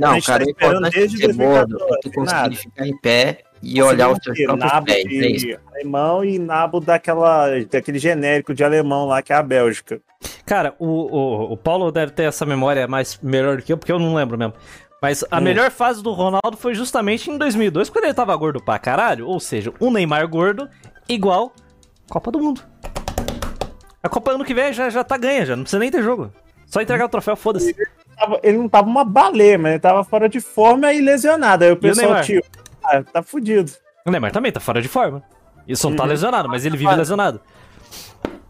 [0.00, 1.94] Não, cara, tá importante é desde ser gordo, 2014.
[1.94, 5.04] é tu conseguir ficar em pé e olhar os seus Conseguiu próprios nabo pés.
[5.04, 10.00] É de alemão e nabo daquela, daquele genérico de alemão lá, que é a Bélgica.
[10.46, 13.92] Cara, o, o, o Paulo deve ter essa memória mais melhor do que eu, porque
[13.92, 14.54] eu não lembro mesmo.
[15.02, 15.42] Mas a Hum.
[15.42, 19.26] melhor fase do Ronaldo foi justamente em 2002, quando ele tava gordo pra caralho.
[19.26, 20.68] Ou seja, um Neymar gordo
[21.08, 21.52] igual
[22.10, 22.62] Copa do Mundo.
[24.02, 26.30] A Copa ano que vem já, já tá ganha, já não precisa nem ter jogo.
[26.66, 27.74] Só entregar o troféu, foda-se.
[28.42, 31.64] Ele não tava uma baleia, mas ele tava fora de forma e lesionado.
[31.64, 32.42] Aí o pessoal, tio,
[32.90, 33.70] ah, tá fudido.
[34.06, 35.22] O Neymar também tá fora de forma.
[35.68, 36.08] Isso não tá Uhum.
[36.08, 37.40] lesionado, mas ele vive lesionado.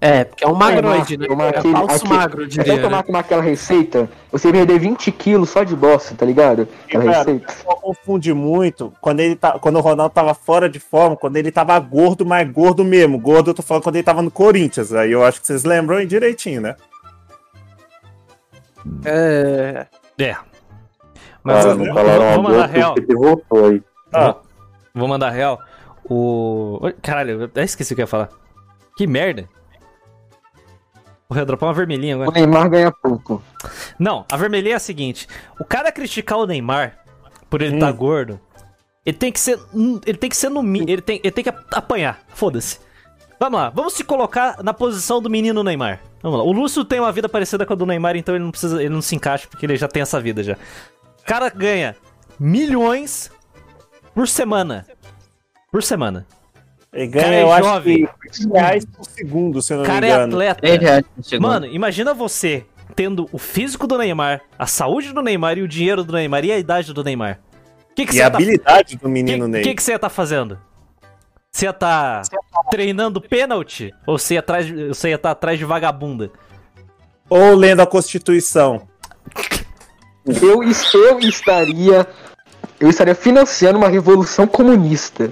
[0.03, 1.27] É, porque é um magroide, né?
[1.29, 2.81] É aquele- falso aquele- magro, eu É só diria.
[2.81, 3.03] tomar Né?
[3.03, 6.67] como aquela receita, você perder 20 quilos só de bosta, tá ligado?
[6.87, 7.53] Aquela Cara, receita.
[7.53, 11.53] Só confunde muito quando ele tá, quando o Ronaldo tava fora de forma, quando ele
[11.53, 13.19] tava gordo, mas gordo mesmo.
[13.19, 14.91] Gordo, eu tô falando quando ele tava no Corinthians.
[14.95, 16.77] Aí eu acho que vocês lembram aí direitinho, né?
[19.05, 19.87] É.
[20.19, 20.37] É.
[21.43, 22.95] Mas eu- não falaram uma mandar que real.
[22.95, 23.83] PT voltou aí.
[24.13, 24.37] Ah,
[24.95, 25.61] Vou mandar real.
[26.05, 26.81] O.
[27.03, 28.29] Caralho, eu até esqueci o que eu ia falar.
[28.97, 29.49] Que merda.
[31.29, 32.39] Porra, eu dropar uma vermelhinha O agora.
[32.41, 33.43] Neymar ganha pouco.
[33.99, 35.29] Não, a vermelhinha é a seguinte:
[35.61, 36.99] o cara criticar o Neymar
[37.49, 38.41] por ele estar gordo,
[39.07, 39.59] ele tem que ser.
[39.73, 40.91] hum, Ele tem que ser no mínimo.
[40.91, 42.21] Ele tem, ele tem que ap- apanhar.
[42.29, 42.81] Foda-se.
[43.39, 46.01] Vamos lá, vamos se colocar na posição do menino Neymar.
[46.23, 46.45] Vamos lá.
[46.45, 48.81] O Lúcio tem uma vida parecida com a do Neymar, então ele não precisa.
[48.83, 50.55] Ele não se encaixa porque ele já tem essa vida já.
[50.55, 51.95] O cara ganha
[52.39, 53.31] milhões
[54.21, 54.87] por semana.
[55.73, 56.27] Por semana.
[56.93, 58.07] Ele ganha, Cara, é eu acho jovem.
[58.07, 60.33] que 20 reais por segundo, se eu O não cara me é engano.
[60.35, 60.61] atleta.
[60.61, 61.49] 3 reais por segundo.
[61.49, 66.05] Mano, imagina você tendo o físico do Neymar, a saúde do Neymar e o dinheiro
[66.05, 67.41] do Neymar e a idade do Neymar.
[67.91, 69.63] O que, que E você a tá habilidade do O menino que, Ney.
[69.63, 70.59] que, que você ia estar fazendo?
[71.51, 72.23] Você ia estar
[72.71, 73.91] treinando pênalti?
[74.07, 76.31] Ou você ia atrás de- você ia estar atrás de vagabunda?
[77.31, 78.87] Ou lendo a Constituição.
[80.43, 82.07] Eu, eu estaria.
[82.81, 85.31] Eu estaria financiando uma revolução comunista.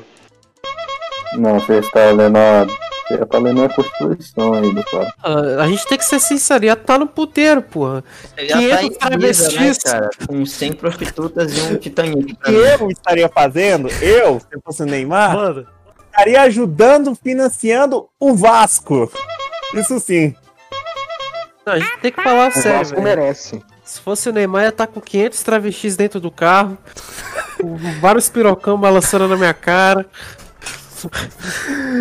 [1.34, 2.66] Não, você está lendo a.
[3.08, 5.14] Você tá lendo a Constituição ainda, cara.
[5.22, 8.04] Ah, A gente tem que ser sincero, ia tá no puteiro, porra.
[8.36, 9.78] Você já tá em 500 Ibiza, né, travestis.
[9.82, 10.10] cara?
[10.26, 12.32] Com 100 prostitutas e um Titanic.
[12.34, 15.66] O que eu estaria fazendo, eu, se eu fosse o Neymar, Mano,
[16.10, 19.10] estaria ajudando, financiando o Vasco.
[19.72, 20.34] Isso sim.
[21.64, 23.04] Não, a gente tem que falar O sério, Vasco velho.
[23.08, 23.62] merece.
[23.84, 26.76] Se fosse o Neymar, ia estar com 500 travestis dentro do carro,
[28.00, 30.06] vários pirocão balançando na minha cara.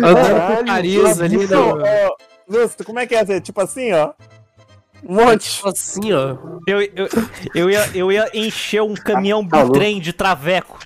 [0.02, 1.56] Andando com cariz ali, né?
[1.56, 2.16] ô,
[2.48, 3.40] Lúcio, como é que ia ser?
[3.40, 4.12] Tipo assim, ó.
[5.04, 5.50] Um monte.
[5.50, 6.36] Tipo assim, ó.
[6.66, 7.08] eu, eu,
[7.54, 9.74] eu, ia, eu ia encher um caminhão Tá louco.
[9.74, 10.78] trem de traveco.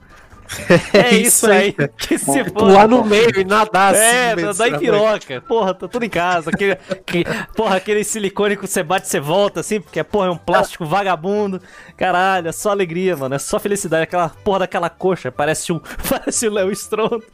[0.93, 1.75] É isso aí.
[1.97, 2.89] Que se Pular for.
[2.89, 4.03] no meio e nadar assim.
[4.03, 5.41] É, no meio nadar em piroca.
[5.43, 6.51] Porra, tá tudo em casa.
[6.51, 6.77] Aquele,
[7.07, 7.25] que,
[7.57, 11.61] porra, aquele silicone que você bate, você volta, assim, porque, porra, é um plástico vagabundo.
[11.97, 13.35] Caralho, é só alegria, mano.
[13.35, 14.05] É só felicidade.
[14.05, 15.31] Aquela porra daquela coxa.
[15.31, 15.81] Parece um.
[16.09, 17.25] Parece o Léo Stronda.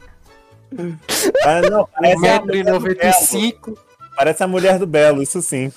[1.43, 2.79] Ah, não, parece, a mulher do Belo.
[2.79, 3.77] 1,95m.
[4.15, 5.71] parece a mulher do Belo, isso sim.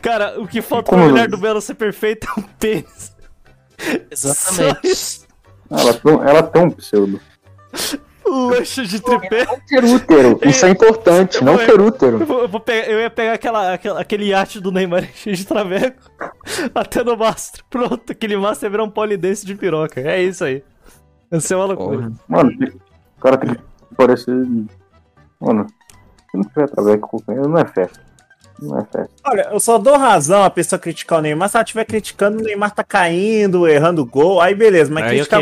[0.00, 3.13] Cara, o que falta pra mulher do Belo ser perfeita é um tênis.
[4.10, 5.22] Exatamente.
[5.70, 7.20] Ela, tem- ela tem um pseudo.
[8.26, 9.44] Lancha de tripé.
[9.44, 10.40] Não ter útero.
[10.44, 12.24] Isso é importante, não ter Eu, útero.
[12.24, 15.44] vou, eu vou pegar- eu ia pegar aquela, aquela- aquele iate do Neymar cheio de
[15.46, 16.02] traveco
[16.74, 17.62] até no mastro.
[17.68, 20.00] Pronto, aquele mastro ia virar um polidense de piroca.
[20.00, 20.64] É isso aí.
[21.30, 22.12] Essa é uma loucura.
[22.28, 22.50] Mano,
[23.16, 23.60] o cara tem que
[23.96, 24.34] parecer.
[25.40, 25.66] Mano,
[26.30, 28.00] se não tiver traveco não é festa.
[28.60, 29.10] Não é festa.
[29.26, 31.48] Olha, eu só dou razão a pessoa criticar o Neymar.
[31.48, 34.92] Se ela estiver criticando, o Neymar tá caindo, errando gol, aí beleza.
[34.92, 35.40] Mas Aí, criticar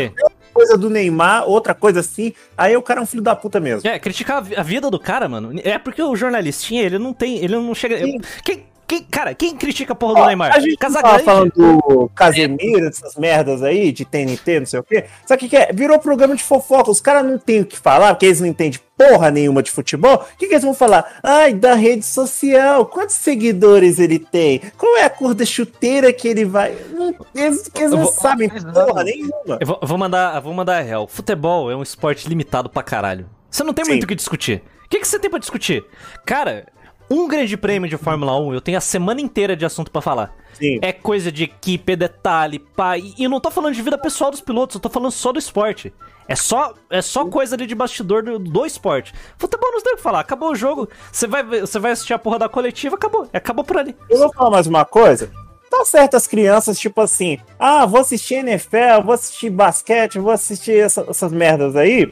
[0.53, 3.89] coisa do Neymar, outra coisa assim, aí o cara é um filho da puta mesmo.
[3.89, 5.51] É, criticar a vi- a vida do cara, mano.
[5.63, 7.37] É porque o jornalistinha, ele não tem.
[7.37, 7.97] Ele não chega.
[8.43, 10.51] Quem, quem- cara, quem critica a porra do Ó, Neymar?
[10.55, 11.23] A gente não tava Casagrande.
[11.25, 15.05] falando do Casemiro, dessas merdas aí, de TNT, não sei o quê.
[15.25, 15.71] Sabe o que, que é?
[15.73, 16.91] Virou programa de fofoca.
[16.91, 20.15] Os caras não têm o que falar, porque eles não entendem porra nenhuma de futebol.
[20.15, 21.19] O que, que eles vão falar?
[21.23, 22.85] Ai, da rede social.
[22.85, 24.61] Quantos seguidores ele tem?
[24.77, 26.75] Qual é a cor da chuteira que ele vai.
[26.91, 29.57] Não, eles eles não vou- sabem porra nenhuma.
[29.59, 31.07] Eu vou, eu vou mandar, vou mandar a real.
[31.07, 33.27] Futebol é um esporte limitado pra caralho.
[33.49, 33.91] Você não tem Sim.
[33.91, 34.61] muito o que discutir.
[34.85, 35.83] O que, que você tem pra discutir?
[36.25, 36.67] Cara,
[37.09, 40.33] um grande prêmio de Fórmula 1, eu tenho a semana inteira de assunto pra falar.
[40.53, 40.79] Sim.
[40.81, 42.97] É coisa de equipe, é detalhe, pá.
[42.97, 45.39] E eu não tô falando de vida pessoal dos pilotos, eu tô falando só do
[45.39, 45.93] esporte.
[46.27, 49.13] É só, é só coisa ali de bastidor do, do esporte.
[49.37, 50.87] Futebol não tem o que falar, acabou o jogo.
[51.11, 53.27] Você vai, você vai assistir a porra da coletiva, acabou.
[53.33, 53.95] Acabou por ali.
[54.09, 55.29] Eu vou falar mais uma coisa.
[55.69, 60.77] Tá certo as crianças, tipo assim, ah, vou assistir NFL, vou assistir basquete, vou assistir
[60.77, 62.09] essa- essas merdas aí.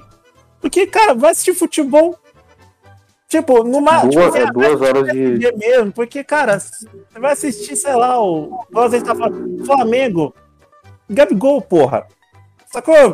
[0.59, 2.18] Porque, cara, vai assistir futebol.
[3.31, 4.01] Tipo, numa.
[4.01, 6.85] Duas- tipo, é duas horas de- mesmo, porque, cara, você
[7.17, 8.65] vai assistir, sei lá, o.
[8.69, 10.35] Igual a gente tá falando, Flamengo.
[11.09, 12.05] Gabigol, porra.
[12.69, 13.13] Sacou?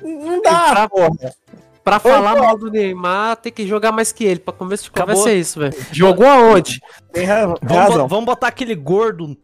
[0.00, 1.34] Não dá, porra.
[1.82, 4.38] Pra falar mal do Neymar, tem que jogar mais que ele.
[4.38, 5.74] Pra começo de conversa é isso, velho.
[5.90, 6.80] Jogou aonde?
[7.12, 8.06] Tem ra- Vamos, razão.
[8.08, 9.36] vamos botar aquele gordo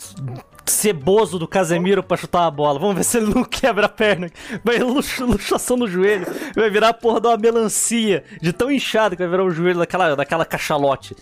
[0.66, 2.78] ceboso do Casemiro pra chutar a bola.
[2.78, 4.30] Vamos ver se ele não quebra a perna.
[4.64, 6.26] Vai luxa- luxação no joelho.
[6.54, 8.24] Vai virar a porra de uma melancia.
[8.40, 11.16] De tão inchado que vai virar o joelho daquela, daquela cachalote.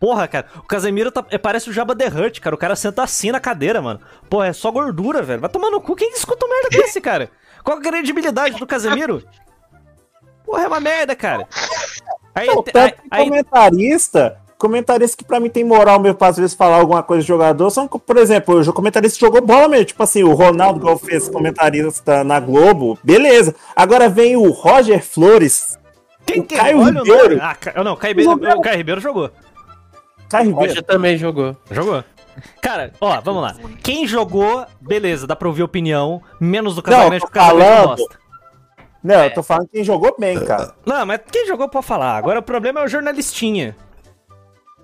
[0.00, 2.54] Porra, cara, o Casemiro tá- é, parece o Jabba the Hutt, cara.
[2.54, 4.00] O cara senta assim na cadeira, mano.
[4.28, 5.40] Porra, é só gordura, velho.
[5.40, 5.94] Vai tomar no cu.
[5.94, 7.30] Quem escuta um merda desse, cara?
[7.62, 9.22] Qual a credibilidade do Casemiro?
[10.44, 11.46] Porra, é uma merda, cara.
[12.34, 16.76] Aí, que aí- comentarista, comentarista que pra mim tem moral mesmo pra às vezes falar
[16.76, 20.22] alguma coisa de jogador, são, por exemplo, o comentarista que jogou bola mesmo, tipo assim,
[20.22, 23.56] o Ronaldo igual fez comentarista na Globo, beleza.
[23.74, 25.76] Agora vem o Roger Flores,
[26.24, 27.36] quem o que Caio olha o Ribeiro.
[27.36, 27.40] nome.
[27.42, 29.30] Ah, não, Caio Ribeiro, o Caio Ribeiro jogou.
[30.30, 30.68] Caio Ribeiro.
[30.68, 31.56] Roger também jogou.
[31.68, 32.04] Jogou.
[32.62, 33.56] Cara, ó, vamos lá.
[33.82, 38.22] Quem jogou, beleza, dá pra ouvir opinião, menos do Não, tô porque o Casagrande não.
[39.02, 40.72] Não, eu tô falando quem jogou bem, cara.
[40.86, 42.16] Não, mas quem jogou pode falar.
[42.16, 43.76] Agora o problema é o jornalistinha.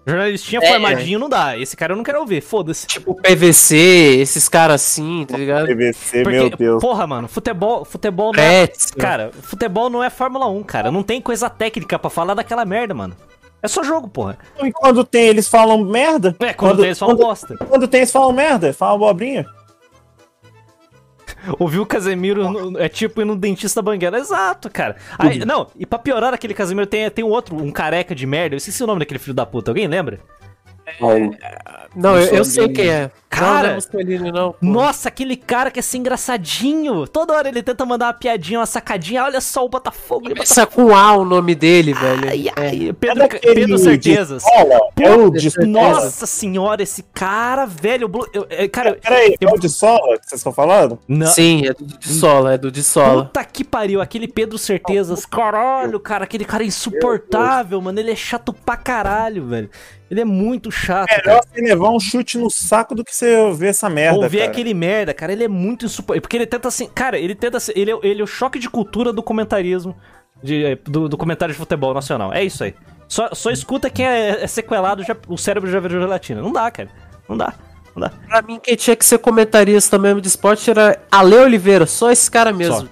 [0.08, 1.58] Jornalistinha É, formadinho não dá.
[1.58, 2.86] Esse cara eu não quero ouvir, foda-se.
[2.86, 3.76] Tipo PVC,
[4.20, 5.66] esses caras assim, tá ligado?
[5.66, 6.80] PVC, Porque, meu Deus.
[6.80, 8.68] porra, mano, futebol, futebol não é...
[8.98, 10.90] Cara, futebol não é Fórmula 1, cara.
[10.90, 13.14] Não tem coisa técnica pra falar daquela merda, mano.
[13.62, 14.38] É só jogo, porra.
[14.62, 16.34] E quando tem, eles falam merda?
[16.38, 17.56] É, quando, tem, eles falam quando, bosta.
[17.68, 19.44] quando tem, eles falam merda, falam abobrinha.
[21.58, 24.18] Ouvir o Casemiro no- é tipo ir no dentista banguela.
[24.18, 24.96] Exato, cara.
[25.18, 28.54] Aí, não, e pra piorar aquele Casemiro, tem, tem um outro, um careca de merda.
[28.54, 29.70] Eu esqueci o nome daquele filho da puta.
[29.70, 30.20] Alguém lembra?
[31.94, 33.10] Não, eu, eu sei quem é.
[33.28, 34.52] Cara- não, não é Mussolini, não.
[34.52, 34.58] pô.
[34.62, 37.06] Nossa, aquele cara que é assim engraçadinho.
[37.06, 39.22] Toda hora ele tenta mandar uma piadinha, uma sacadinha.
[39.24, 40.28] Olha só o Botafogo.
[40.30, 42.28] Começa com A o nome dele, velho.
[42.28, 44.42] Ai, ai, É Pedro, daquele Pedro de Certezas.
[44.98, 45.66] É o de Certeza.
[45.66, 48.10] Nossa senhora, esse cara, velho.
[48.14, 50.98] eu eu- é, cara, Peraí, eu- é o de sola que vocês estão falando?
[51.06, 51.26] não.
[51.26, 53.26] Sim, é do de Sola, é do de Sola.
[53.26, 55.26] Puta que pariu, aquele Pedro Certezas.
[55.26, 57.98] Caralho, cara, aquele cara é insuportável, mano.
[58.00, 59.70] Ele é chato pra caralho, velho.
[60.10, 61.22] Ele é muito chato, cara.
[61.26, 64.18] Melhor você levar um chute no saco do que você ver essa merda.
[64.20, 64.50] Ouvir cara.
[64.50, 66.22] aquele merda, cara, ele é muito insuportável.
[66.22, 66.88] Porque ele tenta assim.
[66.88, 67.76] Cara, ele tenta ser.
[67.76, 69.94] Ele é, ele é o choque de cultura do comentarismo.
[70.42, 72.32] de- do, do comentário de futebol nacional.
[72.32, 72.74] É isso aí.
[73.08, 76.40] Só, só escuta quem é, é sequelado, já, o cérebro já virou gelatina.
[76.40, 76.88] Não dá, cara.
[77.28, 77.52] Não dá.
[77.96, 78.12] Não dá.
[78.28, 82.30] Pra mim, quem tinha que ser comentarista mesmo de esporte era Ale Oliveira, só esse
[82.30, 82.88] cara mesmo.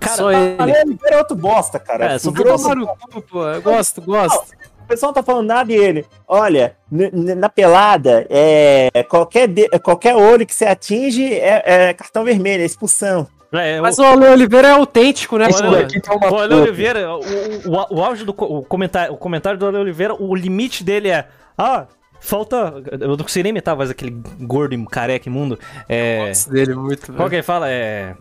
[0.00, 0.56] Cara, só ele.
[0.58, 2.12] Ali é outro bosta, cara.
[2.14, 4.54] É, Virou todos- uma- Pô, eu gosto, gosto.
[4.84, 6.04] O pessoal não tá falando nada e ele.
[6.28, 12.62] Olha, na pelada, é, qualquer, de- qualquer olho que você atinge é, é cartão vermelho,
[12.62, 13.26] é expulsão.
[13.52, 15.68] é, Mas o, o Ale Oliveira é autêntico, né, Olha, pô?
[15.68, 16.62] olha, aqui tá uma o Ale puta.
[16.62, 20.84] Oliveira, o, o, o auge do o comentário, o comentário do Ale Oliveira, o limite
[20.84, 21.26] dele é.
[21.56, 21.86] Ah,
[22.20, 22.74] falta.
[23.00, 25.58] Eu não sei nem imitar a voz daquele gordo e careca imundo.
[25.88, 26.30] É.
[26.50, 27.68] Dele muito, Qual que ele fala?
[27.70, 28.14] É.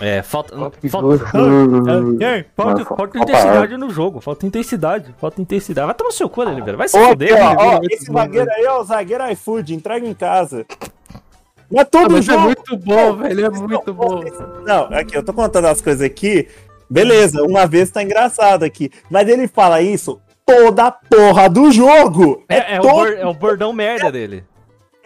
[0.00, 0.56] É, falta.
[0.56, 1.24] falta, gosto.
[2.20, 5.86] É, é, falta, Mas, falta intensidade no jogo, falta intensidade, falta intensidade.
[5.86, 7.78] Vai tomar seu cu, Oliveira, vai se Ó, ó, ó, Oliveira.
[7.90, 10.64] esse zagueiro aí é o zagueiro iFood, entrega em casa.
[11.70, 12.44] Não é Ah, todo mas é jogo.
[12.44, 14.22] muito bom, velho, é muito bom.
[14.64, 16.48] Não, aqui, eu tô contando as coisas aqui.
[16.88, 18.90] Beleza, uma vez tá engraçado aqui.
[19.10, 22.42] Mas ele fala isso toda a porra do jogo.
[22.48, 24.44] É, é, o todo é o bordão merda dele.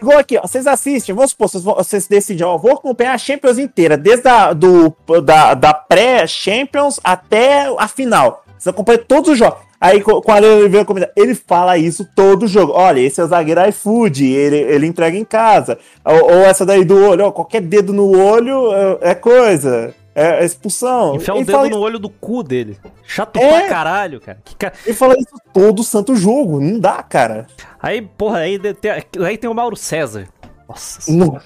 [0.02, 3.56] Igual aqui, ó, vocês assistem, vamos supor, vocês, vocês decidem, ó, vou acompanhar a Champions
[3.56, 4.92] inteira, desde a, do,
[5.24, 8.42] da, da pré-Champions até a final.
[8.58, 9.60] Vocês acompanham todos os jogos.
[9.80, 12.72] Aí co- com a Oliveira ele fala isso todo jogo.
[12.72, 15.76] Olha, esse é o zagueiro iFood, ele, ele entrega em casa.
[16.04, 18.72] Ou, ou essa daí do olho, ó, qualquer dedo no olho
[19.02, 21.16] é, é coisa, é, é expulsão.
[21.16, 22.78] Enfiar o ele, dedo fala no olho do cu dele.
[23.05, 23.60] Chato É.
[23.60, 24.39] pra caralho, cara.
[24.44, 27.47] Que ca- isso, ele fala isso todo santo jogo, não dá, cara.
[27.80, 28.90] Aí, porra, aí tem,
[29.24, 30.28] aí tem o Mauro César.
[30.68, 31.01] Nossa.
[31.02, 31.43] senhora.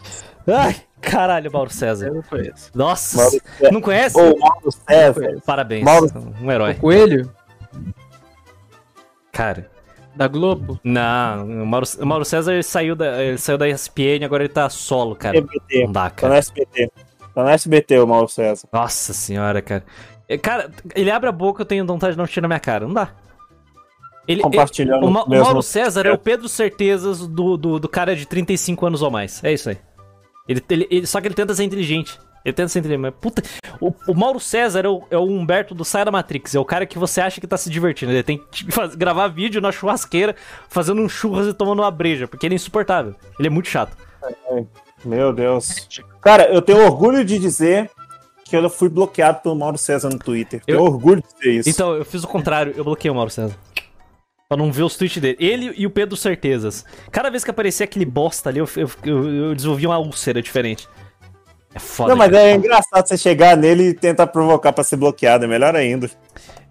[0.47, 2.07] Não, Ai, caralho, Mauro César.
[2.09, 2.71] Eu não conheço.
[2.75, 3.17] Nossa.
[3.17, 3.73] Mauro César.
[3.73, 4.21] Não conhece?
[4.21, 5.39] Ô, Mauro César.
[5.45, 5.85] Parabéns.
[5.85, 6.11] Mauro-
[6.41, 6.73] Um herói.
[6.73, 7.33] O Coelho,
[9.33, 9.71] Cara.
[10.15, 10.81] da Globo.
[10.83, 14.53] Não, o Mauro, o Mauro César ele saiu, da, ele saiu da ESPN, agora ele
[14.53, 15.37] tá solo, cara.
[15.37, 15.85] SBT.
[15.85, 16.33] Não dá, Tá cara.
[16.33, 16.91] no SBT.
[17.37, 18.67] Tá no SBT o Mauro César.
[18.73, 19.85] Nossa senhora, cara.
[20.27, 22.87] É, Cara, ele abre a boca, eu tenho vontade de não tirar na minha cara.
[22.87, 23.11] Não dá.
[24.27, 27.89] Ele, Compartilhando O, Ma- o mesmo- Mauro César é o Pedro Certezas do, do, do
[27.91, 29.45] cara de 35 anos ou mais.
[29.45, 29.77] É isso aí.
[30.49, 32.19] Ele, ele, ele- só que ele tenta ser inteligente.
[32.43, 33.03] Ele tenta ser inteligente.
[33.03, 33.43] Mas, puta,
[33.81, 36.55] o, o Mauro César é o, é o Humberto do Sai da Matrix.
[36.55, 38.13] É o cara que você acha que tá se divertindo.
[38.13, 38.65] Ele tem que
[38.97, 40.35] gravar vídeo na churrasqueira,
[40.71, 43.15] fazendo um churras e tomando uma breja, porque ele é insuportável.
[43.39, 43.95] Ele é muito chato.
[45.05, 45.89] Meu Deus.
[46.21, 47.91] Cara, eu tenho orgulho de dizer
[48.45, 50.63] que eu fui bloqueado pelo Mauro César no Twitter.
[50.65, 51.69] Tenho Eu- orgulho de dizer isso.
[51.69, 52.73] Então, eu fiz o contrário.
[52.77, 53.57] Eu bloqueei o Mauro César.
[54.49, 55.37] Pra não ver os tweets dele.
[55.41, 56.85] Ele e o Pedro Certezas.
[57.11, 60.89] Cada vez que aparecia aquele bosta ali, eu, eu, eu, desenvolvia uma úlcera diferente.
[61.75, 62.11] É foda.
[62.11, 62.43] não, mas cara.
[62.43, 65.45] é engraçado você chegar nele e tentar provocar pra ser bloqueado.
[65.45, 66.09] É melhor ainda.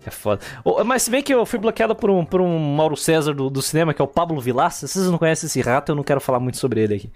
[0.05, 0.39] É foda.
[0.85, 3.61] Mas se bem que eu fui bloqueado por um, por um Mauro César do, do
[3.61, 4.87] cinema, que é o Pablo Vilaça.
[4.87, 7.11] Vocês não conhecem esse rato, eu não quero falar muito sobre ele aqui.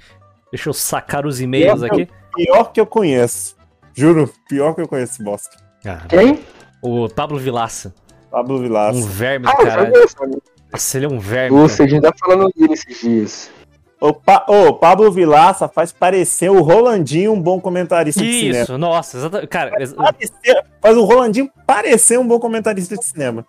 [0.51, 2.11] Deixa eu sacar os e-mails Pior que aqui.
[2.35, 3.55] Pior que eu conheço.
[3.93, 5.57] Juro, pior que eu conheço esse bosta.
[5.85, 6.39] Ah, Quem?
[6.81, 7.93] o Pablo Vilaça.
[8.31, 9.07] Pablo Um Vilaça.
[9.07, 9.93] verme do Ah, eu caralho.
[10.71, 11.55] Nossa, ele é um verme.
[11.55, 11.67] cara.
[11.67, 13.51] Você, a gente tá falando dele esses dias.
[13.99, 14.45] O, pa...
[14.47, 18.63] Ô, Pablo Vilaça faz parecer o Rolandinho um bom comentarista de cinema.
[18.63, 19.49] Isso, nossa, exatamente.
[19.49, 23.45] Cara, ex- Parecer- Faz o Rolandinho parecer um bom comentarista de cinema.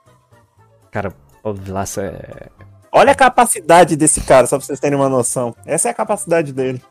[0.90, 2.48] cara, o Pablo Vilaça é.
[2.92, 5.54] Olha a capacidade desse cara, só pra vocês terem uma noção.
[5.64, 6.82] Essa é a capacidade dele.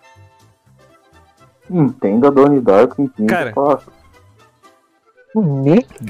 [1.69, 3.27] Entenda Donnie Darko, entenda.
[3.33, 3.53] Cara.
[3.53, 3.81] Fala.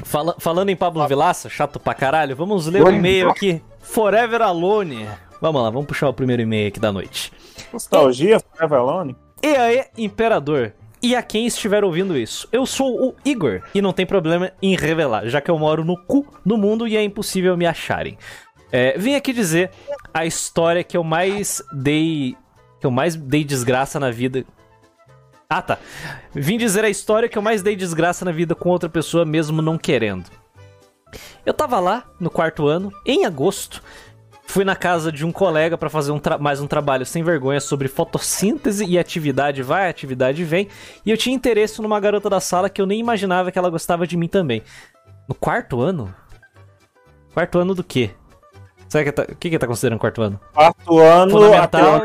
[0.04, 2.94] Fala- falando em Pablo Vilaça, chato pra caralho, vamos ler o Oi.
[2.94, 3.62] e-mail aqui.
[3.80, 5.06] Forever Alone.
[5.40, 7.32] Vamos lá, vamos puxar o primeiro e-mail aqui da noite.
[7.72, 9.16] Nostalgia, Forever Alone.
[9.42, 10.72] E aí, Imperador?
[11.02, 12.46] E a quem estiver ouvindo isso?
[12.52, 15.96] Eu sou o Igor e não tem problema em revelar, já que eu moro no
[15.96, 18.18] cu do mundo e é impossível me acharem.
[18.72, 19.70] É, vim aqui dizer
[20.12, 22.36] a história que eu mais dei.
[22.80, 24.44] Que eu mais dei desgraça na vida.
[25.52, 25.78] Ah, tá.
[26.32, 29.60] Vim dizer a história que eu mais dei desgraça na vida com outra pessoa, mesmo
[29.60, 30.30] não querendo.
[31.44, 33.82] Eu tava lá no quarto ano, em agosto.
[34.44, 37.88] Fui na casa de um colega pra fazer um mais um trabalho sem vergonha sobre
[37.88, 40.68] fotossíntese e atividade vai, atividade vem.
[41.04, 44.06] E eu tinha interesse numa garota da sala que eu nem imaginava que ela gostava
[44.06, 44.62] de mim também.
[45.28, 46.14] No quarto ano?
[47.34, 48.10] Quarto ano do quê?
[48.88, 50.40] Será que tá, o que que tá considerando quarto ano?
[50.52, 52.02] Quarto ano, Fundamental?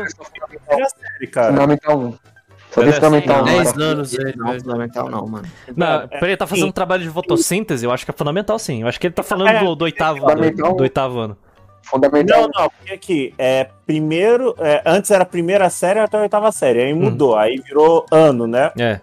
[1.48, 2.35] Fundamental 1.
[2.76, 3.46] Só tem Fundamental 1.
[3.46, 3.84] ser, 10 cara.
[3.84, 4.12] anos.
[4.36, 5.48] Não, fundamental não, mano.
[5.74, 6.68] Não, é, peraí, tá fazendo sim.
[6.68, 7.86] um trabalho de fotossíntese?
[7.86, 8.82] Eu acho que é fundamental sim.
[8.82, 10.76] Eu acho que ele tá falando É, do, do oitavo, do, fundamental.
[10.76, 11.38] do oitavo ano.
[11.82, 16.20] Fundamental Não, não, porque aqui, é, primeiro, é, antes era a primeira série até a
[16.20, 18.72] oitava série, aí mudou, aí virou ano, né?
[18.78, 19.00] É.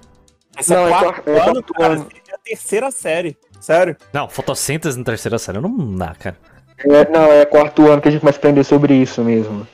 [0.59, 3.97] Esse Não, é é quarto é ano, quarto cara, seria a terceira série, sério.
[4.11, 6.37] Não, fotossíntese na terceira série não dá, cara.
[6.77, 9.65] É, não, é quarto ano que a gente começa a aprender sobre isso mesmo.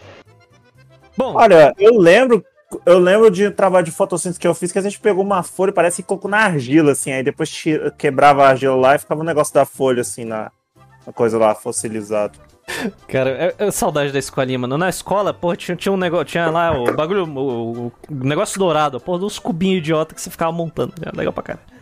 [1.18, 2.46] Bom, Olha, eu lembro,
[2.86, 5.44] eu lembro de um trabalho de fotossíntese que eu fiz, que a gente pegou uma
[5.44, 7.64] folha, parece que colocou na argila, assim, aí depois
[7.98, 10.52] quebrava a argila lá e ficava um negócio da folha, assim, na,
[11.06, 12.38] na coisa lá, fossilizado.
[13.08, 14.78] cara, é, é saudade da escolinha, mano.
[14.78, 19.00] Na escola, porra, tinha, tinha um negócio, tinha lá o bagulho, o, o negócio dourado,
[19.00, 20.94] porra, dos cubinhos idiota que você ficava montando.
[21.02, 21.79] Era legal pra cara.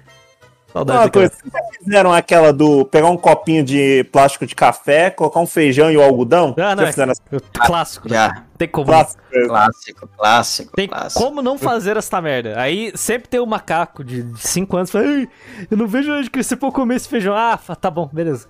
[0.77, 1.29] Saudade Uma daquela.
[1.29, 5.47] coisa, vocês já fizeram aquela do pegar um copinho de plástico de café, colocar um
[5.47, 6.53] feijão e o algodão?
[6.57, 7.21] Ah, não, já é- fizeram essa
[7.65, 8.09] Clássico.
[8.09, 8.43] Já.
[8.57, 8.87] Tem como.
[8.87, 9.23] clássica?
[9.47, 11.23] Clássico, clássico, Tem clássico.
[11.23, 12.59] como não fazer essa merda?
[12.59, 15.27] Aí sempre tem um macaco de 5 anos que fala, Ei,
[15.69, 17.35] eu não vejo a hora de crescer pra eu comer esse feijão.
[17.35, 18.47] Ah, tá bom, beleza.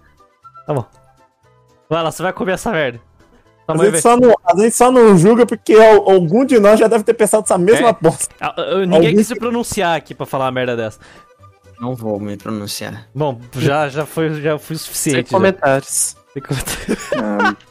[0.65, 0.85] Tá bom.
[1.89, 2.99] Vai lá, você vai comer essa merda.
[3.65, 6.79] Tua A gente, só não, a gente só não julga porque al- algum de nós
[6.79, 7.93] já deve ter pensado essa mesma É.
[7.99, 8.33] bosta.
[8.39, 10.99] Ah, ah, Ninguém Algum- quis se pronunciar aqui pra falar uma merda dessa.
[11.79, 13.07] Não vou me pronunciar.
[13.13, 15.29] Bom, já, já, foi, já fui o Sem suficiente.
[15.31, 15.37] já.
[15.37, 16.15] comentários.
[16.33, 16.97] Tem comentário.
[17.15, 17.55] Ah,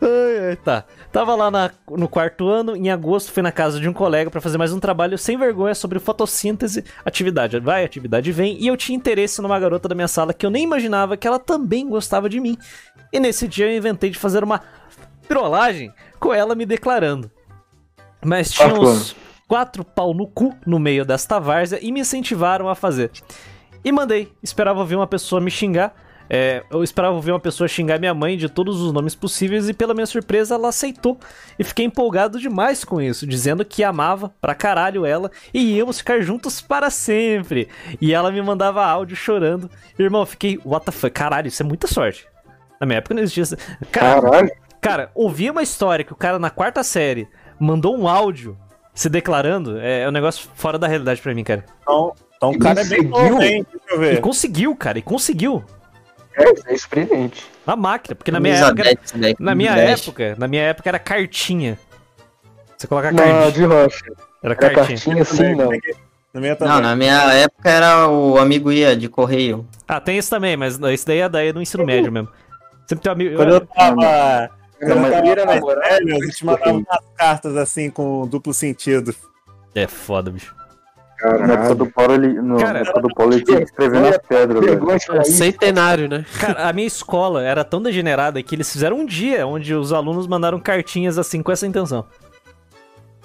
[0.00, 0.84] Ai, ai, tá.
[1.10, 4.40] Tava lá na- no quarto ano, em agosto fui na casa de um colega pra
[4.40, 8.96] fazer mais um trabalho sem vergonha sobre fotossíntese, atividade vai, atividade vem, e eu tinha
[8.96, 12.38] interesse numa garota da minha sala que eu nem imaginava que ela também gostava de
[12.40, 12.56] mim.
[13.12, 14.60] E nesse dia eu inventei de fazer uma
[15.28, 17.30] trollagem com ela me declarando.
[18.24, 19.16] Mas tinha uns
[19.48, 23.10] quatro pau no cu no meio desta várzea e me incentivaram a fazer.
[23.84, 24.32] E mandei.
[24.42, 25.94] Esperava ouvir uma pessoa me xingar.
[26.28, 29.72] É, eu esperava ouvir uma pessoa xingar minha mãe de todos os nomes possíveis e,
[29.72, 31.18] pela minha surpresa, ela aceitou.
[31.56, 36.20] E fiquei empolgado demais com isso, dizendo que amava pra caralho ela e íamos ficar
[36.20, 37.68] juntos para sempre.
[38.00, 39.70] E ela me mandava áudio chorando.
[39.96, 42.26] Irmão, eu fiquei, what the fuck, caralho, isso é muita sorte.
[42.80, 43.56] Na minha época não existia.
[43.92, 44.50] Cara, Caralho.
[44.80, 47.28] Cara, ouvir uma história que o cara na quarta série
[47.58, 48.58] mandou um áudio
[48.96, 51.64] se declarando é, é um negócio fora da realidade pra mim, cara.
[51.82, 53.30] Então, então o cara é bem Conseguiu?
[53.30, 53.66] novo, hein?
[53.70, 54.20] Deixa eu E ver.
[54.20, 55.62] conseguiu, cara, e conseguiu.
[56.36, 57.46] É, isso é surpreendente.
[57.66, 58.82] Uma máquina, porque na minha época.
[58.82, 59.34] Era, 10, né?
[59.38, 60.00] na minha Camisa 10.
[60.00, 61.78] época, na minha época era cartinha.
[62.76, 63.52] Você coloca Na cartinha.
[63.52, 64.04] de rocha.
[64.06, 64.86] Era Era cartinha.
[64.98, 65.70] cartinha assim, não.
[66.34, 66.74] Na minha também.
[66.74, 69.66] Não, na minha época era o amigo ia de correio.
[69.88, 72.28] Ah, tem isso também, mas esse daí é daí do ensino médio mesmo.
[72.86, 73.36] Sempre tem um amigo.
[73.36, 74.50] Quando eu tava.
[74.80, 79.14] Eu mas velho, a gente mandava umas cartas assim com duplo sentido.
[79.74, 80.54] É foda, bicho.
[81.22, 84.00] Na época do Paulo, ele, no, Cara, na época do Paulo, ele tinha que escrever
[84.00, 85.24] nas pedras, velho.
[85.24, 86.26] Centenário, né?
[86.38, 90.26] Cara, a minha escola era tão degenerada que eles fizeram um dia onde os alunos
[90.26, 92.04] mandaram cartinhas assim com essa intenção.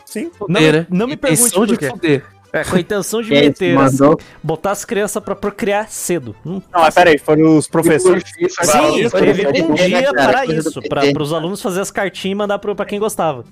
[0.05, 0.31] Sim.
[0.47, 0.87] Não, Fuder, me- né?
[0.89, 1.87] não me pergunte Intenção por de quê.
[1.89, 2.25] fuder.
[2.53, 3.97] É, com a intenção de Quem meter, assim,
[4.43, 6.35] botar as crianças pra procriar cedo.
[6.45, 8.23] Hum, Não, mas peraí, foram os professores.
[8.29, 12.35] Sim, teve isso, um dia né, para isso, pra, pros alunos fazer as cartinhas e
[12.35, 13.45] mandar pro, pra quem gostava.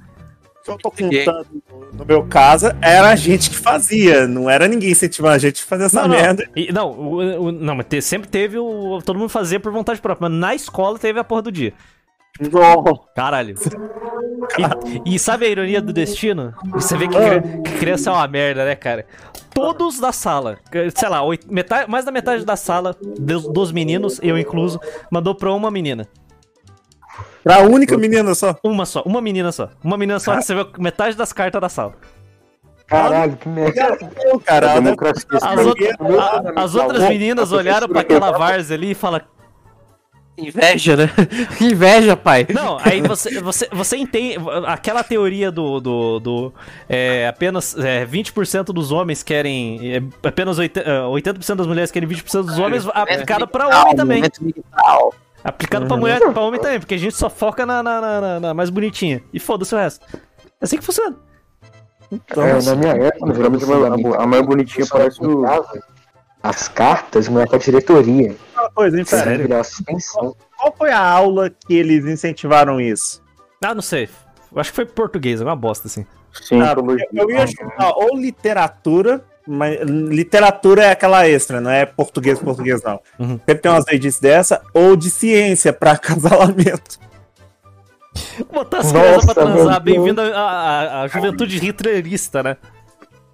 [0.65, 1.47] que eu tô contando
[1.93, 5.65] no meu caso era a gente que fazia, não era ninguém incentivando a gente a
[5.65, 6.15] fazer essa Não, não.
[6.15, 6.47] merda.
[6.55, 9.01] E- não, o- o- não, mas te- sempre teve o.
[9.03, 11.73] Todo mundo fazia por vontade própria, mas na escola teve a porra do dia.
[12.39, 12.83] Não.
[13.15, 13.55] Caralho.
[15.05, 16.53] E, e sabe a ironia do destino?
[16.71, 19.05] Você vê que, cri- que criança é uma merda, né, cara?
[19.53, 20.57] Todos da sala,
[20.95, 24.79] sei lá, oit- metade, mais da metade da sala, dos, dos meninos, eu incluso,
[25.11, 26.07] mandou pra uma menina.
[27.43, 28.55] Pra única menina só.
[28.63, 29.69] Uma só, uma menina só.
[29.83, 31.93] Uma menina só recebeu metade das cartas da sala.
[32.87, 33.97] Caralho, que merda.
[34.23, 35.25] Eu, cara, A a democracia.
[35.33, 39.25] As, outra- a- as outras meninas olharam pra aquela várzea ali e falaram:
[40.47, 41.09] Inveja, né?
[41.61, 42.47] Inveja, pai.
[42.53, 45.79] Não, aí você, você, você entende aquela teoria do.
[45.79, 46.53] do, do
[46.87, 49.95] é, apenas é, 20% dos homens querem.
[49.95, 54.21] É, apenas 80%, é, 80% das mulheres querem 20% dos homens, aplicada pra homem também.
[55.43, 58.39] Aplicado pra mulher pra homem também, porque a gente só foca na, na, na- na-
[58.39, 59.21] na mais bonitinha.
[59.33, 60.05] E foda-se o resto.
[60.13, 61.15] É assim que funciona.
[62.11, 63.63] É, na minha época, Geralmente
[64.17, 65.45] a, a mais bonitinha parece o.
[66.41, 68.35] As cartas não é pra diretoria.
[68.55, 69.61] Uma coisa, hein, pera.
[70.57, 73.21] Qual foi a aula que eles incentivaram isso?
[73.63, 74.09] Ah, não sei.
[74.51, 76.05] Eu acho que foi português, é uma bosta assim.
[76.31, 81.85] Sim, Cara, eu, eu ia chutar ou literatura, mas literatura é aquela extra, não é
[81.85, 82.99] português, português não.
[83.19, 83.39] Uhum.
[83.45, 86.99] Sempre tem umas leis dessa, ou de ciência pra acasalamento.
[88.51, 92.57] Botar as crianças pra transar, bem-vindo à juventude hitlerista, né?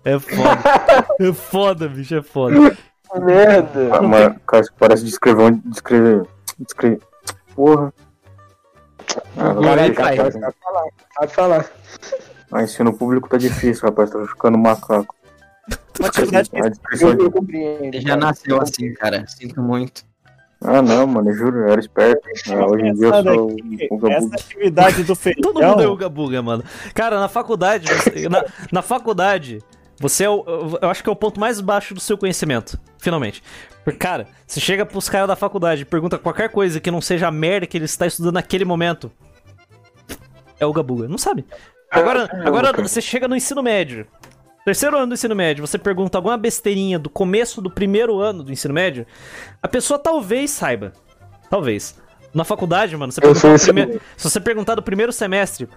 [0.03, 1.07] É foda.
[1.19, 2.77] é foda, bicho, é foda.
[3.13, 3.95] Merda.
[3.95, 5.61] Ah, Mas, cara, parece descrever um.
[5.65, 6.27] Descrever.
[6.59, 6.99] Descrever.
[7.55, 7.93] Porra.
[9.37, 10.31] Ah, vai, vai, vai.
[10.31, 10.85] sabe falar.
[11.13, 11.65] Sabe falar.
[12.51, 14.09] Ah, ensino público tá difícil, rapaz.
[14.09, 15.15] Tô ficando macaco.
[15.99, 18.01] Uma Eu, compreendo.
[18.01, 19.25] Já nasceu assim, cara.
[19.27, 20.03] Sinto muito.
[20.61, 22.27] Ah, não, mano, eu juro, eu era esperto.
[22.49, 23.51] Ah, hoje em dia eu sou
[23.91, 25.41] o essa atividade do feijão.
[25.43, 26.63] Todo mundo é Uga Buga, mano.
[26.93, 27.87] Cara, na faculdade,
[28.29, 29.61] na, na faculdade,
[29.99, 30.43] você é o,
[30.81, 33.41] eu- acho que é o ponto mais baixo do seu conhecimento, finalmente.
[33.83, 37.27] Porque, cara, você chega pros caras da faculdade e pergunta qualquer coisa que não seja
[37.27, 39.11] a merda que ele está estudando naquele momento.
[40.59, 41.45] É Uga Buga, não sabe.
[41.91, 44.07] Agora, agora você chega no ensino médio.
[44.65, 48.51] Terceiro ano do ensino médio, você pergunta alguma besteirinha do começo do primeiro ano do
[48.51, 49.05] ensino médio,
[49.61, 50.91] a pessoa talvez saiba.
[51.49, 51.95] Talvez.
[52.33, 53.21] Na faculdade, mano, você
[53.63, 55.69] primeiro- se você perguntar do primeiro semestre,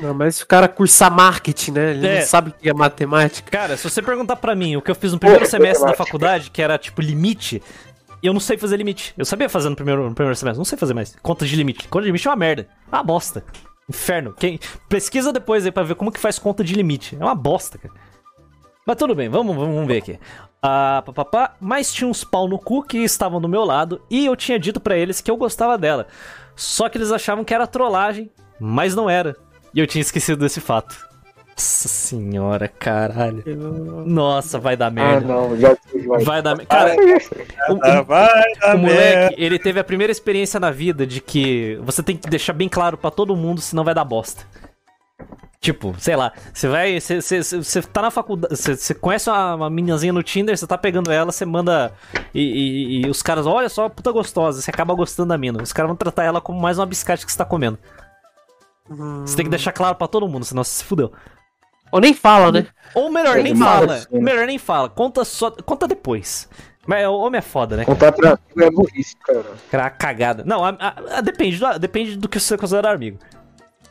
[0.00, 1.90] Não, mas se o cara cursar marketing, né?
[1.90, 2.20] Ele É.
[2.20, 3.50] não sabe o que é matemática.
[3.50, 5.94] Cara, se você perguntar pra mim o que eu fiz no primeiro Pô, semestre da
[5.94, 7.62] faculdade, que era tipo limite,
[8.22, 9.12] eu não sei fazer limite.
[9.18, 11.14] Eu sabia fazer no primeiro, no primeiro semestre, não sei fazer mais.
[11.22, 11.88] Conta de limite.
[11.88, 12.68] Conta de limite é uma merda.
[12.90, 13.44] É uma bosta.
[13.88, 14.32] Inferno.
[14.32, 14.58] Quem...
[14.88, 17.16] Pesquisa depois aí pra ver como que faz conta de limite.
[17.20, 17.92] É uma bosta, cara.
[18.86, 20.18] Mas tudo bem, vamos, vamos ver aqui.
[20.60, 24.34] Ah, papapá, mas tinha uns pau no cu que estavam do meu lado e eu
[24.36, 26.06] tinha dito pra eles que eu gostava dela.
[26.56, 29.36] Só que eles achavam que era trollagem, mas não era.
[29.74, 30.96] E eu tinha esquecido desse fato.
[31.54, 33.42] Nossa senhora, caralho.
[34.06, 35.26] Nossa, vai dar Ah, merda.
[35.26, 35.76] não, já
[36.06, 36.24] vai.
[36.24, 36.66] Vai dar merda.
[36.66, 36.96] Cara,
[37.68, 41.20] o, o- Ah, vai dar o moleque, ele teve a primeira experiência na vida de
[41.20, 44.44] que você tem que deixar bem claro pra todo mundo, senão vai dar bosta.
[45.60, 46.98] Tipo, sei lá, você vai.
[46.98, 48.56] Você, tá na faculdade.
[48.56, 51.92] Você, você conhece uma, uma meninazinha no Tinder, você tá pegando ela, você manda.
[52.34, 54.60] E, e- e os caras, olha só, puta gostosa.
[54.60, 55.62] Você acaba gostando da mina.
[55.62, 57.78] Os caras vão tratar ela como mais uma biscate que você tá comendo.
[58.88, 61.12] Você tem que deixar claro pra todo mundo, senão você se fudeu.
[61.90, 62.66] Ou nem fala, né?
[62.94, 63.94] Ou melhor, É nem demais, fala.
[63.94, 64.20] assim, né?
[64.20, 64.88] Melhor nem fala.
[64.88, 65.50] Conta só.
[65.50, 66.48] Conta depois.
[66.86, 67.84] Mas o homem é foda, né?
[67.84, 69.44] Contar pra amigo é burrice, cara.
[69.70, 70.42] Cara, cagada.
[70.44, 73.18] Não, a- a- a- depende, do, depende do que você considera amigo.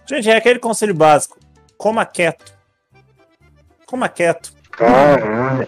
[0.09, 1.37] Gente, é aquele conselho básico.
[1.77, 2.53] Coma quieto.
[3.85, 4.51] Coma quieto.
[4.71, 5.67] Caralho.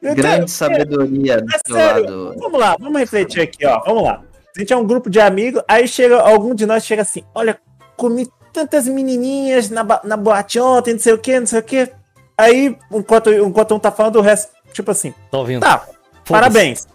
[0.00, 2.34] Grande quero- sabedoria do É seu sério, lado.
[2.38, 3.80] Vamos lá, vamos refletir aqui, ó.
[3.84, 4.22] Vamos lá.
[4.56, 7.58] A gente é um grupo de amigos, aí chega algum de nós chega assim: olha,
[7.96, 11.90] comi tantas menininhas na, na boate ontem, não sei o que, não sei o que.
[12.38, 15.60] Aí, enquanto, enquanto um tá falando, o resto, tipo assim, Tô ouvindo.
[15.60, 15.86] tá,
[16.26, 16.86] parabéns.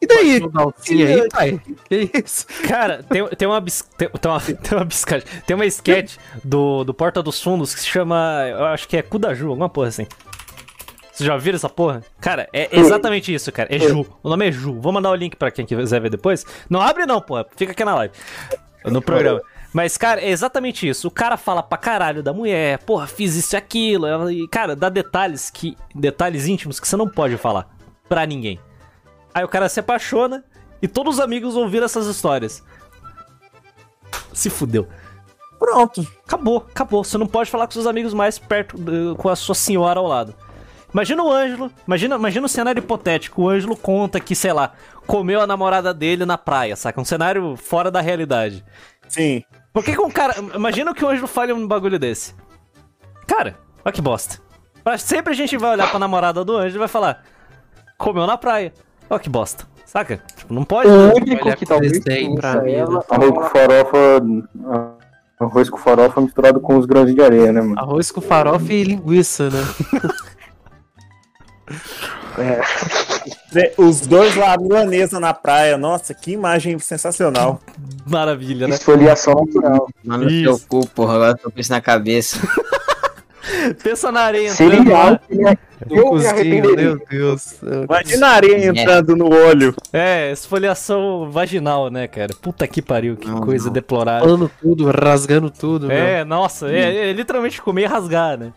[0.00, 0.40] E daí?
[0.78, 1.60] Sim aí, pai.
[1.88, 2.46] Que isso?
[2.68, 6.82] Cara, tem, tem uma bis- tem, tem uma tem uma biscate, tem uma sketch do,
[6.84, 10.06] do Porta dos Fundos que se chama, eu acho que é Kudaju, alguma porra assim.
[11.12, 12.02] Vocês já viram essa porra?
[12.20, 13.68] Cara, é exatamente isso, cara.
[13.74, 14.06] É Ju.
[14.22, 14.80] O nome é Ju.
[14.80, 16.44] Vou mandar o link pra quem quiser ver depois.
[16.70, 17.46] Não abre não, porra.
[17.54, 18.14] Fica aqui na live.
[18.86, 19.42] No programa.
[19.72, 21.08] Mas, cara, é exatamente isso.
[21.08, 24.06] O cara fala pra caralho da mulher, porra, fiz isso e aquilo.
[24.06, 25.76] ela- E, cara, dá detalhes que.
[25.94, 27.68] Detalhes íntimos que você não pode falar
[28.08, 28.60] pra ninguém.
[29.32, 30.44] Aí o cara se apaixona
[30.82, 32.62] e todos os amigos ouviram essas histórias.
[34.32, 34.86] Se fudeu.
[35.58, 36.06] Pronto.
[36.26, 37.04] Acabou, acabou.
[37.04, 38.76] Você não pode falar com seus amigos mais perto,
[39.16, 40.34] com a sua senhora ao lado.
[40.92, 43.42] Imagina o Ângelo, imagina, imagina um cenário hipotético.
[43.42, 44.72] O Ângelo conta que, sei lá,
[45.06, 47.00] comeu a namorada dele na praia, saca?
[47.00, 48.62] Um cenário fora da realidade.
[49.08, 49.42] Sim.
[49.72, 50.34] Por que, que um cara.
[50.54, 52.34] Imagina que o Ângelo fale um bagulho desse.
[53.26, 54.38] Cara, olha que bosta.
[54.84, 57.24] Pra sempre a gente vai olhar pra namorada do Ângelo e vai falar:
[57.96, 58.72] comeu na praia.
[59.08, 59.66] Olha que bosta.
[59.86, 60.22] Saca?
[60.36, 60.88] Tipo, não pode.
[60.88, 62.76] O único Olha que que talvez desdém pra mim?
[62.76, 63.98] Arroz com farofa.
[65.40, 67.78] Arroz com farofa misturado com os grãos de areia, né, mano?
[67.78, 69.60] Arroz com farofa e linguiça, né?
[73.50, 75.76] Vê, Os dois lá, a milanesa na praia.
[75.76, 77.60] Nossa, que imagem sensacional.
[78.06, 78.74] Maravilha, né?
[78.74, 79.88] esfoliação natural.
[80.04, 81.14] Mano, seu cu, porra.
[81.14, 82.38] Agora eu tô com isso na cabeça.
[83.82, 85.36] Pensa na areia Seria entrando me-
[85.88, 86.76] No eu me cozinho, arrependeria.
[86.76, 87.56] meu Deus.
[87.88, 89.74] Imagina a areia entrando no olho.
[89.92, 92.32] É, esfoliação vaginal, né, cara?
[92.40, 93.72] Puta que pariu, que Não, coisa não.
[93.72, 94.24] deplorável.
[94.24, 95.96] Falando tudo, rasgando tudo, meu.
[95.96, 98.52] É, nossa, é, é literalmente comer e rasgar, né?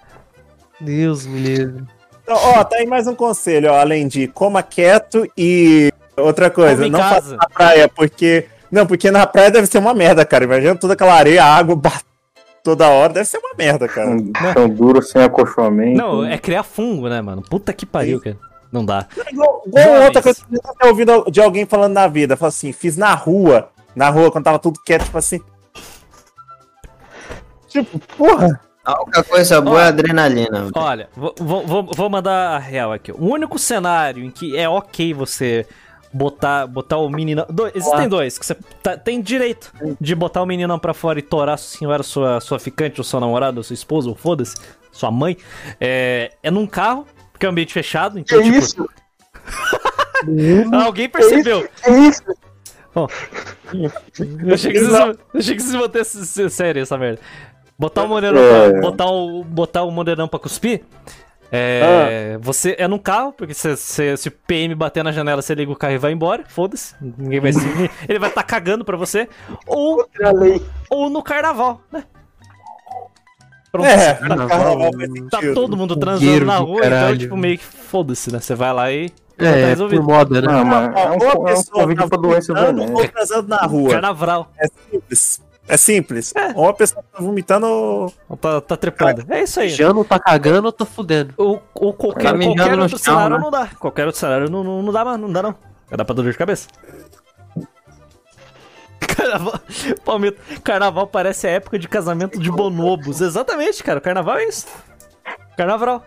[0.80, 1.84] Deus me livre.
[2.26, 6.88] Então, ó, tá aí mais um conselho, ó, além de coma quieto e outra coisa,
[6.90, 8.48] não faça na praia, porque.
[8.72, 10.44] Não, porque na praia deve ser uma merda, cara.
[10.44, 12.04] Imagina toda aquela areia, água bat-
[12.64, 14.10] toda hora, deve ser uma merda, cara.
[14.10, 15.96] Um chão duro, sem acolchoamento.
[15.96, 17.44] Não, é criar fungo, né, mano?
[17.44, 18.38] Puta que pariu, cara.
[18.72, 19.06] Não dá.
[19.32, 22.36] Igual, igual outra coisa que eu nunca tinha ouvido de alguém falando na vida.
[22.36, 23.70] Fala assim, fiz na rua.
[23.96, 25.40] Na rua, quando tava tudo quieto, tipo assim.
[27.70, 28.60] Tipo, porra.
[28.86, 30.68] A única coisa boa é a adrenalina.
[30.76, 33.12] Olha, vou, vou, vou- mandar a real aqui.
[33.12, 35.66] O único cenário em que é ok você
[36.14, 37.45] botar, botar o meninão.
[37.74, 41.57] existem dois, que você tá- tem direito de botar o meninão pra fora e torar
[41.57, 44.56] se senhora, sua, sua ficante, ou sua namorada, ou sua esposa, ou foda-se,
[44.91, 45.36] sua mãe.
[45.82, 48.57] É, é num carro, porque é um ambiente fechado, então, Que tipo.
[48.57, 48.90] isso?
[50.86, 51.68] Alguém percebeu.
[51.84, 52.24] Que isso?
[52.94, 53.07] Bom,
[53.74, 54.94] eu achei que vocês,
[55.34, 57.20] eu achei que vocês ter sério essa merda.
[57.78, 58.70] Botar o morenão É.
[58.72, 60.84] pra, botar o, botar o morenão pra cuspir.
[61.52, 65.54] É, Você é num carro, porque se, se, se o PM bater na janela, você
[65.54, 66.44] liga o carro e vai embora.
[66.48, 66.96] Foda-se.
[67.02, 67.60] Ninguém vai se.
[68.10, 69.28] Ele vai estar cagando pra você.
[69.68, 70.62] Ou, Outra lei.
[70.90, 72.04] ou no carnaval, né?
[73.72, 73.88] Pronto.
[73.88, 77.18] É, Carnaval, carnaval faz Tá todo mundo transando na rua, então, caralho.
[77.18, 78.40] tipo, meio que foda-se, né?
[78.40, 79.10] Você vai lá e.
[79.38, 80.02] já tá É, resolvido.
[80.02, 80.48] por moda, né?
[80.48, 83.04] Não, mas é um, ou a é um pessoa convite tá pra doença vomitando venenosa.
[83.04, 83.90] ou transando na rua.
[83.92, 84.52] Carnaval.
[84.58, 85.42] É simples.
[85.68, 86.34] É simples.
[86.54, 88.14] Ou a pessoa tá vomitando ou...
[88.30, 89.26] Ou Tá, tá trepando.
[89.30, 89.70] É isso aí.
[89.70, 91.34] Já não tá cagando ou tá fudendo.
[91.38, 93.44] Ou, ou qualquer, Tá qualquer outro chão, cenário né?
[93.44, 93.68] não dá.
[93.80, 95.56] Qualquer outro cenário não, não, não dá, mas não dá não.
[95.90, 96.68] Vai dar pra dor de cabeça.
[99.00, 99.60] Carnaval,
[100.04, 103.22] Palmito, carnaval parece a época de casamento de bonobos.
[103.22, 104.00] Exatamente, cara.
[104.00, 104.68] O carnaval é isso.
[105.58, 106.04] Carnaval.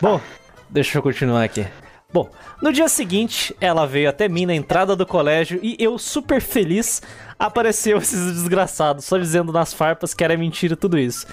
[0.00, 0.20] Bom,
[0.68, 1.66] deixa eu continuar aqui.
[2.12, 2.30] Bom,
[2.62, 7.02] no dia seguinte, ela veio até mim na entrada do colégio e eu, super feliz,
[7.38, 11.26] apareceu esses desgraçados, só dizendo nas farpas que era mentira tudo isso.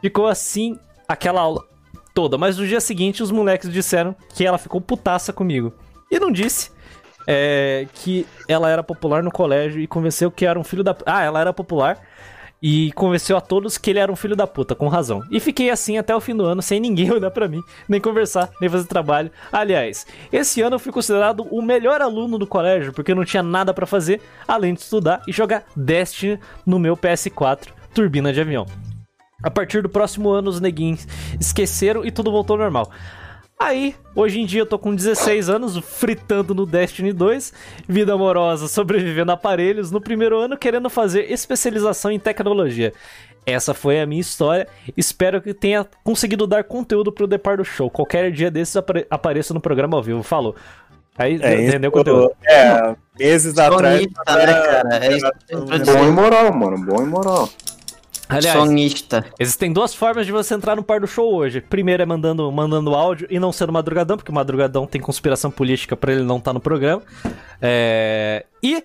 [0.00, 0.78] Ficou assim
[1.08, 1.62] aquela aula
[2.14, 5.74] toda, mas no dia seguinte os moleques disseram que ela ficou putaça comigo.
[6.10, 6.70] E não disse
[7.26, 10.96] é, que ela era popular no colégio e convenceu que era um filho da.
[11.04, 11.98] Ah, ela era popular
[12.62, 15.22] e convenceu a todos que ele era um filho da puta, com razão.
[15.30, 18.50] E fiquei assim até o fim do ano, sem ninguém olhar pra mim, nem conversar,
[18.60, 19.30] nem fazer trabalho.
[19.52, 23.74] Aliás, esse ano eu fui considerado o melhor aluno do colégio, porque não tinha nada
[23.74, 28.66] pra fazer além de estudar e jogar Destiny no meu PS4, turbina de avião.
[29.42, 31.06] A partir do próximo ano, os neguinhos
[31.38, 32.90] esqueceram e tudo voltou ao normal.
[33.58, 37.52] Aí, hoje em dia eu tô com 16 anos, fritando no Destiny 2,
[37.88, 42.92] vida amorosa, sobrevivendo a aparelhos, no primeiro ano querendo fazer especialização em tecnologia.
[43.46, 44.66] Essa foi a minha história,
[44.96, 47.90] espero que tenha conseguido dar conteúdo pro Depar do Show.
[47.90, 50.56] Qualquer dia desses apare apareça no programa ao vivo, falou.
[51.16, 52.32] Aí, É, entendeu o conteúdo.
[52.44, 54.02] É, meses atrás.
[54.02, 55.04] Sonista, né, cara?
[55.04, 56.84] É tô Bom e moral, mano.
[56.84, 57.48] Bom e moral.
[58.28, 59.24] Aliás, Sonista.
[59.38, 61.60] Existem duas formas de você entrar no par do show hoje.
[61.60, 65.94] Primeiro é mandando, mandando áudio e não sendo madrugadão, porque o madrugadão tem conspiração política
[65.96, 67.02] pra ele não estar no programa.
[67.60, 68.44] É...
[68.62, 68.82] E,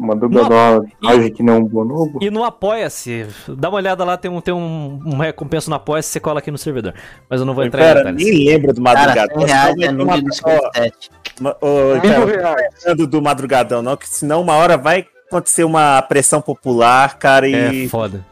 [0.00, 2.20] Madrugadão, age que nem um bonobo.
[2.22, 3.26] e no Apoia-se.
[3.48, 6.52] Dá uma olhada lá, tem um, tem um, uma recompensa no Apoia-se, você cola aqui
[6.52, 6.94] no servidor.
[7.28, 8.24] Mas eu não vou entrar em Pera, detalhes.
[8.24, 9.38] nem lembra do Cara, madrugadão.
[9.40, 11.10] 100 reais vai é ter uma nude do pessoa- 57.
[11.40, 12.74] Ma- Ô, Mil cara, reais.
[12.84, 17.84] falando do madrugadão, não, que senão uma hora vai acontecer uma pressão popular, cara, e
[17.84, 18.24] É foda.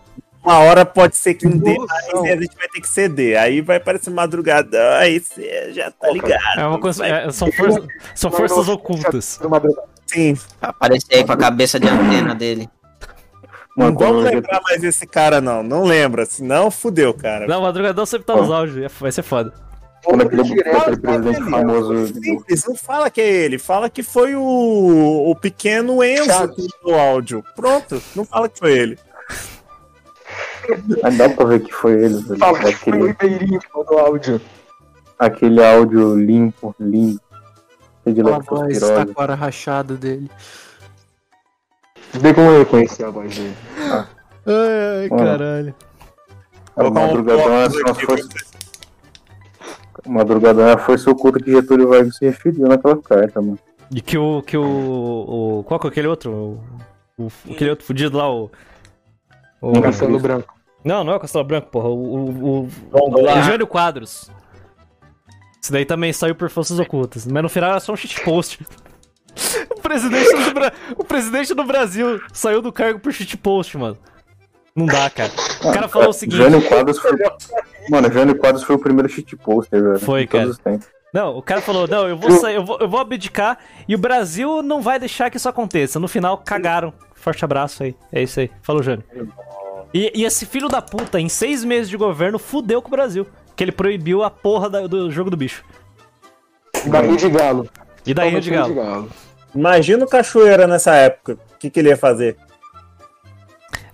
[0.47, 3.39] Uma hora pode ser que não dê mais e a gente vai ter que ceder.
[3.39, 6.59] Aí vai parecer madrugadão, aí você já tá ligado.
[6.61, 9.39] É uma cons- é, são, forças, são forças ocultas.
[9.43, 9.77] Do.
[10.07, 12.69] Sim, Aparecer aí com a cabeça de antena dele.
[13.77, 15.63] não Mano, vamos lembrar mais desse cara, não.
[15.65, 17.47] Não lembra, senão fudeu, cara.
[17.49, 19.53] Não, madrugadão sempre tá nos áudios, é- vai ser foda.
[20.05, 22.07] Quando aquele, Direto, aquele presidente Ele, famoso.
[22.07, 26.55] Simples, não fala que é ele, fala que foi o, o pequeno Enzo Chato.
[26.55, 27.45] que mandou o áudio.
[27.57, 28.99] Pronto, não fala que foi ele.
[31.03, 32.39] Mas dá pra ver que foi ele, velho.
[32.39, 34.41] Fala que foi o Aquele, Ribeirinho que mandou áudio.
[35.19, 37.19] aquele áudio limpo, de
[38.21, 40.31] A voz taquara rachada dele.
[42.13, 43.55] Vê como eu reconheci a voz dele.
[44.47, 45.23] Ai, Mano.
[45.25, 45.75] caralho.
[46.77, 48.29] O um madrugadão é só força.
[50.07, 53.59] O madrugadão é a força oculta que Getúlio Vargas se referiu naquela carta, mano.
[53.91, 54.43] E que o.
[54.43, 56.61] Que o, o qual que é aquele outro?
[57.19, 58.51] O, o- aquele outro fudido lá, o.
[59.61, 60.55] o Castelo Branco.
[60.85, 61.89] Não, não é o Castelo Branco, porra.
[61.89, 62.31] O.
[62.31, 64.31] O, o, Jânio Quadros.
[65.61, 67.27] Isso daí também saiu por forças ocultas.
[67.27, 68.61] Mas no final era só um shitpost.
[69.77, 70.73] o, presidente do Bra...
[70.97, 73.99] o presidente do Brasil saiu do cargo por shitpost, mano.
[74.77, 75.33] Não dá, cara.
[75.65, 76.37] O cara falou o seguinte.
[76.37, 77.13] Jânio Quadros foi.
[77.89, 79.99] Mano, Jânio Quadros foi o primeiro shit poster, velho.
[79.99, 80.53] Foi, cara.
[81.13, 83.59] Não, o cara falou, não, eu vou sair, eu vou, eu vou abdicar
[83.89, 85.99] e o Brasil não vai deixar que isso aconteça.
[85.99, 86.93] No final, cagaram.
[87.15, 87.97] Forte abraço aí.
[88.13, 88.51] É isso aí.
[88.61, 89.03] Falou, Jânio.
[89.95, 93.27] E, e esse filho da puta, em seis meses de governo, fudeu com o Brasil.
[93.55, 95.65] Que ele proibiu a porra da- do jogo do bicho.
[96.87, 97.69] Da Rio de Galo.
[98.05, 99.09] E da Ilha de Totalmente Galo.
[99.55, 101.39] Imagina o Cachoeira nessa época.
[101.55, 102.37] O que, que ele ia fazer?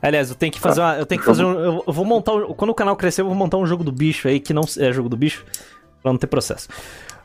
[0.02, 0.96] Aliás, eu tenho que fazer uma.
[0.96, 1.80] Eu tenho que fazer um.
[1.86, 2.32] Eu vou montar.
[2.32, 4.62] um- Quando o canal crescer, eu vou montar um jogo do bicho aí que não
[4.78, 5.44] é jogo do bicho.
[6.02, 6.68] Pra não ter processo.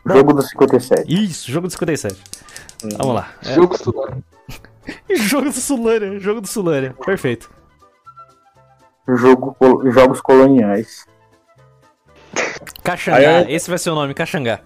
[0.06, 1.04] Jogo do 57.
[1.12, 2.16] Isso, jogo do 57.
[3.00, 3.32] Vamos lá.
[3.44, 4.24] É, Jogo estudado.
[5.16, 6.96] jogo do Sulânia, jogo do Sulânia.
[7.04, 7.50] Perfeito.
[9.08, 9.56] Jogo,
[9.92, 11.06] jogos coloniais.
[12.84, 14.60] Caxangá, Aí esse vai ser o nome, Caxangá.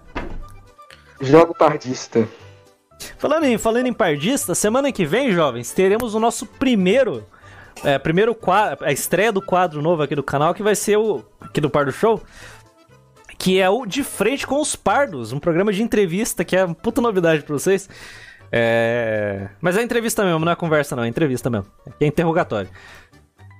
[1.20, 2.26] Jogo pardista.
[3.18, 7.24] Falando em, falando em pardista, semana que vem, jovens, teremos o nosso primeiro.
[7.84, 11.24] É, primeiro quadro, a estreia do quadro novo aqui do canal, que vai ser o.
[11.40, 12.20] aqui do Pardo Show.
[13.38, 16.74] Que é o De Frente com os Pardos, um programa de entrevista que é uma
[16.74, 17.88] puta novidade pra vocês.
[18.52, 19.48] É...
[19.60, 21.66] Mas é entrevista mesmo, não é conversa não, é entrevista mesmo.
[21.98, 22.68] É interrogatório.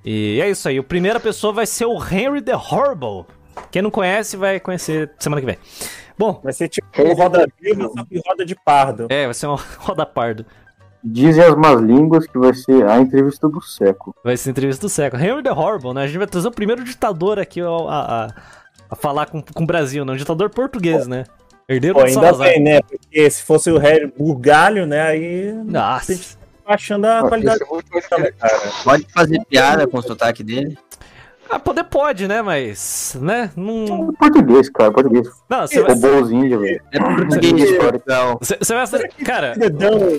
[0.04, 3.26] E é isso aí, a primeira pessoa vai ser o Henry the Horrible.
[3.70, 5.58] Quem não conhece vai conhecer semana que vem.
[6.18, 9.06] Bom, Vai ser tipo um roda viva, só que roda de pardo.
[9.08, 10.44] é, vai ser uma roda pardo.
[11.04, 14.14] Dizem as más línguas que vai ser a entrevista do século.
[14.22, 15.20] Vai ser entrevista do século.
[15.22, 16.02] Henry the Horrible, né?
[16.04, 18.28] A gente vai trazer o primeiro ditador aqui a, a,
[18.90, 20.12] a falar com, com o Brasil, né?
[20.12, 21.24] Um ditador português, né?
[21.68, 22.46] Herdeiro Pô, do ainda Salazar.
[22.48, 22.80] bem, né?
[22.82, 25.02] Porque se fosse o Harry Burgalho, né?
[25.02, 25.52] Aí.
[25.64, 26.36] Nossa.
[26.66, 27.60] Achando a qualidade
[27.94, 28.32] Esse é.
[28.84, 30.76] Pode fazer piada com o sotaque dele.
[31.50, 32.40] Ah, poder pode, né?
[32.40, 33.50] Mas, né?
[33.54, 34.12] Não.
[34.14, 35.28] Português, cara, português.
[35.50, 35.92] Não, você vai.
[35.92, 36.80] Robôzinho, velho.
[36.92, 38.38] É português, Portugal.
[38.40, 38.86] Você vai.
[39.24, 39.54] Cara,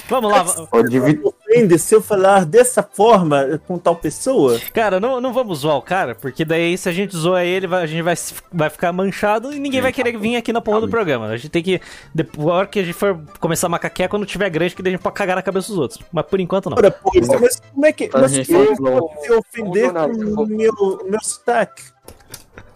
[0.07, 0.45] vamos lá.
[0.87, 1.19] divi-
[1.53, 4.59] ofende se eu falar dessa forma com tal pessoa?
[4.73, 7.83] Cara, não, não vamos zoar o cara, porque daí se a gente zoa ele, vai-
[7.83, 10.81] a gente vai, se- vai ficar manchado e ninguém vai querer vir aqui na porra
[10.81, 11.27] do programa.
[11.27, 11.79] A gente tem que.
[12.13, 14.93] Depois, a hora que a gente for começar a macaquear, quando tiver grande, que daí
[14.93, 15.99] a gente pode cagar na cabeça dos outros.
[16.11, 16.77] Mas por enquanto não.
[16.77, 17.11] Ora, pô,
[17.41, 18.09] mas como é que.
[18.13, 20.73] Mas eu vou se ofender com o meu,
[21.09, 21.83] meu sotaque?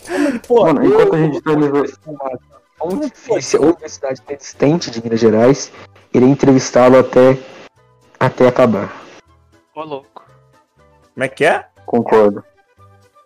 [0.08, 0.64] Como ele, pô?
[0.66, 1.52] Mano, enquanto a gente tá.
[2.80, 5.72] Pontifícia Universidade Existente de Minas Gerais,
[6.14, 7.36] irei entrevistá-lo até,
[8.20, 8.92] até acabar.
[9.76, 10.26] Ô, louco.
[11.14, 11.68] Como é que é?
[11.86, 12.44] Concordo.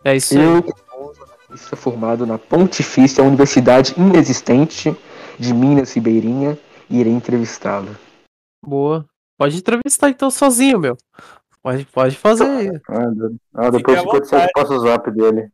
[0.04, 0.44] É isso aí.
[0.44, 4.96] Eu, sou jornalista formado na Pontifícia Universidade Inexistente
[5.38, 6.58] de Minas Ribeirinha,
[6.90, 7.96] irei entrevistá-lo.
[8.66, 9.06] Boa.
[9.38, 10.98] Pode entrevistar então sozinho, meu.
[11.64, 12.70] Pode, pode fazer aí.
[12.88, 15.50] Ah, de- depois de 57 passa o zap dele.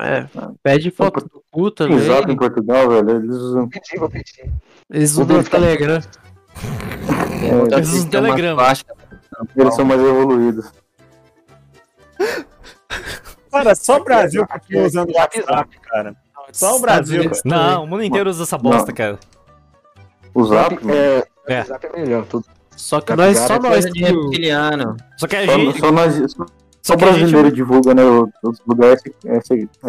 [0.00, 0.26] É,
[0.62, 2.36] pede foto do cu Tem zap em também.
[2.36, 3.10] Portugal, velho.
[3.10, 3.68] Eles usam.
[3.68, 4.52] Pedi, vou pedir.
[4.90, 6.00] Eles usam o Telegram.
[7.42, 8.64] É, Eles usam Tem uma Telegrama.
[8.64, 8.84] faixa.
[9.56, 10.72] eles são mais evoluídos.
[13.50, 16.14] Cara, só o Brasil continua usando WhatsApp, cara.
[16.52, 17.30] Só o Brasil.
[17.44, 19.18] Não, o mundo inteiro usa essa bosta, cara.
[20.34, 20.98] O zap, Zap mano.
[20.98, 21.64] é, É.
[21.64, 22.24] Zap é melhor.
[22.26, 22.44] Tudo.
[22.76, 24.96] Só que nós, só nós Coisa de que reptiliano.
[25.16, 25.80] Só que a Só, gente.
[25.80, 26.14] só nós.
[26.14, 26.46] Só, Só
[26.82, 28.02] só que a gente- brasileiro divulga, né?
[28.04, 29.02] o- Os lugares.
[29.26, 29.36] É,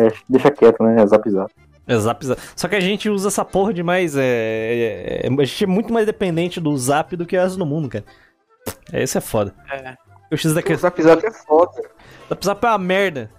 [0.08, 1.02] é, deixa quieto, né?
[1.02, 1.54] É zap zap.
[1.90, 2.40] É, zap, zap.
[2.56, 4.16] Só que a gente usa essa porra demais.
[4.16, 7.58] É, é- é- a gente é muito mais dependente do zap do que o resto
[7.58, 8.06] do mundo, cara.
[8.94, 9.54] É, isso é foda.
[9.72, 9.96] É.
[10.32, 10.74] O X daqui.
[10.74, 11.82] O Zap Zap é foda.
[12.30, 13.32] Zap Zap é uma merda.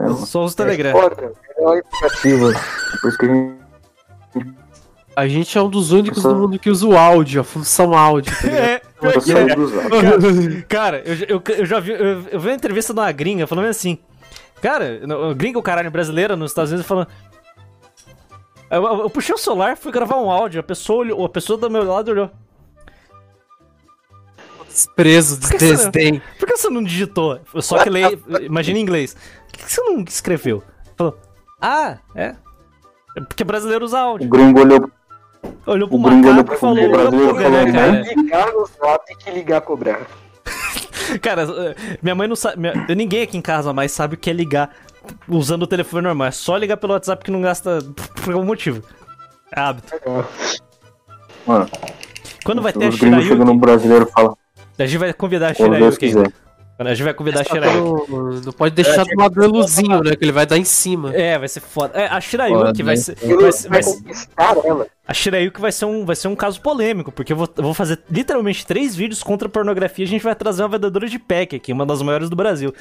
[0.00, 0.08] É.
[0.26, 0.92] Só usa o É Telegram.
[0.92, 1.32] foda.
[1.58, 2.52] Melhor aplicativo.
[3.00, 3.62] Por isso que a gente.
[5.14, 8.32] A gente é um dos únicos do mundo que usa o áudio, a função áudio.
[8.34, 8.48] Tá?
[9.04, 10.62] É, zap.
[10.68, 11.92] Cara, eu, já- eu, eu já vi.
[11.92, 11.98] Eu,
[12.30, 13.98] eu vi uma entrevista de uma gringa falando assim.
[14.62, 17.08] Cara, no- gringa, o caralho brasileira nos Estados Unidos falando.
[18.72, 21.58] Eu, eu- eu puxei o celular, fui gravar um áudio, a pessoa, olhou, a pessoa
[21.58, 22.30] do meu lado olhou.
[24.66, 26.22] Desprezo, você- desdém.
[26.38, 27.38] Por que você não digitou?
[27.60, 28.00] Só que lê,
[28.40, 29.14] imagina em inglês.
[29.50, 30.62] Por que você não escreveu?
[30.96, 31.18] Falou,
[31.60, 32.34] ah, é.
[33.16, 34.28] É Porque brasileiro usa O áudio.
[34.30, 34.90] gringo olhou.
[35.66, 38.02] Olhou pro O gringo olhou macaco e pro falou, "Hambúrguer", falou, né, né?
[38.16, 40.00] Ligar no Zap que ligar cobrar.
[41.20, 41.44] Cara,
[42.00, 42.56] minha mãe não sabe.
[42.58, 44.70] minha- ninguém aqui em casa mais sabe o que é ligar
[45.28, 46.28] usando o telefone normal.
[46.28, 47.78] É só ligar pelo WhatsApp que não gasta
[48.24, 48.82] por algum motivo.
[49.54, 49.92] É hábito.
[51.46, 51.68] Mano,
[52.44, 54.36] Quando vai ter a chegam no Shirayuki, brasileiro falam.
[54.78, 56.12] a gente vai convidar a Shirayuki.
[56.78, 58.10] A gente vai convidar a que Shirayuki.
[58.10, 60.16] não, pode deixar do lado do Eluzinho, né?
[60.16, 61.14] Que ele vai dar em cima.
[61.14, 61.98] É, vai ser foda.
[61.98, 63.00] É, a Shirayuki vai né?
[63.00, 63.14] ser.
[63.16, 64.86] Vai ser, vai vai ela.
[65.06, 67.74] a Shirayuki vai ser, um, vai ser um caso polêmico, porque eu vou, eu vou
[67.74, 71.18] fazer literalmente três vídeos contra a pornografia e a gente vai trazer uma vendedora de
[71.18, 72.74] pack aqui, uma das maiores do Brasil.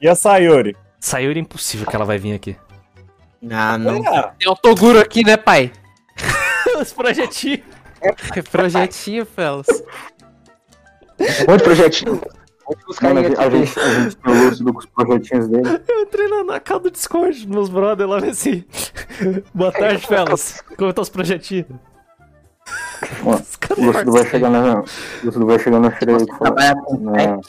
[0.00, 0.76] E a Sayori?
[1.00, 2.56] Sayuri é impossível que ela vai vir aqui.
[3.50, 4.02] Ah, não.
[4.38, 5.72] Tem o Toguro aqui, né, pai?
[6.80, 7.60] Os projetinhos.
[8.00, 9.26] É projetinho,
[11.58, 12.20] projetinho.
[12.68, 15.48] Onde os Mano, a gente, a gente, a gente tem o lúcido com os projetinhos
[15.48, 15.80] dele.
[15.88, 18.62] Eu entrei na, na cal do Discord, meus brother lá assim.
[19.54, 20.62] Boa tarde, fellas.
[20.76, 21.66] Como tá os projetinhos?
[23.22, 23.42] Mano,
[23.76, 24.80] O Lúcido vai chegar na.
[24.80, 24.84] O
[25.24, 27.40] Lúcido vai chegar na com Na.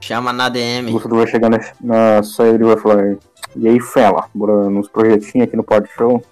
[0.00, 0.90] Chama na o DM.
[0.92, 3.16] Lúcido vai chegar na, na Sayori e vai falar.
[3.56, 6.22] E aí, Fela, bora nos projetinhos aqui no Pod Show.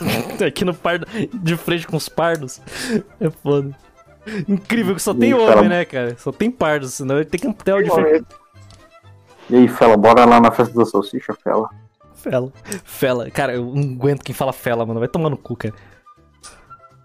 [0.46, 2.60] aqui no pardo, de frente com os pardos.
[3.20, 3.74] É foda.
[4.46, 6.16] Incrível que só tem Ih, homem, fala- né, cara?
[6.18, 8.26] Só tem pardos, senão ele tem que ter o de frente.
[9.50, 11.70] E aí, Fela, bora lá na festa da salsicha, Fela.
[12.14, 12.52] Fela.
[12.84, 13.30] Fela.
[13.30, 15.00] Cara, eu não aguento quem fala fela, mano.
[15.00, 15.74] Vai tomar no cu, cara.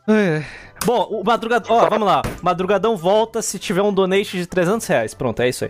[0.09, 0.43] É.
[0.85, 1.75] Bom, o Madrugadão.
[1.77, 2.21] Ó, vamos lá.
[2.41, 5.13] Madrugadão volta se tiver um donate de 300 reais.
[5.13, 5.69] Pronto, é isso aí.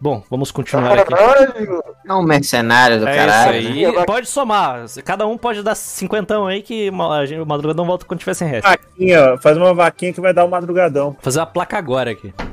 [0.00, 1.10] Bom, vamos continuar aqui.
[1.14, 1.82] Caralho!
[2.06, 3.56] É um mercenário do É caralho.
[3.60, 3.98] isso né?
[4.00, 4.06] aí.
[4.06, 4.84] Pode somar.
[5.04, 8.64] Cada um pode dar 50 aí que o Madrugadão volta quando tiver 100 reais.
[8.64, 9.38] Vaquinha, ó.
[9.38, 11.10] Faz uma vaquinha que vai dar o madrugadão.
[11.12, 12.34] Vou fazer uma placa agora aqui.
[12.36, 12.46] Vou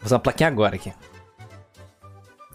[0.00, 0.92] fazer uma plaquinha agora aqui.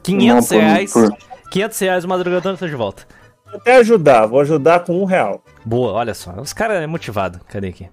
[0.04, 0.94] 500 Não, por- reais.
[0.94, 1.18] por-
[1.52, 3.04] 500 reais o Madrugadão tá de volta.
[3.48, 5.44] Vou até ajudar, vou ajudar com um real.
[5.66, 6.32] Boa, olha só.
[6.40, 7.42] Os caras é motivado.
[7.48, 7.90] Cadê aqui?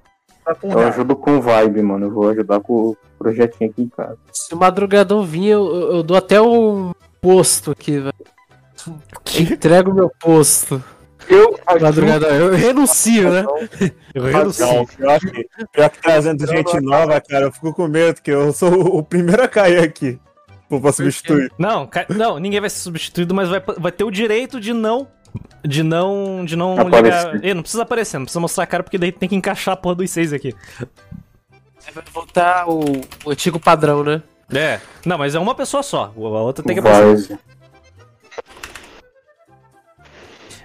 [0.46, 2.06] Tá com Eu ajudo com vibe, mano.
[2.06, 4.16] Eu vou ajudar com o projetinho aqui em casa.
[4.32, 5.66] Se o madrugadão vir, eu,
[5.96, 8.14] eu dou até um posto aqui, velho.
[9.50, 10.82] Entrego meu posto.
[11.28, 11.58] Eu.
[11.80, 13.44] Madrugadão, eu renuncio, né?
[14.14, 18.30] Eu Não, pior que, pior que trazendo gente nova, cara, eu fico com medo, que
[18.30, 20.20] eu sou o primeiro a cair aqui.
[20.68, 21.50] Pô, pra substituir.
[21.58, 25.08] Não, não, ninguém vai ser substituído, mas vai, vai ter o direito de não.
[25.64, 26.44] De não.
[26.44, 27.32] De não Aparecer.
[27.32, 27.44] ligar.
[27.44, 29.76] Ih, não precisa aparecer, não precisa mostrar a cara, porque daí tem que encaixar a
[29.76, 30.54] porra dos seis aqui.
[31.94, 32.80] Vai voltar o,
[33.24, 34.22] o antigo padrão, né?
[34.52, 34.80] É.
[35.04, 36.12] Não, mas é uma pessoa só.
[36.16, 37.28] A outra tem que aparecer.
[37.28, 37.38] Vai.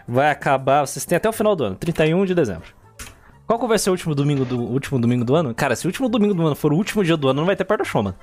[0.07, 0.85] Vai acabar.
[0.85, 2.67] Vocês têm até o final do ano, 31 de dezembro.
[3.47, 5.53] Qual que vai ser o último domingo do último domingo do ano?
[5.53, 7.55] Cara, se o último domingo do ano for o último dia do ano, não vai
[7.55, 8.15] ter perto show, mano.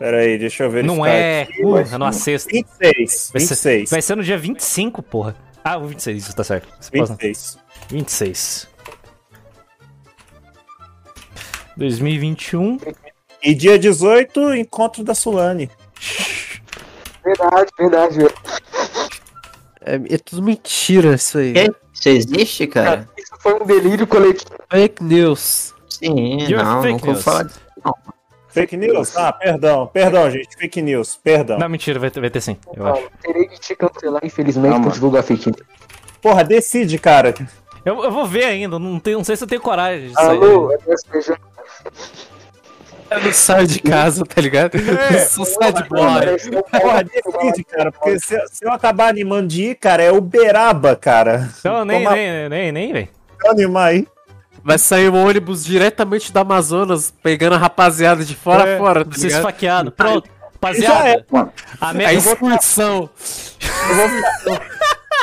[0.00, 0.82] Pera aí, deixa eu ver.
[0.82, 1.46] Não é.
[1.62, 2.48] Uh, é numa sexta.
[2.50, 3.90] 26, Vai ser, 26.
[3.90, 5.36] vai ser no dia 25, porra.
[5.62, 6.66] Ah, o 26, isso tá certo.
[6.80, 7.58] Você pode- 26.
[7.90, 8.68] 26.
[11.76, 12.78] 2021.
[13.42, 15.70] E dia 18, encontro da Sulane.
[17.22, 18.18] Verdade, verdade.
[19.82, 21.52] É, é tudo mentira isso aí.
[21.52, 21.74] Que?
[21.92, 23.06] Isso existe, cara?
[23.18, 24.50] Isso foi um delírio coletivo.
[24.72, 25.74] Fake news.
[25.90, 27.22] Sim, You're não, fake nunca vou news.
[27.24, 27.60] falar disso.
[28.50, 29.16] Fake news?
[29.16, 30.56] Ah, perdão, perdão, gente.
[30.56, 31.58] Fake news, perdão.
[31.58, 33.02] Não, mentira, vai ter, vai ter sim, eu acho.
[33.02, 35.62] Não, terei de te cancelar, infelizmente, Ah, por divulgar fake news.
[36.20, 37.34] Porra, decide, cara.
[37.84, 40.26] Eu, eu vou ver ainda, não, tenho, não sei se eu tenho coragem disso aí.
[40.28, 41.38] Alô, é SPJ.
[43.10, 44.76] Eu não saio de casa, tá ligado?
[44.76, 46.20] Eu só saio de bola.
[46.80, 47.90] Porra, decide, cara.
[47.90, 51.48] Porque se, se eu acabar animando de ir, cara, é Uberaba, cara.
[51.64, 53.08] Não, nem, Toma- nem, nem, nem, velho.
[53.44, 54.06] eu animar aí.
[54.62, 59.04] Vai sair um ônibus diretamente do Amazonas, pegando a rapaziada de fora É, a fora,
[59.04, 59.30] tá ligado?
[59.30, 59.92] esfaqueado.
[59.92, 60.28] Pronto.
[60.28, 61.52] É, Rapaziada, mano.
[61.80, 63.08] a A meta excursão.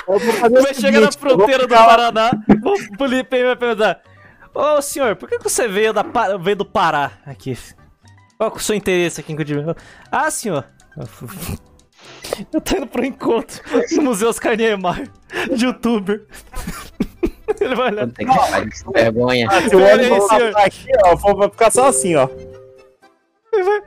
[0.07, 0.19] Eu
[0.49, 2.31] vou vai chegar na fronteira do Paraná.
[2.63, 4.01] O Felipe vai perguntar:
[4.53, 6.03] Ô senhor, por que que você veio, da,
[6.41, 7.57] veio do Pará aqui?
[8.37, 9.75] Qual é o seu interesse aqui em Curitiba?
[10.11, 10.65] Ah, senhor.
[12.53, 13.61] Eu tô indo pro encontro
[13.91, 15.09] no Museu Oscar Niemeyer,
[15.55, 16.25] de youtuber.
[17.59, 18.07] Ele vai olhar.
[18.07, 19.47] Puta que pariu, que vergonha.
[19.49, 20.57] Ah, se o Pera ônibus aí, passar senhor.
[20.57, 22.27] aqui, ó, eu vou vai ficar só assim, ó.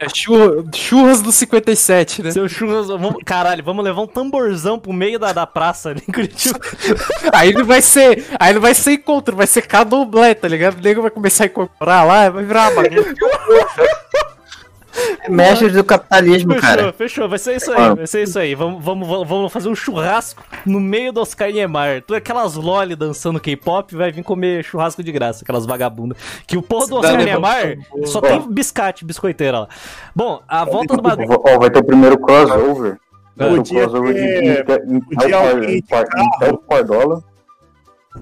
[0.01, 2.31] É churra- churras do 57, né?
[2.33, 6.13] Seu churras, vamos, caralho, vamos levar um tamborzão pro meio da, da praça ali em
[6.13, 6.59] Curitiba.
[7.33, 8.25] Aí não vai ser.
[8.41, 10.79] Aí não vai ser encontro, vai ser candomblé, tá ligado?
[10.79, 13.15] O nego vai começar a incorporar lá, vai virar uma bagunça.
[15.23, 16.93] É mestre do capitalismo, Fechou, cara.
[16.93, 17.95] fechou, vai ser isso aí, Ah.
[17.95, 18.55] vai ser isso aí.
[18.55, 22.03] Vamos, vamos, vamos- fazer um churrasco no meio do Oscar Niemeyer.
[22.03, 26.17] Tu aquelas loli dançando K-pop vai vir comer churrasco de graça, aquelas vagabundas.
[26.47, 29.69] Que o porra do Oscar Dá Niemeyer só tem biscate, biscoiteira lá.
[30.15, 31.29] Bom, a volta do Madrid.
[31.31, 32.99] Ó, vai ter o primeiro crossover.
[33.39, 34.83] Ter Podia crossover de ter-
[35.17, 37.23] podia alguém Par- Intel Pardola.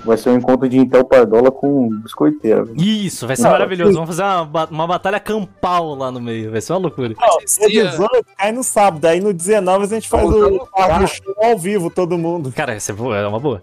[0.04, 2.62] Vai ser um encontro de Intel Pardola com biscoiteira.
[2.64, 2.78] velho.
[2.78, 3.94] Isso, vai ser Não, maravilhoso.
[3.94, 7.14] Vamos fazer uma, uma batalha campal lá no meio, vai ser uma loucura.
[7.42, 11.34] Esse dia 18 cai no sábado, aí no 19 a gente faz o carro show
[11.42, 12.52] ao vivo, todo mundo.
[12.52, 13.62] Cara, essa é é uma boa.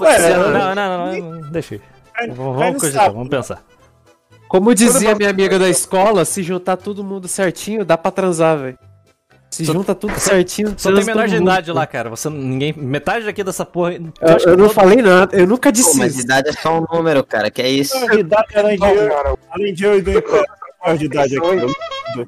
[0.00, 1.76] Ué, é, Não, não, não, não, não deixa.
[1.76, 1.80] aí.
[2.12, 3.14] Cai, Vamos, cogitar, sábado.
[3.14, 3.62] vamos pensar.
[4.48, 8.78] como dizia minha amiga da escola, se juntar todo mundo certinho, dá pra transar, velho.
[9.60, 12.10] Se Só- junta tudo certinho, Só tem menor de idade lá, cara.
[12.10, 12.72] Você ninguém.
[12.76, 13.92] Metade daqui dessa porra.
[13.94, 16.24] Eu, que eu não todo- falei nada, eu nunca Pô, disse mas isso.
[16.24, 17.94] idade é só um número, cara, que é isso.
[18.08, 20.12] De idade, além de eu, além de eu e do
[20.82, 22.26] maior de idade aqui.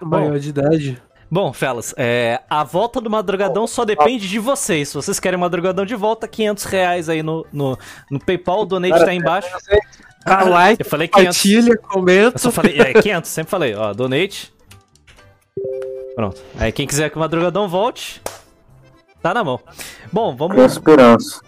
[0.00, 1.02] Maior de idade.
[1.30, 4.88] Bom, fellas, é, a volta do Madrugadão só depende de vocês.
[4.88, 7.78] Se vocês querem Madrugadão de volta, 500 reais aí no, no,
[8.10, 9.48] no PayPal, o donate tá aí embaixo.
[10.26, 11.36] Dá like, Eu falei 500.
[11.36, 12.36] compartilha, comenta.
[12.36, 14.52] Eu só falei, é, 500, sempre falei, ó, donate.
[16.14, 16.40] Pronto.
[16.58, 18.20] Aí quem quiser que o Madrugadão volte,
[19.22, 19.60] tá na mão.
[20.12, 20.72] Bom, Com vamos.
[20.72, 21.40] esperança.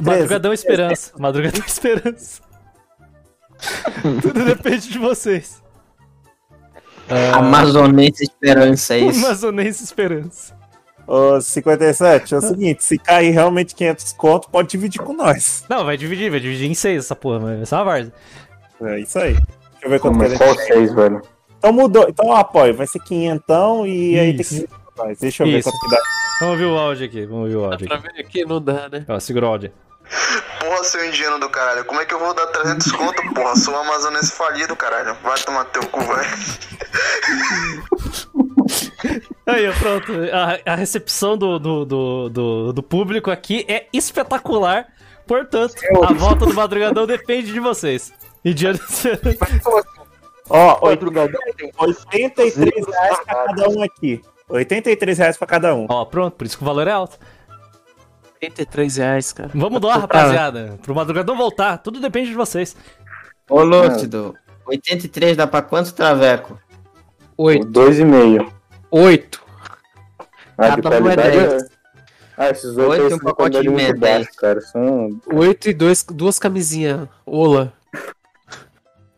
[0.00, 1.12] Madrugadão Esperança.
[1.18, 2.42] Madrugadão Esperança.
[4.22, 5.62] Tudo depende de vocês.
[7.34, 9.24] Amazonense Esperança, é isso.
[9.24, 10.54] Amazonense Esperança.
[11.06, 15.62] Ô, 57, é o seguinte, se cair realmente 500 conto, pode dividir com nós.
[15.68, 18.12] Não, vai dividir, vai dividir em seis essa porra, mas vai ser uma várzea.
[18.82, 19.34] É isso aí.
[19.34, 19.46] Deixa
[19.82, 21.22] eu ver quanto que a Começou gente aos seis, velho.
[21.64, 22.06] Então mudou.
[22.06, 22.74] Então eu apoio.
[22.74, 24.54] Vai ser quinhentão e aí tem que Isso.
[24.56, 24.68] ser
[24.98, 25.18] mais.
[25.18, 25.70] Deixa eu ver Isso.
[25.70, 26.02] quanto que dá.
[26.40, 28.12] Vamos ouvir o áudio aqui, vamos ouvir o áudio Pra aqui.
[28.12, 29.06] ver aqui não dá, né?
[29.08, 29.72] Ó, segura o áudio.
[30.60, 31.82] Porra, seu indiano do caralho.
[31.86, 33.56] Como é que eu vou dar 300 conto, porra?
[33.56, 35.16] Sou amazonense falido, caralho.
[35.22, 36.26] Vai tomar teu cu, vai.
[39.46, 40.12] Aí, pronto.
[40.66, 44.86] A, a recepção do, do, do, do, do público aqui é espetacular.
[45.26, 48.12] Portanto, a volta do madrugadão depende de vocês.
[48.44, 48.66] E de
[50.48, 50.74] Ó,
[52.10, 54.20] tem 83 reais pra cada um aqui.
[54.48, 55.86] 83 reais pra cada um.
[55.88, 57.18] Ó, pronto, por isso que o valor é alto.
[58.42, 59.50] 83 reais, cara.
[59.54, 60.78] Vamos lá, rapaziada.
[60.82, 61.78] Pro madrugadão voltar.
[61.78, 62.76] Tudo depende de vocês.
[63.48, 64.34] Ô, Lúcido,
[64.66, 66.58] 83 dá pra quanto traveco?
[67.36, 67.66] 8.
[67.66, 68.52] Dois e meio.
[68.90, 69.42] 8.
[70.58, 71.30] Ah, de Cada um é qualidade.
[71.38, 71.62] 10.
[71.62, 71.74] é-
[72.36, 74.26] Ah, esses Oito oito e um de pacote de hein?
[74.36, 74.60] cara.
[74.60, 77.08] São 8 e dois, duas camisinhas.
[77.24, 77.72] Ola.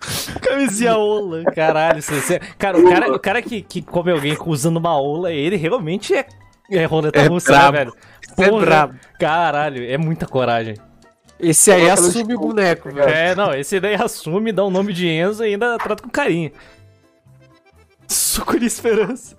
[0.43, 2.03] Camisinha ola, caralho.
[2.03, 5.57] Você, você- Cara, o cara, o cara que, que come alguém usando uma ola, ele
[5.57, 6.27] realmente é,
[6.71, 7.95] é roleta É russa, né, velho?
[8.39, 8.95] É brabo.
[9.19, 10.75] Caralho, é muita coragem.
[11.39, 13.09] Esse aí assume o boneco, velho.
[13.09, 16.51] É, não, esse daí assume, dá o nome de Enzo e ainda trata com carinho.
[18.09, 19.37] Suco de esperança.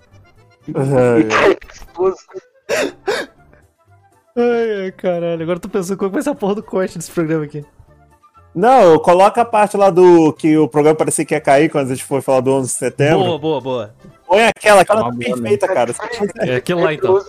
[4.36, 5.42] Ai, ai, caralho.
[5.42, 7.64] Agora eu tô pensando qual vai ser a porra do corte desse programa aqui.
[8.54, 11.94] Não, coloca a parte lá do que o programa parecia que ia cair quando a
[11.94, 13.24] gente foi falar do 11 de setembro.
[13.24, 13.94] Boa, boa, boa.
[14.26, 15.94] Põe aquela, aquela tá boa, perfeita, cara.
[16.40, 17.20] É aquilo lá então.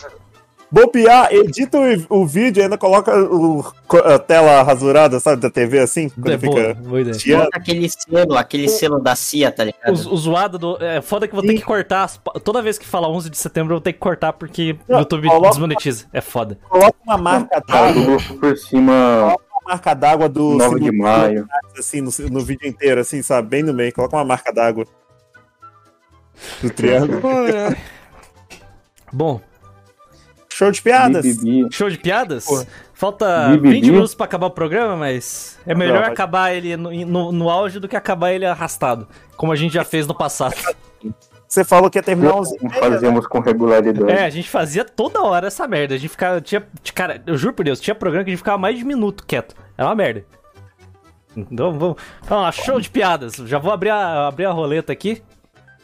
[0.72, 3.66] Bobear, edita o, o vídeo e ainda coloca o,
[4.06, 7.04] a tela rasurada, sabe, da TV assim, quando É boa, fica boa.
[7.04, 9.90] Bota aquele selo, aquele selo da CIA, tá ligado?
[9.90, 10.78] O, o zoado do.
[10.80, 12.04] É foda que eu vou ter que cortar.
[12.04, 14.98] as Toda vez que fala 11 de setembro, eu vou ter que cortar porque o
[14.98, 16.06] YouTube coloca- desmonetiza.
[16.14, 16.60] É foda.
[16.70, 19.36] Coloca uma marca d'água, tudo por cima,
[19.70, 21.48] marca d'água do 9 de maio.
[21.78, 23.94] assim, no, no vídeo inteiro, assim, sabe, bem no meio.
[23.94, 24.86] Coloca uma marca d'água.
[26.62, 27.22] Do triângulo.
[29.12, 29.42] Bom,
[30.60, 31.26] Show de piadas.
[31.72, 32.46] Show de piadas?
[32.46, 32.66] Pô.
[32.94, 33.76] Falta Bibibi.
[33.76, 37.50] 20 minutos pra acabar o programa, mas é melhor Não, acabar ele no, no, no
[37.50, 39.08] auge do que acabar ele arrastado.
[39.38, 40.56] Como a gente já fez no passado.
[41.50, 44.12] Você falou que ia terminar 11 Como fazemos com regularidade.
[44.12, 45.96] É, a gente fazia toda hora essa merda.
[45.96, 46.40] A gente ficava.
[46.40, 46.64] Tinha,
[46.94, 49.56] cara, eu juro por Deus, tinha programa que a gente ficava mais de minuto quieto.
[49.76, 50.24] Era uma merda.
[51.36, 51.98] Então vamos.
[52.22, 53.34] Vamos lá, show de piadas.
[53.34, 55.24] Já vou abrir a, abrir a roleta aqui.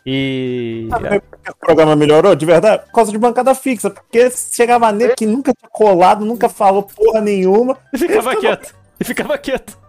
[0.06, 0.88] E.
[0.92, 2.86] Sabe por que o programa melhorou, de verdade?
[2.86, 3.90] Por causa de bancada fixa.
[3.90, 7.76] Porque chegava nele que nunca tinha colado, nunca falou porra nenhuma.
[7.92, 8.76] E ficava quieto.
[9.00, 9.80] E ficava quieto.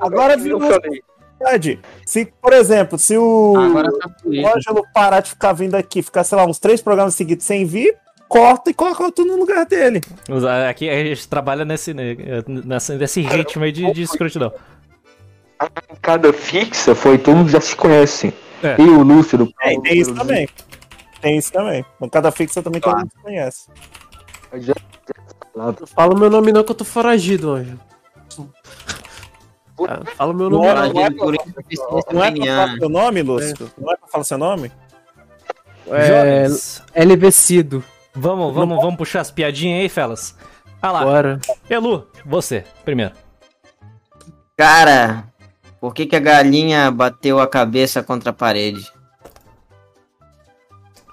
[0.00, 1.02] Agora virou Eu falei.
[1.38, 1.78] Verdade.
[2.06, 3.54] Se, por exemplo, se o
[3.98, 4.46] tá o.
[4.46, 7.96] Ângelo parar de ficar vindo aqui, ficar, sei lá, uns três programas seguidos sem vir,
[8.28, 10.00] corta e coloca tudo no lugar dele.
[10.48, 12.16] Ah, Aqui a gente trabalha nesse, né,
[12.46, 14.52] nessa, nesse ritmo aí de, de escrotidão.
[15.58, 18.34] A bancada fixa foi todo mundo já se conhece.
[18.62, 18.76] É.
[18.80, 20.48] Eu, o Lúcio, o É, tem isso também.
[21.20, 21.84] Tem isso também.
[22.00, 23.68] Bancada fixa também todo mundo conhece.
[24.54, 27.56] Já- já- fala meu nome não que eu tô foragido,
[29.80, 30.02] anjo.
[30.06, 31.04] Ah, Fala meu nome Não é- não.
[31.04, 31.34] é por
[32.12, 33.70] Não é pra falar seu nome, Lúcio?
[33.78, 34.72] Não é pra falar seu nome?
[35.88, 37.84] É, Jovens, LV Cido.
[38.14, 40.34] vamos, vamos, vamos puxar as piadinhas aí, felas.
[40.80, 41.40] Ah lá, Bora.
[41.68, 43.12] Elu, você, primeiro.
[44.56, 45.24] Cara,
[45.80, 48.90] por que, que a galinha bateu a cabeça contra a parede?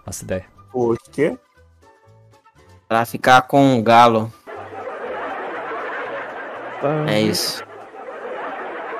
[0.05, 0.45] Faça ideia.
[0.71, 1.37] Por quê?
[2.87, 4.31] Pra ficar com um galo.
[6.83, 7.63] Ah, É isso.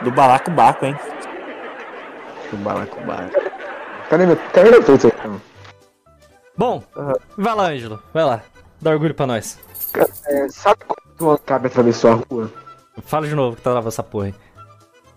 [0.03, 0.95] Do balacobaco, hein?
[2.51, 3.31] O balacobaco.
[4.09, 5.41] Cadê meu, cadê meu então?
[6.57, 6.83] Bom,
[7.37, 8.43] vai lá, Ângelo, vai lá.
[8.81, 9.59] Dá orgulho pra nós.
[10.27, 12.51] É, sabe quando o Ancap atravessou a rua?
[13.03, 14.35] Fala de novo que tá travando essa porra aí.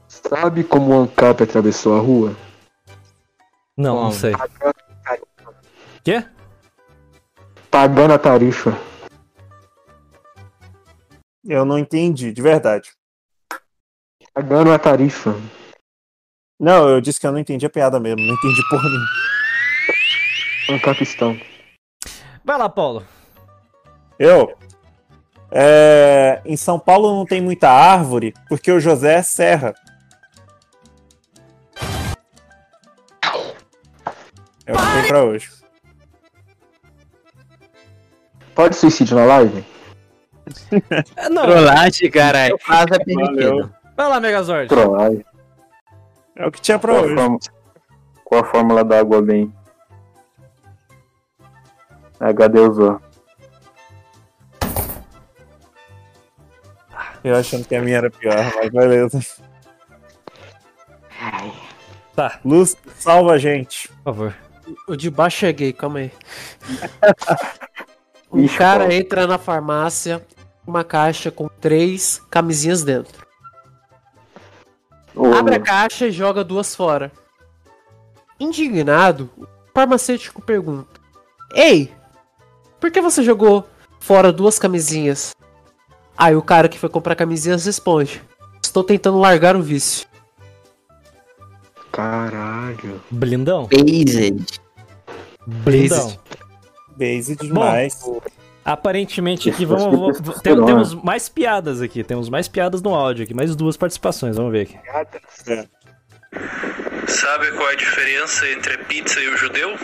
[0.07, 2.37] Sabe como o Ancap atravessou a rua?
[3.77, 4.13] Não, não Como?
[4.13, 4.33] sei.
[6.05, 6.25] Quê?
[7.71, 8.77] Pagando a tarifa.
[11.45, 12.93] Eu não entendi, de verdade.
[14.35, 15.37] Pagando a tarifa.
[16.59, 18.21] Não, eu disse que eu não entendi a piada mesmo.
[18.21, 19.07] Não entendi porra nenhuma.
[20.71, 21.41] Ancapistão.
[22.45, 23.07] Vai lá, Paulo.
[24.19, 24.57] Eu?
[25.53, 29.73] É, em São Paulo não tem muita árvore porque o José é serra.
[34.67, 35.51] É o que tem pra hoje.
[38.53, 39.65] Pode suicídio na live?
[41.31, 42.59] Não, Trollagem, caralho.
[42.59, 43.15] Caso é.
[43.15, 43.71] Valeu.
[43.97, 44.69] Vai lá, Megazord.
[44.69, 45.25] Trollagem.
[46.37, 47.15] É o que tinha pra Qual a, hoje.
[47.15, 47.41] fórmula,
[48.25, 49.53] qual a fórmula da água bem?
[52.21, 53.01] HD usou.
[57.23, 59.19] Eu achando que a minha era pior, mas beleza.
[62.15, 63.89] Tá, Luz, salva a gente.
[63.89, 64.35] por favor.
[64.89, 66.13] O de baixo cheguei, calma aí.
[68.33, 70.21] Um cara entra na farmácia,
[70.67, 73.24] uma caixa com três camisinhas dentro.
[75.15, 77.13] Ô, Abre a caixa e joga duas fora.
[78.39, 81.01] Indignado, o farmacêutico pergunta:
[81.53, 81.93] Ei,
[82.81, 83.67] por que você jogou
[84.01, 85.35] fora duas camisinhas?
[86.17, 88.23] Aí o cara que foi comprar camisinhas responde:
[88.63, 90.07] Estou tentando largar o vício.
[91.93, 93.01] Caralho.
[93.11, 93.69] Blindão.
[93.69, 94.61] Based.
[95.47, 96.19] Blindão.
[96.97, 98.03] Base demais.
[98.65, 100.67] Aparentemente aqui, vamos, vamos- tem- testosterona.
[100.67, 102.03] temos mais piadas aqui.
[102.03, 103.35] Temos mais piadas no áudio aqui.
[103.35, 104.37] Mais duas participações.
[104.37, 104.79] Vamos ver aqui.
[107.07, 109.75] Sabe qual é a diferença entre a pizza e o judeu?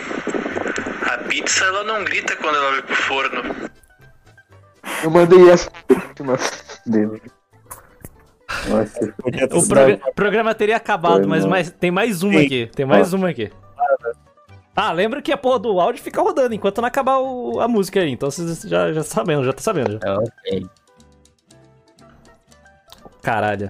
[1.11, 3.55] A pizza ela não grita quando ela vai pro forno.
[5.03, 6.37] Eu mandei essa última.
[8.67, 9.13] Nossa,
[9.55, 12.45] O progra- programa teria acabado, Foi, mas mais- tem mais uma Sim.
[12.45, 12.69] aqui.
[12.75, 13.51] Tem mais uma aqui.
[14.75, 17.99] Ah, lembra que a porra do áudio fica rodando enquanto não acabar o- a música
[17.99, 18.09] aí.
[18.11, 19.99] Então vocês já, já sabendo, já tá sabendo.
[20.01, 20.17] Já.
[20.17, 20.65] Ok.
[23.21, 23.69] Caralho.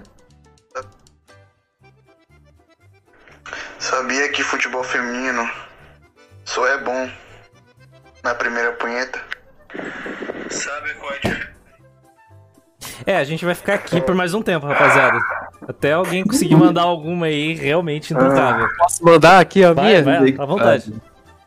[3.78, 5.48] Sabia que futebol feminino
[6.44, 7.10] só é bom
[8.22, 9.20] na primeira punheta?
[10.50, 11.12] Sabe qual
[13.06, 15.18] é a gente vai ficar aqui por mais um tempo, rapaziada.
[15.66, 18.68] Até alguém conseguir mandar alguma aí realmente intratável.
[18.78, 20.02] Posso mandar aqui a Vai, minha?
[20.02, 20.92] vai, à vontade.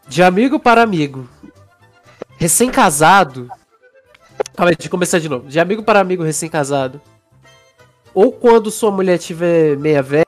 [0.07, 1.27] De amigo para amigo.
[2.37, 3.49] Recém-casado.
[4.55, 5.47] Calma aí, deixa eu começar de novo.
[5.47, 7.01] De amigo para amigo recém-casado.
[8.13, 10.25] Ou quando sua mulher tiver meia velha,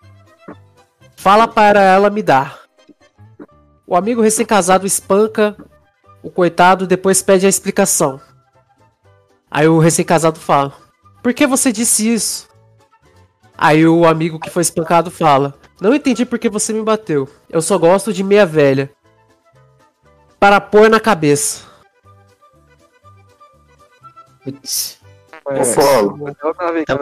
[1.16, 2.60] fala para ela me dar.
[3.86, 5.56] O amigo recém-casado espanca
[6.22, 8.20] o coitado e depois pede a explicação.
[9.50, 10.74] Aí o recém-casado fala:
[11.28, 12.48] Por que você disse isso?
[13.58, 17.28] Aí o amigo que foi espancado fala: Não entendi por que você me bateu.
[17.50, 18.90] Eu só gosto de meia velha
[20.40, 21.66] para pôr na cabeça.
[24.42, 25.02] Putz.
[25.44, 26.34] Ô, Paulo.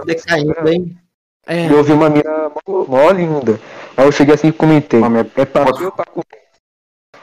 [0.04, 0.98] Decaindo, hein?
[1.46, 3.60] É, Eu ouvi uma mina mó, linda.
[3.96, 5.02] Aí eu cheguei assim e comentei.
[5.36, 6.26] É pra ver ou pra comer?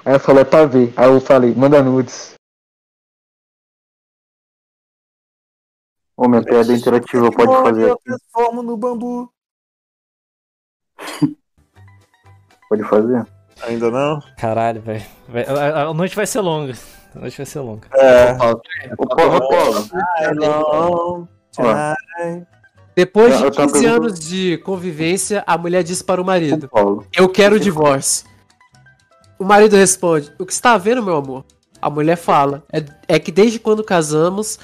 [0.04, 0.92] Aí ela falou, é pra ver.
[0.96, 2.31] Aí eu falei, manda nudes.
[6.22, 9.28] Ô, minha piada interativa pode Olha, fazer Eu transformo no bambu.
[12.68, 13.26] Pode fazer?
[13.64, 14.20] Ainda não?
[14.38, 15.04] Caralho, velho.
[15.28, 16.74] Vai- A, a noite vai ser longa.
[17.14, 17.86] A noite vai ser longa.
[17.94, 18.32] É.
[18.96, 19.88] Ô, Paulo, ô, Paulo.
[20.18, 21.28] Ai, não.
[21.58, 22.46] Ai.
[22.96, 26.68] depois de eu tava 15 perguntando- anos de convivência, a mulher diz para o marido:
[26.68, 27.04] Paulo.
[27.14, 28.26] Eu quero o divórcio.
[29.38, 31.44] O marido responde: O que está vendo, meu amor?
[31.80, 34.58] A mulher fala: É, é que desde quando casamos,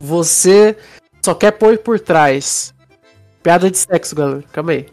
[0.00, 0.76] você
[1.24, 2.74] só quer pôr por trás.
[3.42, 4.44] Piada de sexo, galera.
[4.52, 4.88] Calma aí.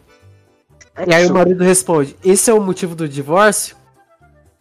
[1.06, 3.76] E aí o marido responde: Esse é o motivo do divórcio?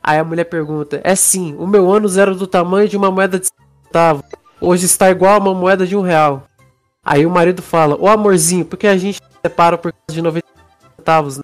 [0.01, 3.39] Aí a mulher pergunta: É sim, o meu ânus era do tamanho de uma moeda
[3.39, 4.23] de centavo.
[4.61, 6.43] Hoje está igual a uma moeda de um real.
[7.03, 10.21] Aí o marido fala: Ô amorzinho, por que a gente se separa por causa de
[10.21, 10.47] 90
[10.97, 11.37] centavos?
[11.37, 11.43] né?"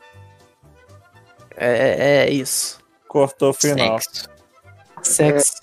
[1.58, 2.80] É, é isso.
[3.08, 4.00] Cortou o final.
[4.00, 4.30] Sexo.
[5.02, 5.62] Sexo.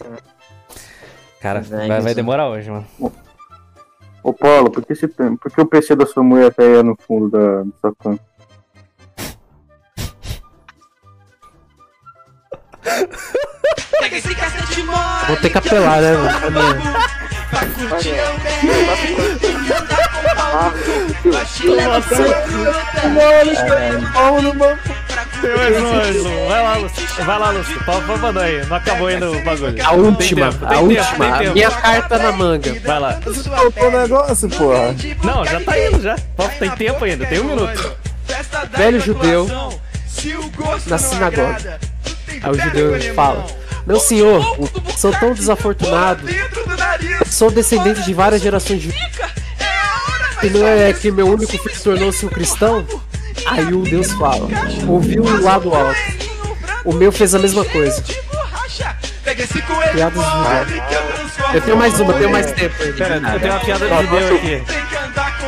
[1.41, 2.87] Cara, Velho, vai, vai demorar hoje, mano.
[4.23, 6.97] Ô, Paulo, por que, esse, por que o PC da sua mulher tá aí no
[6.97, 8.19] fundo da, da sua cama?
[15.27, 16.83] Vou ter que apelar, né, mano?
[25.43, 26.49] Tem mais um, mais um.
[26.49, 27.25] Vai lá, Lúcio.
[27.25, 27.85] Vai lá, Lúcio.
[27.85, 28.65] Pode, mandar aí.
[28.67, 29.69] Não acabou ainda o bagulho.
[29.85, 31.25] A Tem última, tempo, a tem tempo, última.
[31.25, 31.53] tem a tempo.
[31.55, 32.81] minha carta na manga.
[32.85, 33.21] Vai lá.
[33.23, 34.95] Cortou o negócio, porra.
[35.25, 36.17] Não, já tá indo já.
[36.37, 37.93] Pode- Tem tempo ainda, tem um minuto.
[38.77, 39.49] Velho judeu
[40.87, 41.81] na sinagoga.
[42.43, 43.45] Aí o judeu fala:
[43.87, 44.57] Meu senhor,
[44.97, 46.23] sou tão desafortunado.
[47.27, 48.95] Sou descendente de várias gerações de.
[50.43, 52.85] E não é que meu único filho tornou-se um cristão?
[53.47, 54.49] Aí o Deus fala:
[54.87, 55.99] Ouviu o lado alto.
[56.85, 58.03] O meu fez a mesma coisa.
[59.93, 61.55] Piadas de judeu.
[61.55, 62.75] Eu tenho mais uma, tenho mais tempo.
[62.97, 64.63] Pera, eu tenho uma piada de judeu aqui.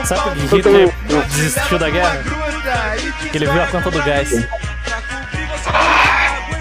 [0.07, 0.93] Sabe que Hitler
[1.35, 2.23] desistiu da guerra?
[3.31, 4.29] Que ele viu a conta do gás.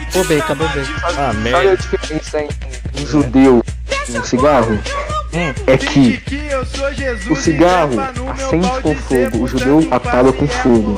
[0.08, 0.84] Acabou bem, acabou bem.
[1.04, 1.78] Ah, Sabe a merda.
[1.78, 2.50] diferença em
[3.02, 3.64] um judeu
[4.10, 4.80] e um cigarro?
[5.66, 6.22] É que
[7.30, 8.00] o cigarro
[8.32, 10.96] acende com fogo, o judeu apaga com fogo.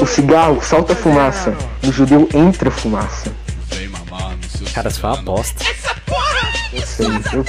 [0.00, 1.52] O cigarro solta fumaça,
[1.84, 3.32] o judeu entra fumaça.
[4.72, 5.64] Cara, isso foi uma bosta.
[6.72, 7.44] Eu sei, eu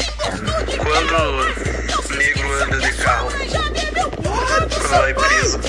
[0.78, 1.16] Quando
[2.10, 3.30] o negro anda de carro,
[4.24, 5.60] quando vai preso,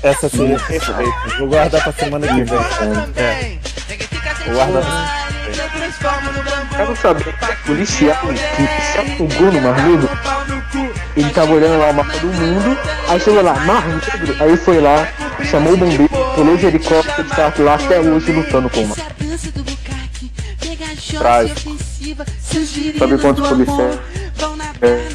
[0.00, 1.38] Essa seria perfeita.
[1.38, 2.58] Vou guardar pra semana que vem.
[3.16, 3.58] É.
[4.46, 5.17] Vou guardar pra semana que vem.
[6.76, 7.34] Quero saber,
[7.66, 10.08] policial que se afogou no Mar Negro,
[11.16, 12.78] ele tava olhando lá o mapa do mundo,
[13.08, 15.08] aí chegou lá, Mar Negro, aí foi lá,
[15.50, 18.98] chamou o bombeiro, pulou de helicóptero, tá lá até hoje lutando com o mar.
[21.18, 21.76] Trágico.
[22.98, 23.98] Sabe quantos policiais
[24.80, 25.08] é,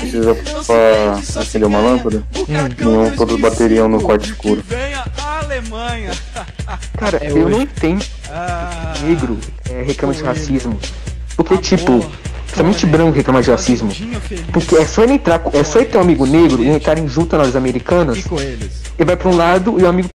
[0.00, 0.34] precisa
[0.66, 2.22] pra acender uma lâmpada?
[2.48, 4.62] Nenhum, todos bateriam no quarto escuro.
[4.68, 6.10] Venha a Alemanha.
[6.98, 8.04] Cara, eu não entendo.
[9.02, 9.38] Negro
[9.70, 10.78] é, reclama de racismo.
[11.36, 12.04] Porque, tipo,
[12.54, 13.90] somente branco reclama de racismo.
[14.52, 17.06] Porque é só ele entrar, com- é só ele ter um amigo negro e entrarem
[17.08, 18.22] junto nas americanas.
[18.24, 18.38] com.
[18.40, 20.08] Ele vai pra um lado e o amigo